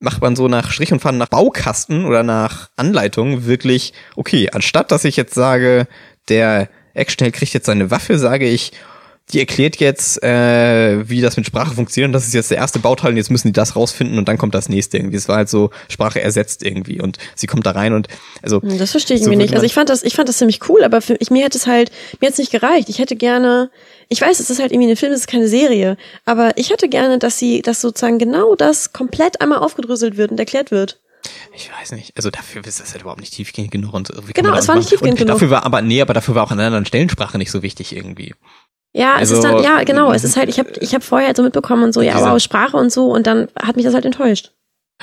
macht 0.00 0.22
man 0.22 0.34
so 0.34 0.48
nach 0.48 0.72
Strich 0.72 0.92
und 0.92 1.00
Faden, 1.00 1.18
nach 1.18 1.28
Baukasten 1.28 2.06
oder 2.06 2.22
nach 2.22 2.70
Anleitung 2.76 3.44
wirklich, 3.44 3.92
okay, 4.16 4.48
anstatt 4.50 4.90
dass 4.90 5.04
ich 5.04 5.16
jetzt 5.16 5.34
sage, 5.34 5.86
der 6.30 6.70
Actionheld 6.94 7.34
kriegt 7.34 7.52
jetzt 7.52 7.66
seine 7.66 7.90
Waffe, 7.90 8.18
sage 8.18 8.48
ich, 8.48 8.72
die 9.30 9.38
erklärt 9.40 9.76
jetzt, 9.76 10.22
äh, 10.22 11.08
wie 11.08 11.20
das 11.20 11.36
mit 11.36 11.46
Sprache 11.46 11.74
funktioniert. 11.74 12.08
Und 12.08 12.12
das 12.12 12.26
ist 12.26 12.34
jetzt 12.34 12.50
der 12.50 12.58
erste 12.58 12.78
Bauteil 12.78 13.10
und 13.12 13.16
jetzt 13.16 13.30
müssen 13.30 13.48
die 13.48 13.52
das 13.52 13.76
rausfinden 13.76 14.18
und 14.18 14.28
dann 14.28 14.38
kommt 14.38 14.54
das 14.54 14.68
nächste 14.68 14.98
irgendwie. 14.98 15.16
Es 15.16 15.28
war 15.28 15.36
halt 15.36 15.48
so 15.48 15.70
Sprache 15.88 16.20
ersetzt 16.20 16.62
irgendwie 16.62 17.00
und 17.00 17.18
sie 17.34 17.46
kommt 17.46 17.66
da 17.66 17.70
rein 17.72 17.92
und 17.92 18.08
also 18.42 18.60
Hm, 18.62 18.78
Das 18.78 18.90
verstehe 18.90 19.16
ich 19.16 19.22
So 19.22 19.30
irgendwie 19.30 19.44
würde 19.44 19.52
nicht. 19.52 19.54
Also 19.54 19.66
ich 19.66 19.74
fand 19.74 19.88
das, 19.88 20.02
ich 20.02 20.14
fand 20.14 20.28
das 20.28 20.38
ziemlich 20.38 20.68
cool, 20.68 20.84
aber 20.84 21.00
für 21.00 21.16
ich, 21.18 21.30
mir 21.30 21.44
hätte 21.44 21.58
es 21.58 21.66
halt, 21.66 21.90
mir 22.20 22.26
hätte 22.26 22.34
es 22.34 22.38
nicht 22.38 22.52
gereicht. 22.52 22.88
Ich 22.88 22.98
hätte 22.98 23.16
gerne, 23.16 23.70
ich 24.08 24.20
weiß, 24.20 24.40
es 24.40 24.50
ist 24.50 24.60
halt 24.60 24.72
irgendwie 24.72 24.90
ein 24.90 24.96
Film, 24.96 25.12
es 25.12 25.20
ist 25.20 25.26
keine 25.28 25.48
Serie, 25.48 25.96
aber 26.24 26.52
ich 26.56 26.70
hätte 26.70 26.88
gerne, 26.88 27.18
dass 27.18 27.38
sie, 27.38 27.62
dass 27.62 27.80
sozusagen 27.80 28.18
genau 28.18 28.54
das 28.54 28.92
komplett 28.92 29.40
einmal 29.40 29.58
aufgedröselt 29.58 30.16
wird 30.16 30.30
und 30.30 30.38
erklärt 30.38 30.70
wird. 30.70 31.00
ich 31.54 31.70
weiß 31.80 31.92
nicht, 31.92 32.16
also 32.16 32.30
dafür 32.30 32.64
ist 32.66 32.80
das 32.80 32.92
halt 32.92 33.02
überhaupt 33.02 33.20
nicht 33.20 33.34
tiefgehend 33.34 33.70
genug 33.70 33.92
und 33.94 34.08
wie 34.26 34.32
kann 34.32 34.44
Genau, 34.44 34.56
es 34.56 34.68
war 34.68 34.76
nicht 34.76 34.88
tiefgehend 34.88 35.20
und 35.20 35.26
genug. 35.26 35.34
Dafür 35.36 35.50
war 35.50 35.64
aber 35.64 35.82
nee, 35.82 36.00
aber 36.00 36.14
dafür 36.14 36.34
war 36.34 36.44
auch 36.44 36.50
an 36.50 36.60
anderen 36.60 36.86
Stellen 36.86 37.08
Sprache 37.10 37.38
nicht 37.38 37.50
so 37.50 37.62
wichtig 37.62 37.94
irgendwie. 37.94 38.34
Ja, 38.92 39.16
es 39.20 39.30
ist 39.30 39.44
Also, 39.44 39.56
dann, 39.56 39.62
ja, 39.64 39.84
genau, 39.84 40.12
es 40.12 40.24
ist 40.24 40.36
halt, 40.36 40.48
ich 40.48 40.58
habe 40.58 40.70
ich 40.80 40.94
hab 40.94 41.02
vorher 41.04 41.28
halt 41.28 41.36
so 41.36 41.42
mitbekommen 41.42 41.84
und 41.84 41.92
so, 41.94 42.02
ja, 42.02 42.20
wow, 42.20 42.40
Sprache 42.40 42.76
und 42.76 42.90
so 42.92 43.06
und 43.12 43.26
dann 43.26 43.48
hat 43.60 43.76
mich 43.76 43.84
das 43.84 43.94
halt 43.94 44.04
enttäuscht. 44.04 44.52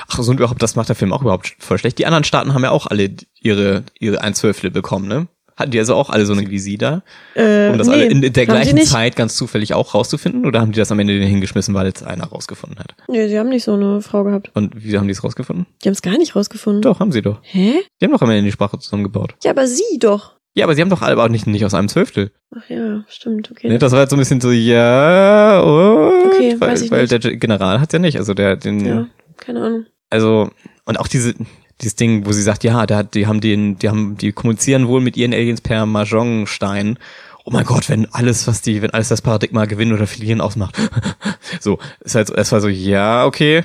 Ach 0.08 0.20
so, 0.22 0.30
und 0.30 0.38
überhaupt, 0.38 0.62
das 0.62 0.76
macht 0.76 0.88
der 0.88 0.96
Film 0.96 1.12
auch 1.12 1.22
überhaupt 1.22 1.56
voll 1.58 1.78
schlecht. 1.78 1.98
Die 1.98 2.06
anderen 2.06 2.24
Staaten 2.24 2.54
haben 2.54 2.62
ja 2.62 2.70
auch 2.70 2.86
alle 2.86 3.10
ihre, 3.40 3.82
ihre 3.98 4.20
ein 4.20 4.34
Zwölftel 4.34 4.70
bekommen, 4.70 5.08
ne? 5.08 5.26
Hatten 5.56 5.72
die 5.72 5.78
also 5.80 5.96
auch 5.96 6.08
alle 6.10 6.24
so 6.24 6.34
eine 6.34 6.48
wie 6.48 6.60
sie 6.60 6.78
da? 6.78 7.02
Äh, 7.34 7.70
Um 7.70 7.78
das 7.78 7.88
nee, 7.88 7.94
alle 7.94 8.04
in 8.04 8.20
der 8.20 8.28
haben 8.28 8.62
die 8.62 8.70
gleichen. 8.70 8.78
Zeit 8.86 9.16
ganz 9.16 9.34
zufällig 9.34 9.74
auch 9.74 9.92
rauszufinden? 9.92 10.46
Oder 10.46 10.60
haben 10.60 10.70
die 10.70 10.78
das 10.78 10.92
am 10.92 11.00
Ende 11.00 11.14
hingeschmissen, 11.14 11.74
weil 11.74 11.86
jetzt 11.86 12.04
einer 12.04 12.26
rausgefunden 12.26 12.78
hat? 12.78 12.94
Nee, 13.08 13.26
sie 13.26 13.36
haben 13.40 13.48
nicht 13.48 13.64
so 13.64 13.72
eine 13.74 14.00
Frau 14.00 14.22
gehabt. 14.22 14.52
Und 14.54 14.84
wie 14.84 14.96
haben 14.96 15.08
die 15.08 15.12
es 15.12 15.24
rausgefunden? 15.24 15.66
Die 15.82 15.88
haben 15.88 15.94
es 15.94 16.02
gar 16.02 16.16
nicht 16.16 16.36
rausgefunden. 16.36 16.82
Doch, 16.82 17.00
haben 17.00 17.10
sie 17.10 17.22
doch. 17.22 17.40
Hä? 17.42 17.74
Die 18.00 18.04
haben 18.04 18.12
doch 18.12 18.22
am 18.22 18.30
Ende 18.30 18.44
die 18.44 18.52
Sprache 18.52 18.78
zusammengebaut. 18.78 19.34
Ja, 19.42 19.50
aber 19.50 19.66
sie 19.66 19.98
doch. 19.98 20.37
Ja, 20.54 20.64
aber 20.64 20.74
sie 20.74 20.80
haben 20.82 20.90
doch 20.90 21.02
alle 21.02 21.22
auch 21.22 21.28
nicht, 21.28 21.46
nicht 21.46 21.64
aus 21.64 21.74
einem 21.74 21.88
Zwölftel. 21.88 22.32
Ach 22.56 22.68
ja, 22.68 23.04
stimmt, 23.08 23.50
okay. 23.50 23.68
Ne? 23.68 23.78
Das 23.78 23.92
war 23.92 24.00
halt 24.00 24.10
so 24.10 24.16
ein 24.16 24.18
bisschen 24.18 24.40
so, 24.40 24.50
ja, 24.50 25.62
oh, 25.62 26.12
Okay, 26.26 26.56
weil, 26.58 26.70
weiß 26.70 26.82
ich 26.82 26.90
weil 26.90 27.02
nicht. 27.06 27.24
der 27.24 27.36
General 27.36 27.80
hat 27.80 27.92
ja 27.92 27.98
nicht, 27.98 28.16
also 28.18 28.34
der, 28.34 28.56
den, 28.56 28.84
Ja, 28.84 29.06
keine 29.36 29.62
Ahnung. 29.62 29.86
Also, 30.10 30.50
und 30.84 30.98
auch 30.98 31.06
diese, 31.06 31.34
dieses 31.80 31.94
Ding, 31.96 32.26
wo 32.26 32.32
sie 32.32 32.42
sagt, 32.42 32.64
ja, 32.64 32.72
hat, 32.74 33.14
die 33.14 33.26
haben 33.26 33.40
den, 33.40 33.78
die 33.78 33.88
haben, 33.88 34.16
die 34.16 34.32
kommunizieren 34.32 34.88
wohl 34.88 35.00
mit 35.00 35.16
ihren 35.16 35.32
Aliens 35.34 35.60
per 35.60 35.86
Mahjong-Stein. 35.86 36.98
Oh 37.44 37.50
mein 37.52 37.64
Gott, 37.64 37.88
wenn 37.88 38.12
alles, 38.12 38.46
was 38.46 38.60
die, 38.62 38.82
wenn 38.82 38.90
alles 38.90 39.08
das 39.08 39.22
Paradigma 39.22 39.64
gewinnen 39.66 39.92
oder 39.92 40.06
verlieren 40.06 40.40
ausmacht. 40.40 40.76
so, 41.60 41.78
es 42.00 42.14
war, 42.14 42.18
halt, 42.20 42.28
so- 42.28 42.34
es 42.34 42.52
war 42.52 42.60
so, 42.60 42.68
ja, 42.68 43.24
okay, 43.26 43.64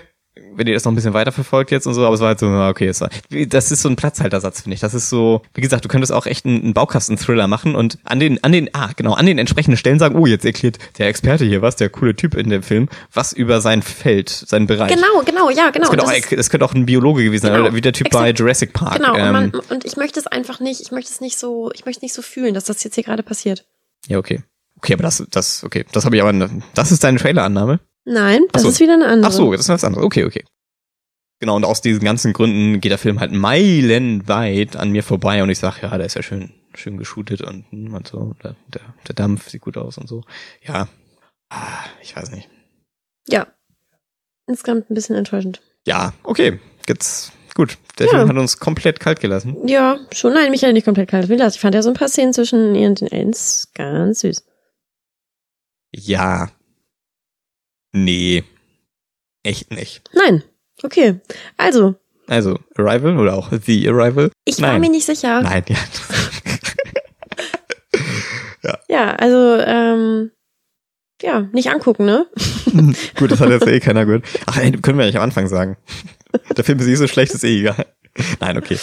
wenn 0.55 0.67
ihr 0.67 0.73
das 0.73 0.83
noch 0.85 0.91
ein 0.91 0.95
bisschen 0.95 1.13
weiter 1.13 1.31
verfolgt 1.31 1.71
jetzt 1.71 1.85
und 1.87 1.93
so, 1.93 2.05
aber 2.05 2.15
es 2.15 2.21
war 2.21 2.27
halt 2.29 2.39
so, 2.39 2.47
okay, 2.47 2.87
es 2.87 3.01
war, 3.01 3.09
das 3.47 3.71
ist 3.71 3.81
so 3.81 3.89
ein 3.89 3.95
Platzhaltersatz, 3.95 4.61
finde 4.61 4.75
ich. 4.75 4.79
Das 4.81 4.93
ist 4.93 5.09
so, 5.09 5.41
wie 5.53 5.61
gesagt, 5.61 5.83
du 5.85 5.89
könntest 5.89 6.11
auch 6.11 6.25
echt 6.25 6.45
einen, 6.45 6.73
Baukasten-Thriller 6.73 7.47
machen 7.47 7.75
und 7.75 7.97
an 8.03 8.19
den, 8.19 8.43
an 8.43 8.51
den, 8.51 8.69
ah, 8.73 8.91
genau, 8.95 9.13
an 9.13 9.25
den 9.25 9.37
entsprechenden 9.37 9.77
Stellen 9.77 9.99
sagen, 9.99 10.15
oh, 10.15 10.25
jetzt 10.25 10.45
erklärt 10.45 10.77
der 10.97 11.07
Experte 11.07 11.45
hier 11.45 11.61
was, 11.61 11.75
der 11.75 11.89
coole 11.89 12.15
Typ 12.15 12.35
in 12.35 12.49
dem 12.49 12.63
Film, 12.63 12.89
was 13.13 13.33
über 13.33 13.61
sein 13.61 13.81
Feld, 13.81 14.29
seinen 14.29 14.67
Bereich. 14.67 14.93
Genau, 14.93 15.21
genau, 15.25 15.49
ja, 15.49 15.69
genau. 15.69 15.87
Das 15.87 15.89
könnte, 15.89 16.05
das 16.05 16.13
auch, 16.13 16.17
ist- 16.31 16.31
das 16.39 16.49
könnte 16.49 16.65
auch 16.65 16.73
ein 16.73 16.85
Biologe 16.85 17.23
gewesen 17.23 17.43
sein, 17.43 17.53
Genau, 17.53 17.65
oder 17.65 17.75
wie 17.75 17.81
der 17.81 17.93
Typ 17.93 18.07
exakt. 18.07 18.23
bei 18.23 18.31
Jurassic 18.31 18.73
Park. 18.73 18.97
Genau, 18.97 19.13
und, 19.13 19.19
ähm, 19.19 19.31
man, 19.31 19.51
und 19.69 19.85
ich 19.85 19.97
möchte 19.97 20.19
es 20.19 20.27
einfach 20.27 20.59
nicht, 20.59 20.81
ich 20.81 20.91
möchte 20.91 21.11
es 21.11 21.21
nicht 21.21 21.37
so, 21.37 21.71
ich 21.73 21.85
möchte 21.85 22.03
nicht 22.03 22.13
so 22.13 22.21
fühlen, 22.21 22.53
dass 22.53 22.65
das 22.65 22.83
jetzt 22.83 22.95
hier 22.95 23.03
gerade 23.03 23.23
passiert. 23.23 23.65
ja, 24.07 24.17
okay. 24.17 24.41
Okay, 24.77 24.93
aber 24.95 25.03
das, 25.03 25.23
das, 25.31 25.63
okay, 25.63 25.85
das 25.93 26.03
habe 26.03 26.17
ich 26.17 26.21
aber, 26.21 26.49
das 26.73 26.91
ist 26.91 27.05
deine 27.05 27.17
Trailer-Annahme? 27.17 27.79
Nein, 28.05 28.41
das 28.51 28.63
so. 28.63 28.69
ist 28.69 28.79
wieder 28.79 28.93
eine 28.93 29.07
andere. 29.07 29.31
Ach 29.31 29.35
so, 29.35 29.51
das 29.51 29.61
ist 29.61 29.69
was 29.69 29.83
anderes. 29.83 30.05
Okay, 30.05 30.25
okay. 30.25 30.43
Genau, 31.39 31.55
und 31.55 31.65
aus 31.65 31.81
diesen 31.81 32.03
ganzen 32.03 32.31
Gründen 32.33 32.79
geht 32.79 32.91
der 32.91 32.97
Film 32.97 33.19
halt 33.19 33.31
meilenweit 33.31 34.75
an 34.77 34.91
mir 34.91 35.03
vorbei 35.03 35.43
und 35.43 35.49
ich 35.49 35.59
sag, 35.59 35.81
ja, 35.81 35.97
der 35.97 36.05
ist 36.05 36.15
ja 36.15 36.23
schön, 36.23 36.53
schön 36.73 36.97
geshootet 36.97 37.41
und, 37.41 37.65
hm, 37.69 37.93
und 37.93 38.07
so, 38.07 38.33
der, 38.43 38.55
der, 38.67 38.81
der 39.07 39.15
Dampf 39.15 39.49
sieht 39.49 39.61
gut 39.61 39.77
aus 39.77 39.97
und 39.97 40.07
so. 40.07 40.23
Ja, 40.61 40.87
ah, 41.49 41.83
ich 42.01 42.15
weiß 42.15 42.31
nicht. 42.31 42.49
Ja. 43.27 43.47
Insgesamt 44.47 44.89
ein 44.89 44.93
bisschen 44.93 45.15
enttäuschend. 45.15 45.61
Ja, 45.85 46.13
okay, 46.23 46.59
jetzt, 46.87 47.33
gut. 47.55 47.77
Der 47.99 48.07
Ja. 48.07 48.11
Film 48.13 48.29
hat 48.29 48.37
uns 48.37 48.57
komplett 48.59 48.99
kalt 48.99 49.19
gelassen. 49.19 49.67
Ja, 49.67 49.99
schon. 50.13 50.33
Nein, 50.33 50.49
mich 50.49 50.61
hat 50.63 50.69
er 50.69 50.73
nicht 50.73 50.85
komplett 50.85 51.09
kalt 51.09 51.27
gelassen. 51.27 51.55
Ich 51.55 51.61
fand 51.61 51.75
ja 51.75 51.81
so 51.81 51.89
ein 51.89 51.95
paar 51.95 52.09
Szenen 52.09 52.33
zwischen 52.33 52.73
ihr 52.73 52.87
und 52.87 53.01
den 53.01 53.11
Aliens 53.11 53.69
ganz 53.75 54.21
süß. 54.21 54.43
Ja. 55.91 56.49
Nee. 57.93 58.43
Echt 59.43 59.71
nicht. 59.71 60.01
Nein. 60.13 60.43
Okay. 60.83 61.19
Also, 61.57 61.95
Also, 62.27 62.59
Arrival 62.75 63.17
oder 63.17 63.35
auch 63.35 63.51
The 63.51 63.87
Arrival? 63.89 64.31
ich 64.45 64.61
war 64.61 64.71
Nein. 64.73 64.81
mir 64.81 64.89
nicht 64.89 65.05
sicher. 65.05 65.41
Nein, 65.41 65.63
ja. 65.67 65.77
Ja, 68.87 69.11
also, 69.15 69.57
ähm, 69.65 70.31
ja, 71.21 71.41
nicht 71.51 71.69
angucken, 71.69 72.05
ne? 72.05 72.27
Gut, 73.17 73.31
das 73.31 73.39
hat 73.39 73.49
jetzt 73.49 73.67
eh 73.67 73.79
keiner 73.79 74.05
gehört. 74.05 74.25
Ach, 74.45 74.57
ey, 74.57 74.71
können 74.71 74.97
wir 74.97 75.03
eigentlich 75.03 75.17
am 75.17 75.23
Anfang 75.23 75.47
sagen. 75.47 75.77
Der 76.55 76.63
Film 76.63 76.79
ist 76.79 76.87
eh 76.87 76.95
so 76.95 77.07
schlecht, 77.07 77.33
ist 77.33 77.43
eh 77.43 77.59
egal. 77.59 77.85
Nein, 78.39 78.57
okay. 78.57 78.77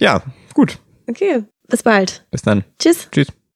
Ja, 0.00 0.22
gut. 0.54 0.78
Okay. 1.08 1.44
Bis 1.68 1.82
bald. 1.82 2.26
Bis 2.30 2.42
dann. 2.42 2.64
Tschüss. 2.78 3.08
Tschüss. 3.10 3.28